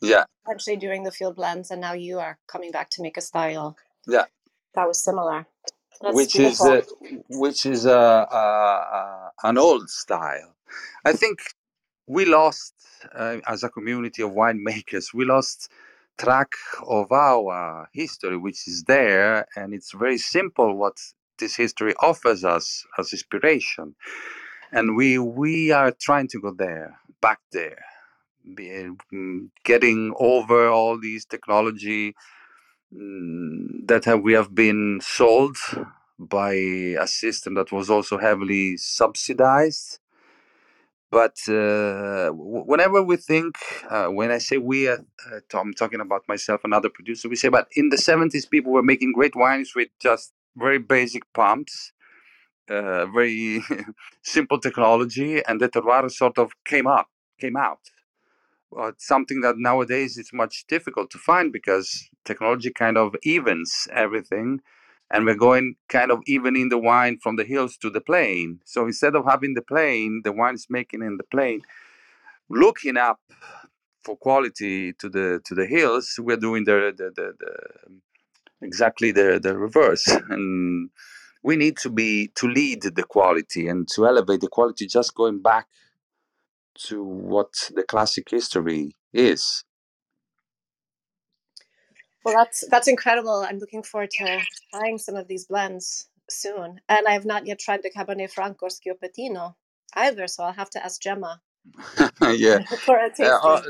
Yeah, 0.00 0.24
actually 0.48 0.76
doing 0.76 1.02
the 1.02 1.10
field 1.10 1.36
blends, 1.36 1.70
and 1.70 1.80
now 1.80 1.94
you 1.94 2.18
are 2.18 2.38
coming 2.46 2.70
back 2.70 2.90
to 2.90 3.02
make 3.02 3.16
a 3.16 3.22
style 3.22 3.76
yeah. 4.06 4.24
that 4.74 4.86
was 4.86 5.02
similar. 5.02 5.46
That's 6.02 6.16
which 6.16 6.38
is 6.40 6.60
beautiful. 6.60 6.66
uh, 6.66 6.82
which 7.28 7.66
is 7.66 7.86
uh, 7.86 7.92
uh, 7.92 8.84
uh, 8.92 9.30
an 9.44 9.58
old 9.58 9.90
style. 9.90 10.54
I 11.04 11.12
think 11.14 11.40
we 12.06 12.24
lost 12.26 12.74
uh, 13.14 13.38
as 13.46 13.64
a 13.64 13.70
community 13.70 14.22
of 14.22 14.32
winemakers. 14.32 15.14
We 15.14 15.24
lost 15.26 15.70
track 16.18 16.52
of 16.86 17.12
our 17.12 17.88
history, 17.92 18.36
which 18.38 18.68
is 18.68 18.84
there, 18.84 19.46
and 19.56 19.74
it's 19.74 19.92
very 19.92 20.18
simple 20.18 20.76
what 20.76 20.98
this 21.38 21.56
history 21.56 21.94
offers 22.00 22.44
us 22.44 22.86
as 22.98 23.12
inspiration, 23.12 23.96
and 24.72 24.96
we 24.96 25.18
we 25.18 25.72
are 25.72 25.92
trying 25.92 26.28
to 26.28 26.40
go 26.40 26.52
there, 26.52 26.98
back 27.22 27.40
there, 27.52 27.84
be, 28.56 28.88
mm, 29.12 29.50
getting 29.64 30.14
over 30.18 30.68
all 30.68 30.98
these 31.00 31.24
technology 31.26 32.14
that 32.92 34.04
have, 34.04 34.20
we 34.20 34.34
have 34.34 34.54
been 34.54 35.00
sold 35.02 35.56
by 36.18 36.52
a 36.52 37.06
system 37.06 37.54
that 37.54 37.72
was 37.72 37.90
also 37.90 38.18
heavily 38.18 38.76
subsidized. 38.76 39.98
But 41.10 41.36
uh, 41.48 42.30
whenever 42.32 43.02
we 43.02 43.16
think, 43.16 43.56
uh, 43.90 44.06
when 44.06 44.30
I 44.30 44.38
say 44.38 44.56
we, 44.56 44.88
uh, 44.88 44.98
uh, 45.30 45.58
I'm 45.58 45.74
talking 45.74 46.00
about 46.00 46.22
myself 46.26 46.62
and 46.64 46.72
other 46.72 46.88
producers, 46.88 47.28
we 47.28 47.36
say, 47.36 47.48
but 47.48 47.68
in 47.76 47.90
the 47.90 47.96
70s, 47.96 48.48
people 48.48 48.72
were 48.72 48.82
making 48.82 49.12
great 49.12 49.36
wines 49.36 49.72
with 49.76 49.88
just 50.00 50.32
very 50.56 50.78
basic 50.78 51.30
pumps, 51.34 51.92
uh, 52.70 53.06
very 53.06 53.62
simple 54.22 54.58
technology, 54.58 55.44
and 55.44 55.60
the 55.60 55.68
terroir 55.68 56.10
sort 56.10 56.38
of 56.38 56.52
came 56.64 56.86
up, 56.86 57.08
came 57.38 57.56
out 57.56 57.80
uh, 58.78 58.88
it's 58.88 59.06
something 59.06 59.40
that 59.42 59.56
nowadays 59.58 60.16
it's 60.16 60.32
much 60.32 60.64
difficult 60.68 61.10
to 61.10 61.18
find 61.18 61.52
because 61.52 62.08
technology 62.24 62.70
kind 62.70 62.96
of 62.96 63.14
evens 63.22 63.86
everything 63.92 64.60
and 65.10 65.26
we're 65.26 65.34
going 65.34 65.74
kind 65.88 66.10
of 66.10 66.20
evening 66.26 66.70
the 66.70 66.78
wine 66.78 67.18
from 67.22 67.36
the 67.36 67.44
hills 67.44 67.76
to 67.76 67.90
the 67.90 68.00
plain. 68.00 68.60
So 68.64 68.86
instead 68.86 69.14
of 69.14 69.24
having 69.26 69.54
the 69.54 69.62
plain 69.62 70.22
the 70.24 70.32
wine 70.32 70.54
is 70.54 70.66
making 70.70 71.02
in 71.02 71.16
the 71.18 71.24
plain. 71.24 71.62
Looking 72.48 72.96
up 72.96 73.20
for 74.02 74.16
quality 74.16 74.92
to 74.94 75.08
the 75.08 75.40
to 75.44 75.54
the 75.54 75.66
hills 75.66 76.18
we're 76.18 76.36
doing 76.36 76.64
the 76.64 76.92
the, 76.96 77.10
the, 77.14 77.34
the 77.38 78.66
exactly 78.66 79.12
the 79.12 79.38
the 79.42 79.56
reverse. 79.56 80.06
And 80.28 80.90
we 81.42 81.56
need 81.56 81.76
to 81.78 81.90
be 81.90 82.28
to 82.36 82.48
lead 82.48 82.82
the 82.82 83.02
quality 83.02 83.68
and 83.68 83.88
to 83.94 84.06
elevate 84.06 84.40
the 84.40 84.48
quality 84.48 84.86
just 84.86 85.14
going 85.14 85.42
back 85.42 85.66
to 86.74 87.02
what 87.02 87.52
the 87.74 87.82
classic 87.82 88.30
history 88.30 88.96
is 89.12 89.64
Well, 92.24 92.36
that's 92.36 92.64
that's 92.70 92.88
incredible. 92.88 93.44
I'm 93.48 93.58
looking 93.58 93.82
forward 93.82 94.10
to 94.18 94.40
trying 94.72 94.98
some 94.98 95.16
of 95.16 95.26
these 95.26 95.46
blends 95.46 96.08
soon. 96.30 96.80
And 96.88 97.06
I 97.06 97.12
have 97.12 97.24
not 97.24 97.46
yet 97.46 97.58
tried 97.58 97.82
the 97.82 97.90
Cabernet 97.90 98.30
Franc 98.30 98.62
or 98.62 98.68
Schioppettino 98.68 99.54
either, 99.94 100.26
so 100.28 100.44
I'll 100.44 100.52
have 100.52 100.70
to 100.70 100.84
ask 100.84 101.00
Gemma 101.00 101.40
yeah 102.34 102.58
for 102.84 102.96
a 102.96 103.10
Uh, 103.20 103.38
uh, 103.42 103.62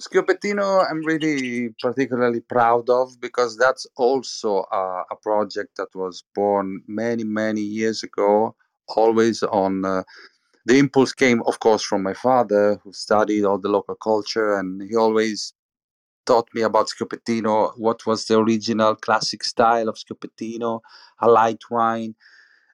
Schioppettino, 0.00 0.86
I'm 0.88 1.02
really 1.04 1.70
particularly 1.80 2.40
proud 2.40 2.90
of 2.90 3.20
because 3.20 3.56
that's 3.56 3.86
also 3.96 4.66
a, 4.70 5.02
a 5.10 5.16
project 5.22 5.76
that 5.76 5.88
was 5.94 6.24
born 6.34 6.82
many, 6.86 7.24
many 7.24 7.62
years 7.62 8.02
ago. 8.02 8.54
Always 8.88 9.42
on 9.42 9.84
uh, 9.84 10.02
the 10.68 10.78
impulse 10.78 11.14
came, 11.14 11.42
of 11.46 11.60
course, 11.60 11.82
from 11.82 12.02
my 12.02 12.12
father, 12.12 12.78
who 12.84 12.92
studied 12.92 13.44
all 13.44 13.58
the 13.58 13.70
local 13.70 13.94
culture, 13.94 14.54
and 14.58 14.82
he 14.82 14.94
always 14.94 15.54
taught 16.26 16.46
me 16.52 16.60
about 16.60 16.88
Schioppettino. 16.88 17.72
What 17.78 18.04
was 18.04 18.26
the 18.26 18.38
original 18.38 18.94
classic 18.94 19.42
style 19.44 19.88
of 19.88 19.96
Schioppettino? 19.96 20.80
A 21.20 21.28
light 21.28 21.62
wine, 21.70 22.14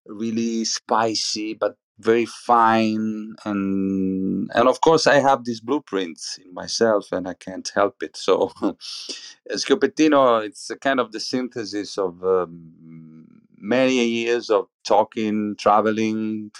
really 0.07 0.65
spicy 0.65 1.55
but 1.55 1.77
very 2.01 2.27
fine 2.27 3.37
and 3.45 4.51
and 4.53 4.69
of 4.69 4.81
course 4.81 5.07
i 5.07 5.21
have 5.21 5.45
these 5.45 5.61
blueprints 5.61 6.39
in 6.45 6.53
myself 6.53 7.13
and 7.13 7.29
i 7.29 7.35
can't 7.35 7.71
help 7.73 8.03
it 8.03 8.17
so 8.17 8.51
Schioppettino 9.53 10.45
it's 10.45 10.69
a 10.71 10.77
kind 10.77 10.99
of 10.99 11.13
the 11.13 11.21
synthesis 11.21 11.97
of 11.97 12.25
um, 12.25 13.43
many 13.57 14.05
years 14.05 14.51
of 14.51 14.67
talking 14.83 15.55
traveling 15.57 16.51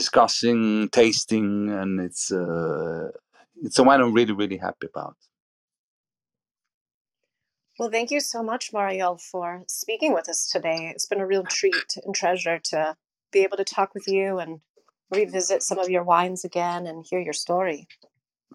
discussing 0.00 0.88
tasting 1.00 1.70
and 1.80 2.00
it's 2.06 2.24
uh, 2.32 3.08
it's 3.64 3.78
a 3.80 3.82
wine 3.86 4.00
i'm 4.00 4.12
really 4.18 4.32
really 4.42 4.60
happy 4.68 4.86
about 4.92 5.16
Well, 7.78 7.90
thank 7.90 8.10
you 8.10 8.20
so 8.20 8.42
much, 8.42 8.72
Mario, 8.72 9.16
for 9.16 9.62
speaking 9.68 10.12
with 10.12 10.28
us 10.28 10.48
today. 10.50 10.90
It's 10.92 11.06
been 11.06 11.20
a 11.20 11.26
real 11.26 11.44
treat 11.44 11.96
and 12.04 12.12
treasure 12.14 12.58
to 12.70 12.96
be 13.32 13.40
able 13.44 13.56
to 13.56 13.64
talk 13.64 13.94
with 13.94 14.08
you 14.08 14.38
and 14.38 14.60
revisit 15.10 15.62
some 15.62 15.78
of 15.78 15.88
your 15.88 16.02
wines 16.02 16.44
again 16.44 16.86
and 16.88 17.06
hear 17.08 17.20
your 17.20 17.32
story. 17.32 17.86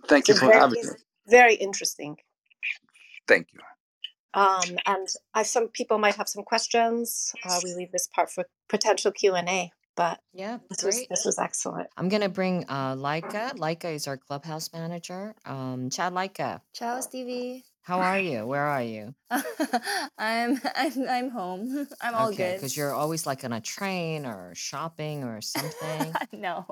thank 0.07 0.27
It's 0.27 0.29
you 0.29 0.35
for 0.35 0.47
very, 0.47 0.59
having 0.59 0.83
me 0.83 0.91
very 1.27 1.55
interesting. 1.55 2.17
thank 3.27 3.47
you 3.53 3.59
Um, 4.33 4.77
and 4.85 5.07
I, 5.33 5.43
some 5.43 5.69
people 5.69 5.97
might 5.99 6.15
have 6.15 6.27
some 6.27 6.43
questions. 6.43 7.33
Uh, 7.45 7.59
we 7.63 7.73
leave 7.73 7.91
this 7.91 8.07
part 8.07 8.29
for 8.31 8.45
potential 8.67 9.11
Q 9.11 9.35
and 9.35 9.47
A. 9.47 9.71
But 9.95 10.19
Yeah, 10.33 10.57
this 10.69 10.83
was 10.83 10.95
great. 10.95 11.09
this 11.09 11.25
was 11.25 11.37
excellent. 11.37 11.87
I'm 11.97 12.09
gonna 12.09 12.29
bring 12.29 12.65
uh 12.67 12.95
Laika. 12.95 13.53
Laika 13.57 13.93
is 13.93 14.07
our 14.07 14.17
clubhouse 14.17 14.71
manager. 14.73 15.35
Um, 15.45 15.89
Chad 15.89 16.13
Laika, 16.13 16.61
Ciao, 16.73 16.99
Stevie. 17.01 17.63
how 17.83 17.99
are 17.99 18.19
you? 18.19 18.45
Where 18.47 18.65
are 18.65 18.81
you? 18.83 19.13
I'm 20.17 20.59
I'm 20.75 21.09
I'm 21.09 21.29
home. 21.29 21.87
I'm 22.01 22.15
all 22.15 22.27
okay, 22.29 22.37
good. 22.37 22.55
because 22.55 22.75
you're 22.75 22.93
always 22.93 23.25
like 23.27 23.43
on 23.43 23.53
a 23.53 23.61
train 23.61 24.25
or 24.25 24.53
shopping 24.55 25.23
or 25.23 25.41
something. 25.41 26.13
no. 26.33 26.65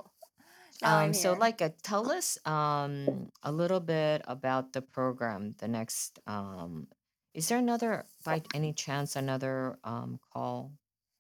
Now 0.82 0.98
I'm 0.98 1.10
Um, 1.10 1.14
so 1.14 1.34
here. 1.34 1.42
Laika, 1.42 1.74
tell 1.84 2.10
us 2.12 2.40
um 2.46 3.30
a 3.44 3.52
little 3.52 3.80
bit 3.80 4.24
about 4.26 4.74
the 4.74 4.82
program. 4.82 5.54
The 5.60 5.68
next 5.68 6.18
um, 6.26 6.88
is 7.36 7.48
there 7.50 7.60
another 7.60 8.06
by 8.26 8.42
any 8.56 8.74
chance 8.74 9.16
another 9.16 9.78
um 9.84 10.20
call 10.34 10.72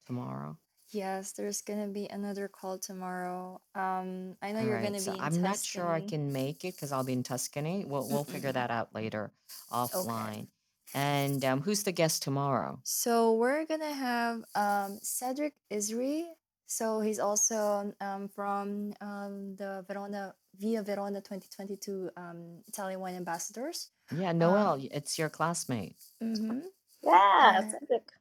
tomorrow? 0.08 0.58
Yes, 0.92 1.32
there's 1.34 1.62
gonna 1.62 1.88
be 1.88 2.08
another 2.08 2.48
call 2.50 2.78
tomorrow. 2.78 3.62
Um, 3.76 4.36
I 4.42 4.52
know 4.52 4.60
All 4.60 4.66
you're 4.66 4.76
right, 4.76 4.84
gonna 4.84 5.00
so 5.00 5.12
be 5.12 5.18
in 5.18 5.24
I'm 5.24 5.42
not 5.42 5.58
sure 5.60 5.90
I 5.90 6.00
Tuscany. 6.00 6.08
can 6.10 6.34
make 6.34 6.66
it 6.66 6.76
because 6.76 6.92
I'll 6.92 7.04
be 7.04 7.14
in 7.14 7.24
Tuscany. 7.24 7.86
We'll 7.86 8.08
we'll 8.10 8.26
figure 8.26 8.52
that 8.52 8.72
out 8.72 8.94
later 8.94 9.32
Okay. 9.72 9.72
offline. 10.04 10.48
And 10.94 11.44
um, 11.46 11.62
who's 11.62 11.84
the 11.84 11.94
guest 11.94 12.24
tomorrow? 12.24 12.80
So 12.84 13.34
we're 13.34 13.66
gonna 13.66 13.94
have 13.94 14.44
um 14.56 15.00
Cedric 15.02 15.54
Isri. 15.72 16.26
So 16.68 17.00
he's 17.00 17.20
also 17.20 17.94
um 18.02 18.28
from 18.28 18.94
um 19.02 19.56
the 19.56 19.86
Verona 19.88 20.36
Via 20.56 20.84
Verona 20.84 21.22
2022 21.22 22.12
um 22.18 22.64
Italian 22.68 23.00
wine 23.00 23.16
ambassadors. 23.16 23.92
Yeah, 24.12 24.32
Um, 24.32 24.38
Noel, 24.40 24.78
y- 24.80 24.90
it's 24.92 25.18
your 25.18 25.30
classmate. 25.30 25.96
mm-hmm. 26.22 26.60
Yeah, 27.04 27.60
Uh, 27.60 27.62
Cedric. 27.70 28.12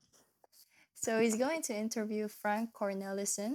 So 1.01 1.19
he's 1.19 1.37
going 1.37 1.63
to 1.63 1.75
interview 1.75 2.29
Frank 2.29 2.75
Cornelissen 2.75 3.55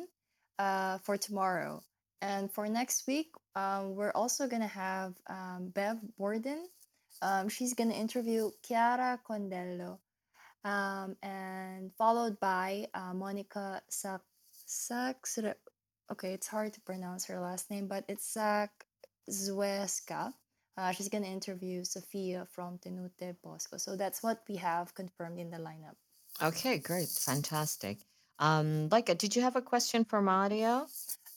uh, 0.58 0.98
for 0.98 1.16
tomorrow. 1.16 1.84
And 2.22 2.52
for 2.52 2.68
next 2.68 3.06
week, 3.06 3.28
um, 3.56 3.94
we're 3.96 4.14
also 4.16 4.48
gonna 4.48 4.66
have 4.66 5.14
um, 5.30 5.70
Bev 5.70 6.00
Borden. 6.18 6.66
Um, 7.22 7.48
she's 7.48 7.76
gonna 7.76 7.94
interview 7.94 8.50
Chiara 8.64 9.20
Condello, 9.30 10.00
um, 10.64 11.16
and 11.22 11.94
followed 11.94 12.40
by 12.40 12.88
uh, 12.96 13.14
Monica 13.14 13.80
Sak 13.90 14.22
Saks. 14.68 15.38
Okay, 16.12 16.34
it's 16.34 16.48
hard 16.48 16.74
to 16.74 16.82
pronounce 16.82 17.26
her 17.26 17.40
last 17.40 17.70
name, 17.70 17.86
but 17.86 18.06
it's 18.08 18.26
Sak 18.26 18.72
Zweska. 19.30 20.34
Uh, 20.78 20.92
she's 20.94 21.10
gonna 21.10 21.28
interview 21.28 21.84
Sophia 21.84 22.48
from 22.50 22.80
Tenute 22.80 23.36
Bosco. 23.44 23.78
So 23.78 23.96
that's 23.96 24.24
what 24.24 24.42
we 24.50 24.56
have 24.56 24.96
confirmed 24.96 25.40
in 25.40 25.52
the 25.52 25.58
lineup. 25.58 25.96
Okay, 26.42 26.78
great. 26.80 27.08
Fantastic. 27.08 28.00
Um, 28.40 28.90
like, 28.90 29.06
did 29.18 29.36
you 29.36 29.42
have 29.42 29.56
a 29.56 29.62
question 29.62 30.04
for 30.04 30.22
Mario? 30.22 30.88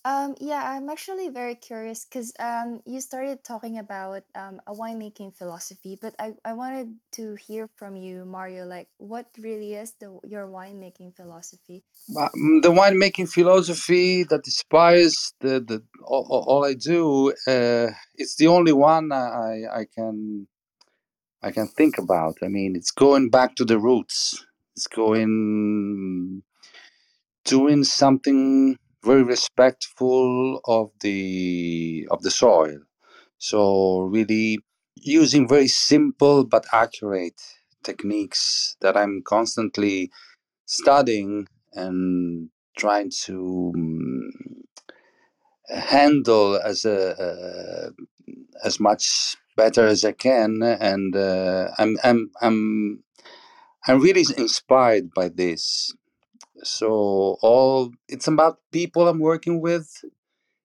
Um, 0.05 0.35
yeah, 0.41 0.63
I'm 0.65 0.89
actually 0.89 1.29
very 1.29 1.55
curious 1.55 2.05
because 2.05 2.33
um, 2.39 2.81
you 2.87 3.01
started 3.01 3.45
talking 3.45 3.79
about 3.79 4.23
um, 4.35 4.61
a 4.67 4.73
winemaking 4.73 5.37
philosophy, 5.37 5.99
but 6.01 6.15
I, 6.19 6.35
I 6.45 6.55
wanted 6.55 6.95
to 7.13 7.35
hear 7.35 7.69
from 7.77 7.97
you, 7.97 8.25
Mario, 8.25 8.65
like 8.65 8.89
what 8.99 9.27
really 9.39 9.75
is 9.75 9.93
the 10.01 10.19
your 10.25 10.47
winemaking 10.47 11.15
philosophy? 11.15 11.85
Um, 12.17 12.61
the 12.63 12.71
winemaking 12.71 13.29
philosophy 13.29 14.23
that 14.25 14.47
inspires 14.47 15.35
the, 15.41 15.61
the 15.61 15.83
all, 16.05 16.45
all 16.47 16.65
I 16.65 16.75
do, 16.75 17.33
uh, 17.47 17.91
it's 18.15 18.37
the 18.37 18.47
only 18.47 18.73
one 18.73 19.13
I, 19.13 19.63
I 19.73 19.87
can 19.95 20.47
I 21.43 21.51
can 21.51 21.67
think 21.69 21.99
about. 21.99 22.37
I 22.43 22.49
mean, 22.49 22.75
it's 22.77 22.91
going 22.91 23.31
back 23.31 23.57
to 23.57 23.65
the 23.65 23.79
roots. 23.79 24.45
It's 24.79 24.87
going 24.87 26.45
doing 27.45 27.83
something 27.83 28.77
very 29.03 29.25
respectful 29.25 30.61
of 30.67 30.93
the 31.01 32.07
of 32.13 32.23
the 32.23 32.31
soil. 32.31 32.79
So 33.39 34.03
really 34.03 34.61
using 34.95 35.49
very 35.49 35.67
simple 35.67 36.45
but 36.45 36.65
accurate 36.73 37.43
techniques 37.83 38.77
that 38.81 38.97
I'm 38.97 39.23
constantly 39.25 40.13
studying 40.65 41.49
and 41.73 42.51
trying 42.77 43.11
to 43.25 43.73
um, 43.75 44.31
handle 45.69 46.55
as 46.55 46.85
a 46.85 47.01
uh, 47.27 47.91
as 48.63 48.79
much 48.79 49.37
better 49.57 49.89
as 49.89 50.05
I 50.05 50.13
can, 50.13 50.63
and 50.63 51.17
uh, 51.17 51.73
I'm 51.79 51.99
I'm 52.05 52.31
I'm 52.41 53.03
I'm 53.87 54.01
really 54.01 54.25
inspired 54.37 55.13
by 55.15 55.29
this. 55.29 55.93
So 56.63 57.39
all 57.43 57.93
it's 58.09 58.29
about 58.29 58.61
people 58.73 59.09
I'm 59.09 59.21
working 59.21 59.61
with. 59.61 60.05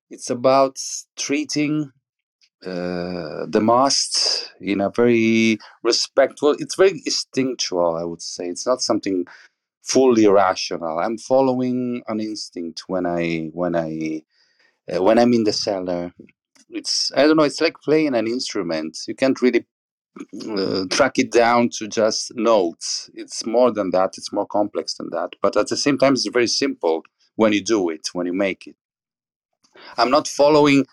It's 0.10 0.30
about 0.30 0.80
treating 1.18 1.92
uh, 2.66 3.46
the 3.48 3.62
must 3.62 4.52
in 4.62 4.82
a 4.82 4.90
very 4.92 5.60
respectful. 5.84 6.56
It's 6.60 6.76
very 6.76 7.02
instinctual, 7.06 7.96
I 7.98 8.04
would 8.06 8.22
say. 8.22 8.48
It's 8.48 8.68
not 8.68 8.82
something 8.82 9.26
fully 9.84 10.28
rational. 10.28 11.00
I'm 11.00 11.18
following 11.18 12.04
an 12.08 12.20
instinct 12.20 12.84
when 12.88 13.06
I 13.06 13.50
when 13.54 13.76
I 13.76 14.24
uh, 14.94 15.04
when 15.04 15.20
I'm 15.20 15.34
in 15.34 15.44
the 15.44 15.54
cellar. 15.54 16.14
It's 16.70 17.12
I 17.16 17.24
don't 17.24 17.38
know. 17.38 17.44
It's 17.44 17.62
like 17.62 17.78
playing 17.84 18.16
an 18.16 18.28
instrument. 18.28 18.98
You 19.08 19.16
can't 19.16 19.42
really 19.42 19.66
uh, 20.50 20.86
track 20.90 21.18
it 21.20 21.32
down 21.32 21.70
to 21.78 21.88
just 21.88 22.36
notes. 22.36 23.10
It's 23.14 23.46
more 23.46 23.72
than 23.72 23.92
that. 23.92 24.12
It's 24.18 24.32
more 24.32 24.46
complex 24.46 24.96
than 24.96 25.10
that. 25.12 25.32
But 25.42 25.58
at 25.58 25.68
the 25.68 25.78
same 25.78 25.98
time, 25.98 26.14
it's 26.14 26.28
very 26.28 26.48
simple 26.48 27.04
when 27.36 27.54
you 27.54 27.64
do 27.64 27.90
it, 27.90 28.10
when 28.14 28.26
you 28.26 28.34
make 28.34 28.68
it. 28.68 28.76
I'm 29.98 30.12
not 30.12 30.28
following 30.28 30.86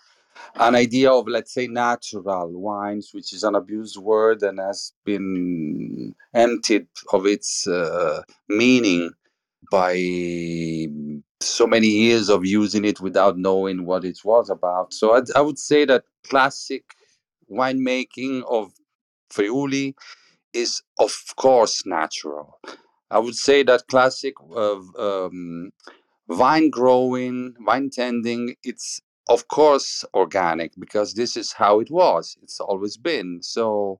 an 0.55 0.75
idea 0.75 1.11
of, 1.11 1.27
let's 1.27 1.53
say, 1.53 1.67
natural 1.67 2.51
wines, 2.51 3.11
which 3.13 3.33
is 3.33 3.43
an 3.43 3.55
abused 3.55 3.97
word 3.97 4.41
and 4.41 4.59
has 4.59 4.93
been 5.05 6.15
emptied 6.33 6.87
of 7.13 7.25
its 7.25 7.67
uh, 7.67 8.23
meaning 8.49 9.11
by 9.71 10.87
so 11.39 11.67
many 11.67 11.87
years 11.87 12.29
of 12.29 12.45
using 12.45 12.85
it 12.85 12.99
without 12.99 13.37
knowing 13.37 13.85
what 13.85 14.03
it 14.03 14.19
was 14.23 14.49
about. 14.49 14.93
So 14.93 15.15
I, 15.15 15.21
I 15.35 15.41
would 15.41 15.59
say 15.59 15.85
that 15.85 16.03
classic 16.27 16.83
winemaking 17.49 18.43
of 18.49 18.71
Friuli 19.31 19.95
is, 20.53 20.81
of 20.99 21.13
course, 21.37 21.85
natural. 21.85 22.59
I 23.11 23.19
would 23.19 23.35
say 23.35 23.63
that 23.63 23.87
classic 23.87 24.35
of 24.55 24.85
um, 24.97 25.71
vine 26.29 26.69
growing, 26.69 27.55
vine 27.65 27.89
tending, 27.91 28.55
it's 28.63 29.01
of 29.29 29.47
course 29.47 30.03
organic 30.13 30.73
because 30.79 31.13
this 31.13 31.37
is 31.37 31.53
how 31.53 31.79
it 31.79 31.91
was. 31.91 32.37
It's 32.43 32.59
always 32.59 32.97
been. 32.97 33.39
So 33.41 33.99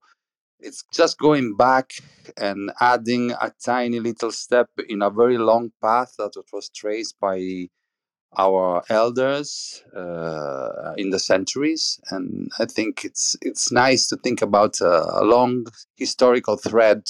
it's 0.60 0.84
just 0.94 1.18
going 1.20 1.56
back 1.56 1.92
and 2.38 2.72
adding 2.80 3.32
a 3.32 3.52
tiny 3.64 4.00
little 4.00 4.32
step 4.32 4.70
in 4.90 5.02
a 5.02 5.10
very 5.10 5.38
long 5.38 5.72
path 5.82 6.16
that 6.18 6.34
was 6.54 6.70
traced 6.70 7.20
by 7.20 7.70
our 8.38 8.84
elders 8.90 9.84
uh, 9.96 10.94
in 10.98 11.10
the 11.10 11.20
centuries 11.20 12.00
and 12.12 12.50
i 12.60 12.66
think 12.66 13.04
it's 13.04 13.36
it's 13.42 13.72
nice 13.72 14.08
to 14.08 14.16
think 14.18 14.42
about 14.42 14.80
a, 14.82 15.22
a 15.22 15.24
long 15.24 15.66
historical 15.98 16.56
thread 16.58 17.04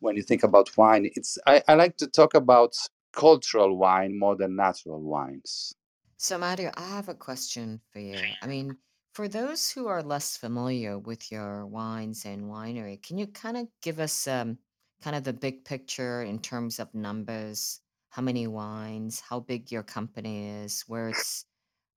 when 0.00 0.16
you 0.16 0.22
think 0.22 0.42
about 0.42 0.76
wine 0.76 1.08
it's 1.14 1.38
I, 1.46 1.62
I 1.68 1.74
like 1.74 1.96
to 1.98 2.06
talk 2.06 2.34
about 2.34 2.74
cultural 3.12 3.76
wine 3.76 4.18
more 4.18 4.36
than 4.36 4.56
natural 4.56 5.00
wines 5.00 5.74
So, 6.20 6.36
Mario, 6.38 6.72
I 6.74 6.82
have 6.96 7.08
a 7.08 7.14
question 7.14 7.80
for 7.92 8.00
you. 8.00 8.18
I 8.42 8.46
mean, 8.48 8.76
for 9.12 9.28
those 9.28 9.70
who 9.70 9.86
are 9.86 10.02
less 10.02 10.36
familiar 10.36 10.98
with 10.98 11.30
your 11.30 11.64
wines 11.66 12.24
and 12.24 12.50
winery, 12.50 13.00
can 13.00 13.18
you 13.18 13.26
kind 13.28 13.56
of 13.56 13.68
give 13.82 14.00
us 14.00 14.26
um, 14.26 14.58
kind 15.00 15.14
of 15.14 15.22
the 15.22 15.32
big 15.32 15.64
picture 15.64 16.22
in 16.22 16.40
terms 16.40 16.80
of 16.80 16.92
numbers? 16.92 17.80
How 18.10 18.22
many 18.22 18.46
wines? 18.46 19.20
How 19.28 19.40
big 19.40 19.70
your 19.70 19.82
company 19.82 20.48
is? 20.64 20.84
Where 20.86 21.10
it's 21.10 21.44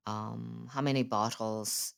um, 0.08 0.68
how 0.72 0.82
many 0.82 1.04
bottles? 1.04 1.94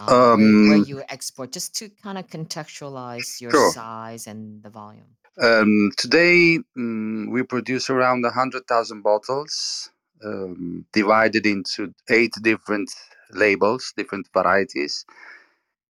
Um, 0.00 0.68
where 0.68 0.78
um, 0.78 0.84
you 0.86 1.02
export? 1.08 1.52
Just 1.52 1.74
to 1.76 1.90
kind 2.02 2.18
of 2.18 2.26
contextualize 2.28 3.40
your 3.40 3.50
sure 3.50 3.72
size 3.72 4.26
and 4.26 4.62
the 4.62 4.70
volume. 4.70 5.16
um, 5.40 5.90
today 5.96 6.58
mm, 6.76 7.30
we 7.30 7.42
produce 7.42 7.88
around 7.90 8.22
100000 8.22 9.02
bottles 9.02 9.90
um, 10.24 10.84
divided 10.92 11.46
into 11.46 11.92
eight 12.10 12.34
different 12.42 12.90
labels 13.32 13.92
different 13.96 14.28
varieties 14.34 15.04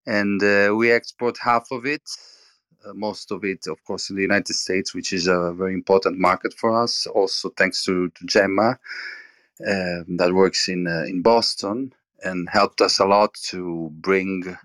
and 0.05 0.43
uh, 0.43 0.74
we 0.76 0.91
export 0.91 1.38
half 1.43 1.67
of 1.72 1.86
it 1.86 2.03
most 2.94 3.32
of 3.32 3.44
it 3.44 3.68
of 3.68 3.84
course 3.84 4.10
in 4.10 4.16
the 4.16 4.22
united 4.22 4.54
states 4.54 4.94
which 4.94 5.14
is 5.14 5.28
a 5.28 5.54
very 5.54 5.74
important 5.74 6.18
market 6.18 6.54
for 6.54 6.82
us. 6.82 7.08
Also 7.08 7.50
thanks 7.50 7.84
to, 7.86 8.10
to 8.10 8.26
gemma 8.26 8.80
um, 9.68 10.18
that 10.18 10.34
works 10.34 10.68
in 10.68 10.88
uh, 10.88 11.04
in 11.08 11.22
boston 11.22 11.94
and 12.24 12.50
helped 12.50 12.82
us 12.82 13.00
a 13.00 13.06
lot 13.06 13.34
to 13.34 13.90
bring 13.94 14.58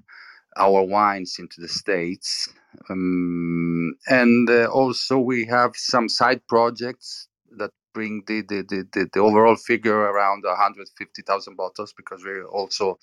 our 0.57 0.83
wines 0.83 1.37
into 1.39 1.61
the 1.61 1.69
states. 1.69 2.49
Um, 2.91 3.95
and 4.09 4.49
uh, 4.49 4.67
also 4.67 5.19
we 5.19 5.47
have 5.47 5.77
some 5.77 6.09
side 6.09 6.47
projects 6.47 7.29
that 7.57 7.71
bring 7.95 8.23
the 8.27 8.43
the, 8.43 8.63
the, 8.69 8.89
the, 8.93 9.11
the 9.13 9.21
overall 9.21 9.57
figure 9.57 9.97
around 9.97 10.45
150000 10.45 11.57
bottles 11.57 11.95
because 11.97 12.23
we're 12.25 12.47
also 12.47 12.99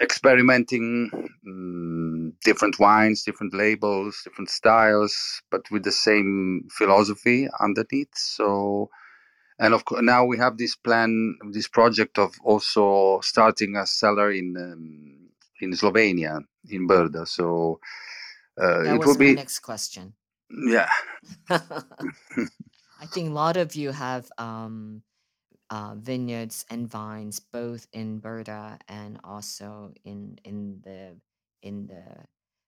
experimenting 0.00 1.10
mm, 1.46 2.32
different 2.44 2.78
wines, 2.78 3.22
different 3.24 3.54
labels, 3.54 4.20
different 4.24 4.50
styles, 4.50 5.42
but 5.50 5.62
with 5.70 5.84
the 5.84 5.92
same 5.92 6.68
philosophy 6.70 7.48
underneath. 7.60 8.14
So, 8.16 8.90
and 9.58 9.74
of 9.74 9.84
course, 9.84 10.02
now 10.02 10.24
we 10.24 10.38
have 10.38 10.58
this 10.58 10.76
plan, 10.76 11.36
this 11.52 11.68
project 11.68 12.18
of 12.18 12.34
also 12.44 13.20
starting 13.22 13.76
a 13.76 13.86
cellar 13.86 14.30
in 14.32 14.56
um, 14.58 15.30
in 15.60 15.72
Slovenia, 15.72 16.40
in 16.70 16.88
Brda. 16.88 17.26
So 17.28 17.80
uh, 18.60 18.82
That 18.82 18.94
it 18.94 19.04
will 19.04 19.16
was 19.16 19.18
my 19.18 19.30
be, 19.30 19.30
next 19.30 19.60
question. 19.60 20.14
yeah, 20.50 20.88
I 21.50 23.06
think 23.06 23.30
a 23.30 23.32
lot 23.34 23.56
of 23.56 23.74
you 23.76 23.90
have 23.92 24.30
um, 24.38 25.02
uh, 25.70 25.94
vineyards 25.96 26.64
and 26.70 26.88
vines 26.88 27.40
both 27.40 27.86
in 27.92 28.20
Brda 28.20 28.78
and 28.88 29.20
also 29.24 29.92
in 30.04 30.38
in 30.44 30.80
the 30.82 31.16
in 31.62 31.86
the 31.86 32.26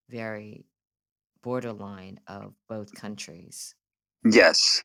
very 0.08 0.64
borderline 1.42 2.20
of 2.26 2.54
both 2.68 2.94
countries. 2.94 3.74
yes. 4.24 4.82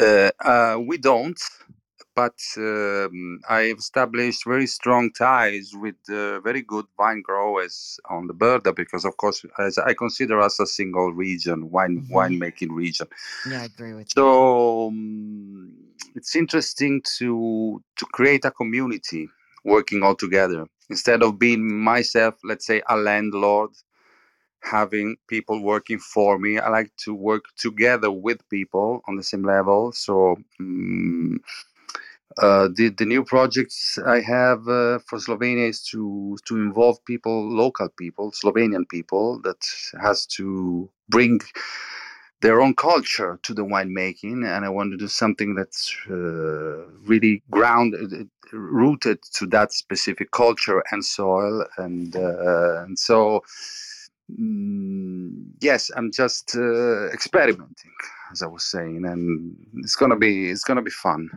Uh, 0.00 0.30
uh, 0.40 0.78
we 0.80 0.98
don't, 0.98 1.40
but 2.14 2.38
um, 2.58 3.40
I've 3.48 3.78
established 3.78 4.44
very 4.46 4.66
strong 4.66 5.12
ties 5.12 5.72
with 5.74 5.96
uh, 6.10 6.40
very 6.40 6.62
good 6.62 6.86
vine 6.96 7.22
growers 7.22 7.98
on 8.08 8.26
the 8.26 8.34
Brda 8.34 8.74
because, 8.74 9.04
of 9.04 9.16
course, 9.16 9.44
as 9.58 9.78
I 9.78 9.94
consider 9.94 10.40
us 10.40 10.60
a 10.60 10.66
single 10.66 11.12
region, 11.12 11.70
wine 11.70 12.04
hmm 12.08 12.10
winemaking 12.10 12.70
region. 12.70 13.08
Yeah, 13.44 13.62
I 13.62 13.64
agree 13.64 13.94
with 13.94 14.16
you. 14.16 14.24
So 14.24 14.88
um, 14.88 15.89
it's 16.14 16.36
interesting 16.36 17.02
to 17.18 17.82
to 17.96 18.06
create 18.06 18.44
a 18.44 18.50
community 18.50 19.28
working 19.64 20.02
all 20.02 20.14
together. 20.14 20.66
Instead 20.88 21.22
of 21.22 21.38
being 21.38 21.80
myself 21.80 22.34
let's 22.44 22.66
say 22.66 22.82
a 22.88 22.96
landlord 22.96 23.70
having 24.62 25.16
people 25.26 25.62
working 25.62 25.98
for 25.98 26.38
me 26.38 26.58
i 26.58 26.68
like 26.68 26.90
to 26.96 27.14
work 27.14 27.44
together 27.56 28.10
with 28.10 28.46
people 28.50 29.00
on 29.08 29.16
the 29.16 29.22
same 29.22 29.42
level. 29.42 29.90
So 29.92 30.36
um, 30.60 31.40
uh, 32.38 32.68
the, 32.74 32.88
the 32.90 33.04
new 33.04 33.24
projects 33.24 33.98
I 34.06 34.20
have 34.20 34.60
uh, 34.68 35.00
for 35.06 35.18
Slovenia 35.18 35.68
is 35.68 35.82
to 35.90 36.38
to 36.46 36.56
involve 36.56 37.04
people, 37.04 37.50
local 37.50 37.88
people, 37.88 38.32
Slovenian 38.32 38.88
people, 38.88 39.40
that 39.42 39.60
has 40.00 40.26
to 40.36 40.88
bring 41.08 41.40
their 42.40 42.60
own 42.60 42.74
culture 42.74 43.38
to 43.42 43.54
the 43.54 43.64
winemaking, 43.64 44.46
and 44.46 44.64
I 44.64 44.68
want 44.68 44.92
to 44.92 44.96
do 44.96 45.08
something 45.08 45.54
that's 45.54 45.94
uh, 46.08 46.86
really 47.04 47.42
grounded, 47.50 48.12
uh, 48.12 48.56
rooted 48.56 49.22
to 49.34 49.46
that 49.48 49.72
specific 49.72 50.30
culture 50.30 50.82
and 50.90 51.04
soil, 51.04 51.66
and 51.78 52.16
uh, 52.16 52.82
and 52.84 52.98
so. 52.98 53.42
Mm, 54.30 55.46
yes, 55.60 55.90
I'm 55.96 56.12
just 56.12 56.54
uh, 56.54 57.06
experimenting, 57.08 57.90
as 58.30 58.42
I 58.42 58.46
was 58.46 58.62
saying, 58.62 59.04
and 59.04 59.56
it's 59.78 59.96
gonna 59.96 60.16
be 60.16 60.50
it's 60.50 60.62
gonna 60.62 60.82
be 60.82 60.90
fun. 60.92 61.28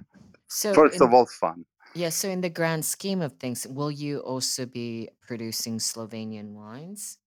So, 0.48 0.74
First 0.74 0.98
in, 0.98 1.02
of 1.02 1.12
all, 1.12 1.26
fun. 1.26 1.66
yeah, 1.96 2.10
so 2.10 2.30
in 2.30 2.42
the 2.42 2.52
grand 2.52 2.86
scheme 2.86 3.24
of 3.24 3.34
things, 3.40 3.66
will 3.68 3.90
you 3.90 4.20
also 4.20 4.68
be 4.68 5.10
producing 5.28 5.80
Slovenian 5.80 6.54
wines? 6.54 7.18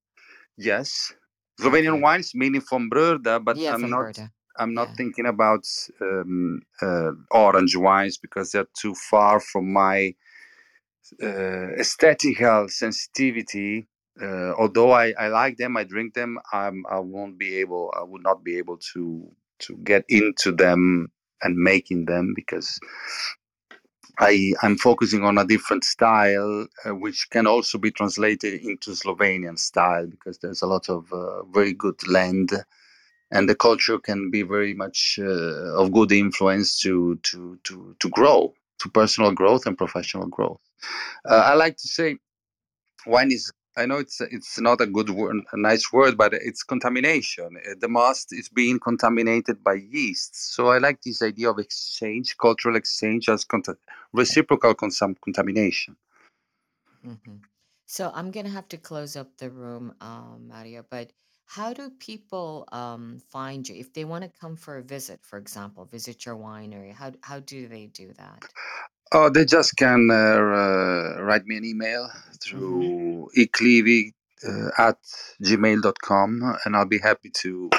Yes, 0.57 1.12
Slovenian 1.61 2.02
wines, 2.02 2.34
meaning 2.34 2.61
from 2.61 2.90
Brda, 2.90 3.42
but 3.44 3.57
Yeah, 3.59 3.74
I'm 3.74 3.90
not. 3.90 4.07
Brda. 4.07 4.30
I'm 4.59 4.74
not 4.74 4.88
Yeah. 4.88 4.94
thinking 4.96 5.26
about 5.26 5.66
um, 6.00 6.62
uh, 6.82 7.12
orange 7.30 7.76
wines 7.76 8.18
because 8.18 8.52
they're 8.52 8.68
too 8.74 8.94
far 8.94 9.40
from 9.40 9.72
my 9.72 10.14
uh, 11.22 11.72
aesthetical 11.78 12.68
sensitivity. 12.68 13.86
Uh, 14.20 14.52
although 14.59 14.92
I, 14.92 15.12
I 15.18 15.28
like 15.28 15.59
them, 15.59 15.76
I 15.76 15.84
drink 15.84 16.14
them. 16.14 16.38
I'm, 16.52 16.84
I 16.90 17.00
won't 17.00 17.38
be 17.38 17.57
able. 17.57 17.92
I 17.98 18.02
would 18.02 18.22
not 18.22 18.44
be 18.44 18.59
able 18.59 18.78
to 18.94 19.30
to 19.61 19.76
get 19.84 20.04
into 20.09 20.52
them 20.52 21.09
and 21.42 21.57
making 21.57 22.07
them 22.07 22.34
because 22.36 22.78
I 24.19 24.53
I'm 24.62 24.79
focusing 24.79 25.25
on 25.25 25.39
a 25.39 25.47
different 25.47 25.85
style, 25.85 26.67
uh, 26.85 26.95
which 26.95 27.29
can 27.31 27.47
also 27.47 27.79
be 27.79 27.91
translated 27.91 28.62
into 28.62 28.93
Slovenian 28.93 29.59
style 29.59 30.07
because 30.07 30.39
there's 30.39 30.62
a 30.62 30.67
lot 30.67 30.89
of 30.89 31.12
uh, 31.12 31.43
very 31.45 31.73
good 31.73 32.07
land, 32.09 32.53
and 33.31 33.49
the 33.49 33.55
culture 33.55 33.99
can 33.99 34.31
be 34.31 34.43
very 34.43 34.75
much 34.75 35.19
uh, 35.21 35.81
of 35.81 35.93
good 35.93 36.12
influence 36.12 36.81
to 36.81 37.17
to 37.25 37.59
to 37.64 37.97
to 38.01 38.09
grow, 38.11 38.55
to 38.81 38.89
personal 38.91 39.33
growth 39.33 39.67
and 39.67 39.77
professional 39.77 40.27
growth. 40.29 40.61
Uh, 41.29 41.43
I 41.47 41.55
like 41.55 41.77
to 41.77 41.89
say, 41.89 42.19
wine 43.07 43.33
is. 43.33 43.53
I 43.77 43.87
know 43.87 43.99
it's 43.99 44.20
it's 44.20 44.61
not 44.61 44.81
a 44.81 44.87
good 44.87 45.11
word, 45.11 45.37
a 45.53 45.57
nice 45.59 45.93
word, 45.93 46.16
but 46.18 46.35
it's 46.35 46.62
contamination. 46.64 47.59
Uh, 47.59 47.74
The 47.81 47.89
must 47.89 48.33
is 48.33 48.49
being 48.49 48.79
contaminated 48.81 49.64
by 49.64 49.74
yeast. 49.74 50.33
So 50.55 50.68
I 50.68 50.79
like 50.79 51.03
this 51.03 51.22
idea 51.22 51.51
of 51.51 51.59
exchange, 51.59 52.37
cultural 52.39 52.77
exchange 52.77 53.29
as 53.29 53.45
conta- 53.45 53.79
reciprocal 54.12 54.74
consum- 54.74 55.20
contamination. 55.22 55.97
hmm 57.05 57.37
So 57.87 58.11
I'm 58.14 58.31
gonna 58.33 58.51
have 58.51 58.68
to 58.70 58.79
close 58.79 59.16
up 59.16 59.37
the 59.39 59.51
room, 59.51 59.95
um, 60.01 60.49
Mario. 60.49 60.85
But 60.91 61.12
how 61.47 61.72
do 61.72 61.91
people 61.91 62.68
um, 62.72 63.18
find 63.31 63.68
you 63.68 63.77
if 63.77 63.93
they 63.95 64.05
want 64.05 64.24
to 64.24 64.31
come 64.41 64.57
for 64.57 64.79
a 64.79 64.83
visit? 64.83 65.20
For 65.24 65.39
example, 65.39 65.85
visit 65.87 66.27
your 66.27 66.37
winery. 66.37 66.93
How 66.95 67.12
how 67.22 67.41
do 67.41 67.68
they 67.68 67.87
do 67.87 68.12
that? 68.18 68.45
Oh, 69.12 69.28
they 69.30 69.44
just 69.44 69.76
can 69.76 70.09
uh, 70.11 70.14
uh, 70.14 71.22
write 71.22 71.46
me 71.46 71.57
an 71.57 71.64
email 71.64 72.09
Mm-hmm. 72.54 72.90
through 72.90 73.30
eclevy 73.36 74.12
uh, 74.46 74.70
at 74.78 74.98
gmail.com 75.42 76.57
and 76.64 76.76
I'll 76.76 76.86
be 76.86 76.98
happy 76.98 77.30
to 77.42 77.70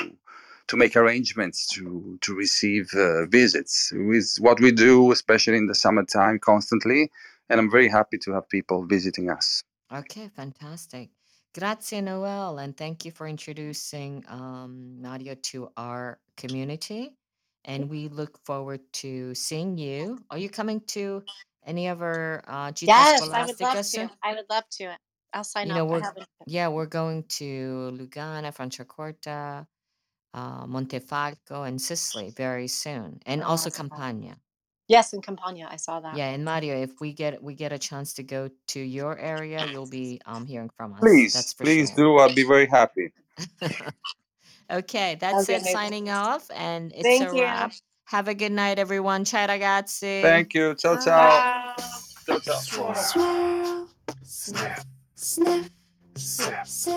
to 0.67 0.77
make 0.77 0.95
arrangements 0.95 1.65
to 1.75 2.17
to 2.21 2.33
receive 2.35 2.89
uh, 2.93 3.25
visits 3.27 3.91
with 3.93 4.35
what 4.39 4.59
we 4.59 4.71
do, 4.71 5.11
especially 5.11 5.57
in 5.57 5.67
the 5.67 5.75
summertime, 5.75 6.39
constantly. 6.39 7.11
And 7.49 7.59
I'm 7.59 7.71
very 7.71 7.87
happy 7.89 8.17
to 8.19 8.33
have 8.33 8.49
people 8.49 8.85
visiting 8.85 9.29
us. 9.29 9.63
Okay, 9.93 10.29
fantastic. 10.35 11.09
Grazie, 11.57 12.01
Noel, 12.01 12.59
and 12.59 12.75
thank 12.77 13.05
you 13.05 13.11
for 13.11 13.27
introducing 13.27 14.23
um, 14.27 14.97
Nadia 15.01 15.35
to 15.35 15.71
our 15.77 16.19
community. 16.35 17.15
And 17.67 17.89
we 17.89 18.07
look 18.09 18.39
forward 18.45 18.81
to 18.93 19.35
seeing 19.35 19.77
you. 19.77 20.19
Are 20.31 20.37
you 20.37 20.49
coming 20.49 20.81
to 20.87 21.23
any 21.65 21.87
of 21.87 22.01
our 22.01 22.43
uh, 22.47 22.71
Gita 22.71 22.91
Yes, 22.91 23.21
I 23.21 23.25
would 23.45 23.61
love 23.61 23.77
Scolastica 23.77 23.83
to. 23.91 24.11
I 24.23 24.33
would 24.35 24.45
love 24.49 24.63
to. 24.79 24.97
I'll 25.33 25.43
sign 25.43 25.67
You 25.67 25.73
up. 25.73 25.77
know, 25.79 25.85
I 25.85 25.89
we're 25.93 26.01
haven't. 26.01 26.25
yeah, 26.47 26.67
we're 26.69 26.85
going 26.87 27.23
to 27.39 27.91
Lugana, 27.93 28.55
Franciacorta, 28.55 29.67
uh, 30.33 30.65
Montefalco, 30.65 31.67
and 31.67 31.81
Sicily 31.81 32.31
very 32.31 32.67
soon, 32.67 33.19
and 33.25 33.43
also 33.43 33.69
Awesome. 33.69 33.89
Campania. 33.89 34.37
Yes, 34.87 35.11
in 35.13 35.21
Campania, 35.21 35.67
I 35.69 35.75
saw 35.75 35.99
that. 35.99 36.15
Yeah, 36.17 36.29
and 36.29 36.45
Mario, 36.45 36.81
if 36.81 37.01
we 37.01 37.11
get 37.11 37.43
we 37.43 37.53
get 37.55 37.73
a 37.73 37.77
chance 37.77 38.13
to 38.13 38.23
go 38.23 38.49
to 38.67 38.79
your 38.79 39.17
area, 39.19 39.67
you'll 39.69 39.85
be 39.89 40.21
um 40.25 40.45
hearing 40.45 40.69
from 40.77 40.93
us. 40.93 40.99
Please, 41.01 41.33
That's 41.33 41.53
for 41.53 41.65
please 41.65 41.89
sure. 41.89 41.97
do. 41.97 42.17
I'll 42.17 42.33
be 42.33 42.43
very 42.43 42.67
happy. 42.67 43.11
okay, 44.71 45.17
that's 45.19 45.49
Okay, 45.49 45.57
it. 45.57 45.65
Signing 45.65 46.09
off, 46.09 46.49
and 46.53 46.91
it's 46.93 47.03
Thank 47.03 47.31
a 47.31 47.35
you. 47.35 47.41
wrap. 47.43 47.73
Have 48.05 48.27
a 48.27 48.33
good 48.33 48.51
night, 48.53 48.79
everyone. 48.79 49.25
Ciao, 49.25 49.47
ragazzi. 49.47 50.21
Thank 50.21 50.53
you. 50.53 50.75
Ciao, 50.75 50.97
ciao. 50.97 51.75
Bye. 51.75 51.83
Ciao, 52.25 52.39
ciao. 52.39 52.93
Swirl, 52.93 53.87
sniff, 54.23 54.85
sniff, 55.15 55.69
sip, 56.15 56.65
sip. 56.65 56.93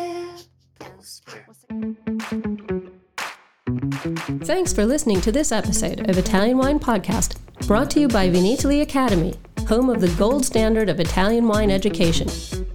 Thanks 4.45 4.73
for 4.73 4.85
listening 4.87 5.21
to 5.23 5.33
this 5.33 5.53
episode 5.53 6.09
of 6.09 6.19
Italian 6.19 6.59
Wine 6.59 6.79
Podcast, 6.79 7.37
brought 7.67 7.91
to 7.91 8.01
you 8.01 8.09
by 8.09 8.29
Vinitaly 8.29 8.83
Academy, 8.83 9.35
home 9.69 9.91
of 9.91 10.01
the 10.01 10.09
gold 10.19 10.45
standard 10.45 10.89
of 10.89 10.99
Italian 11.01 11.47
wine 11.47 11.71
education. 11.71 12.29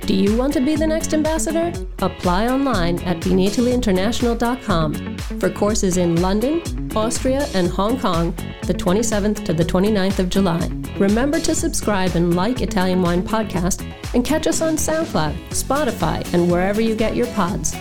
Do 0.06 0.14
you 0.14 0.38
want 0.38 0.54
to 0.54 0.62
be 0.62 0.76
the 0.76 0.86
next 0.86 1.16
ambassador? 1.16 1.74
Apply 2.00 2.48
online 2.48 3.00
at 3.00 3.18
vinitalyinternational.com 3.22 5.18
for 5.18 5.50
courses 5.50 5.98
in 5.98 6.22
London, 6.22 6.62
Austria, 6.96 7.48
and 7.56 7.68
Hong 7.68 8.00
Kong 8.00 8.36
the 8.68 8.74
27th 8.74 9.46
to 9.46 9.54
the 9.54 9.64
29th 9.64 10.20
of 10.20 10.30
July. 10.30 10.70
Remember 10.98 11.40
to 11.40 11.56
subscribe 11.56 12.16
and 12.16 12.36
like 12.36 12.62
Italian 12.62 13.02
Wine 13.02 13.24
Podcast 13.24 13.82
and 14.14 14.26
catch 14.26 14.48
us 14.48 14.62
on 14.62 14.76
SoundCloud, 14.76 15.36
Spotify, 15.50 16.34
and 16.34 16.52
wherever 16.52 16.82
you 16.82 16.96
get 16.96 17.16
your 17.16 17.28
pods. 17.28 17.76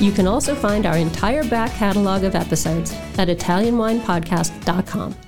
You 0.00 0.12
can 0.12 0.26
also 0.26 0.54
find 0.54 0.86
our 0.86 0.96
entire 0.96 1.44
back 1.44 1.72
catalog 1.72 2.24
of 2.24 2.34
episodes 2.34 2.92
at 3.18 3.28
ItalianWinePodcast.com. 3.28 5.27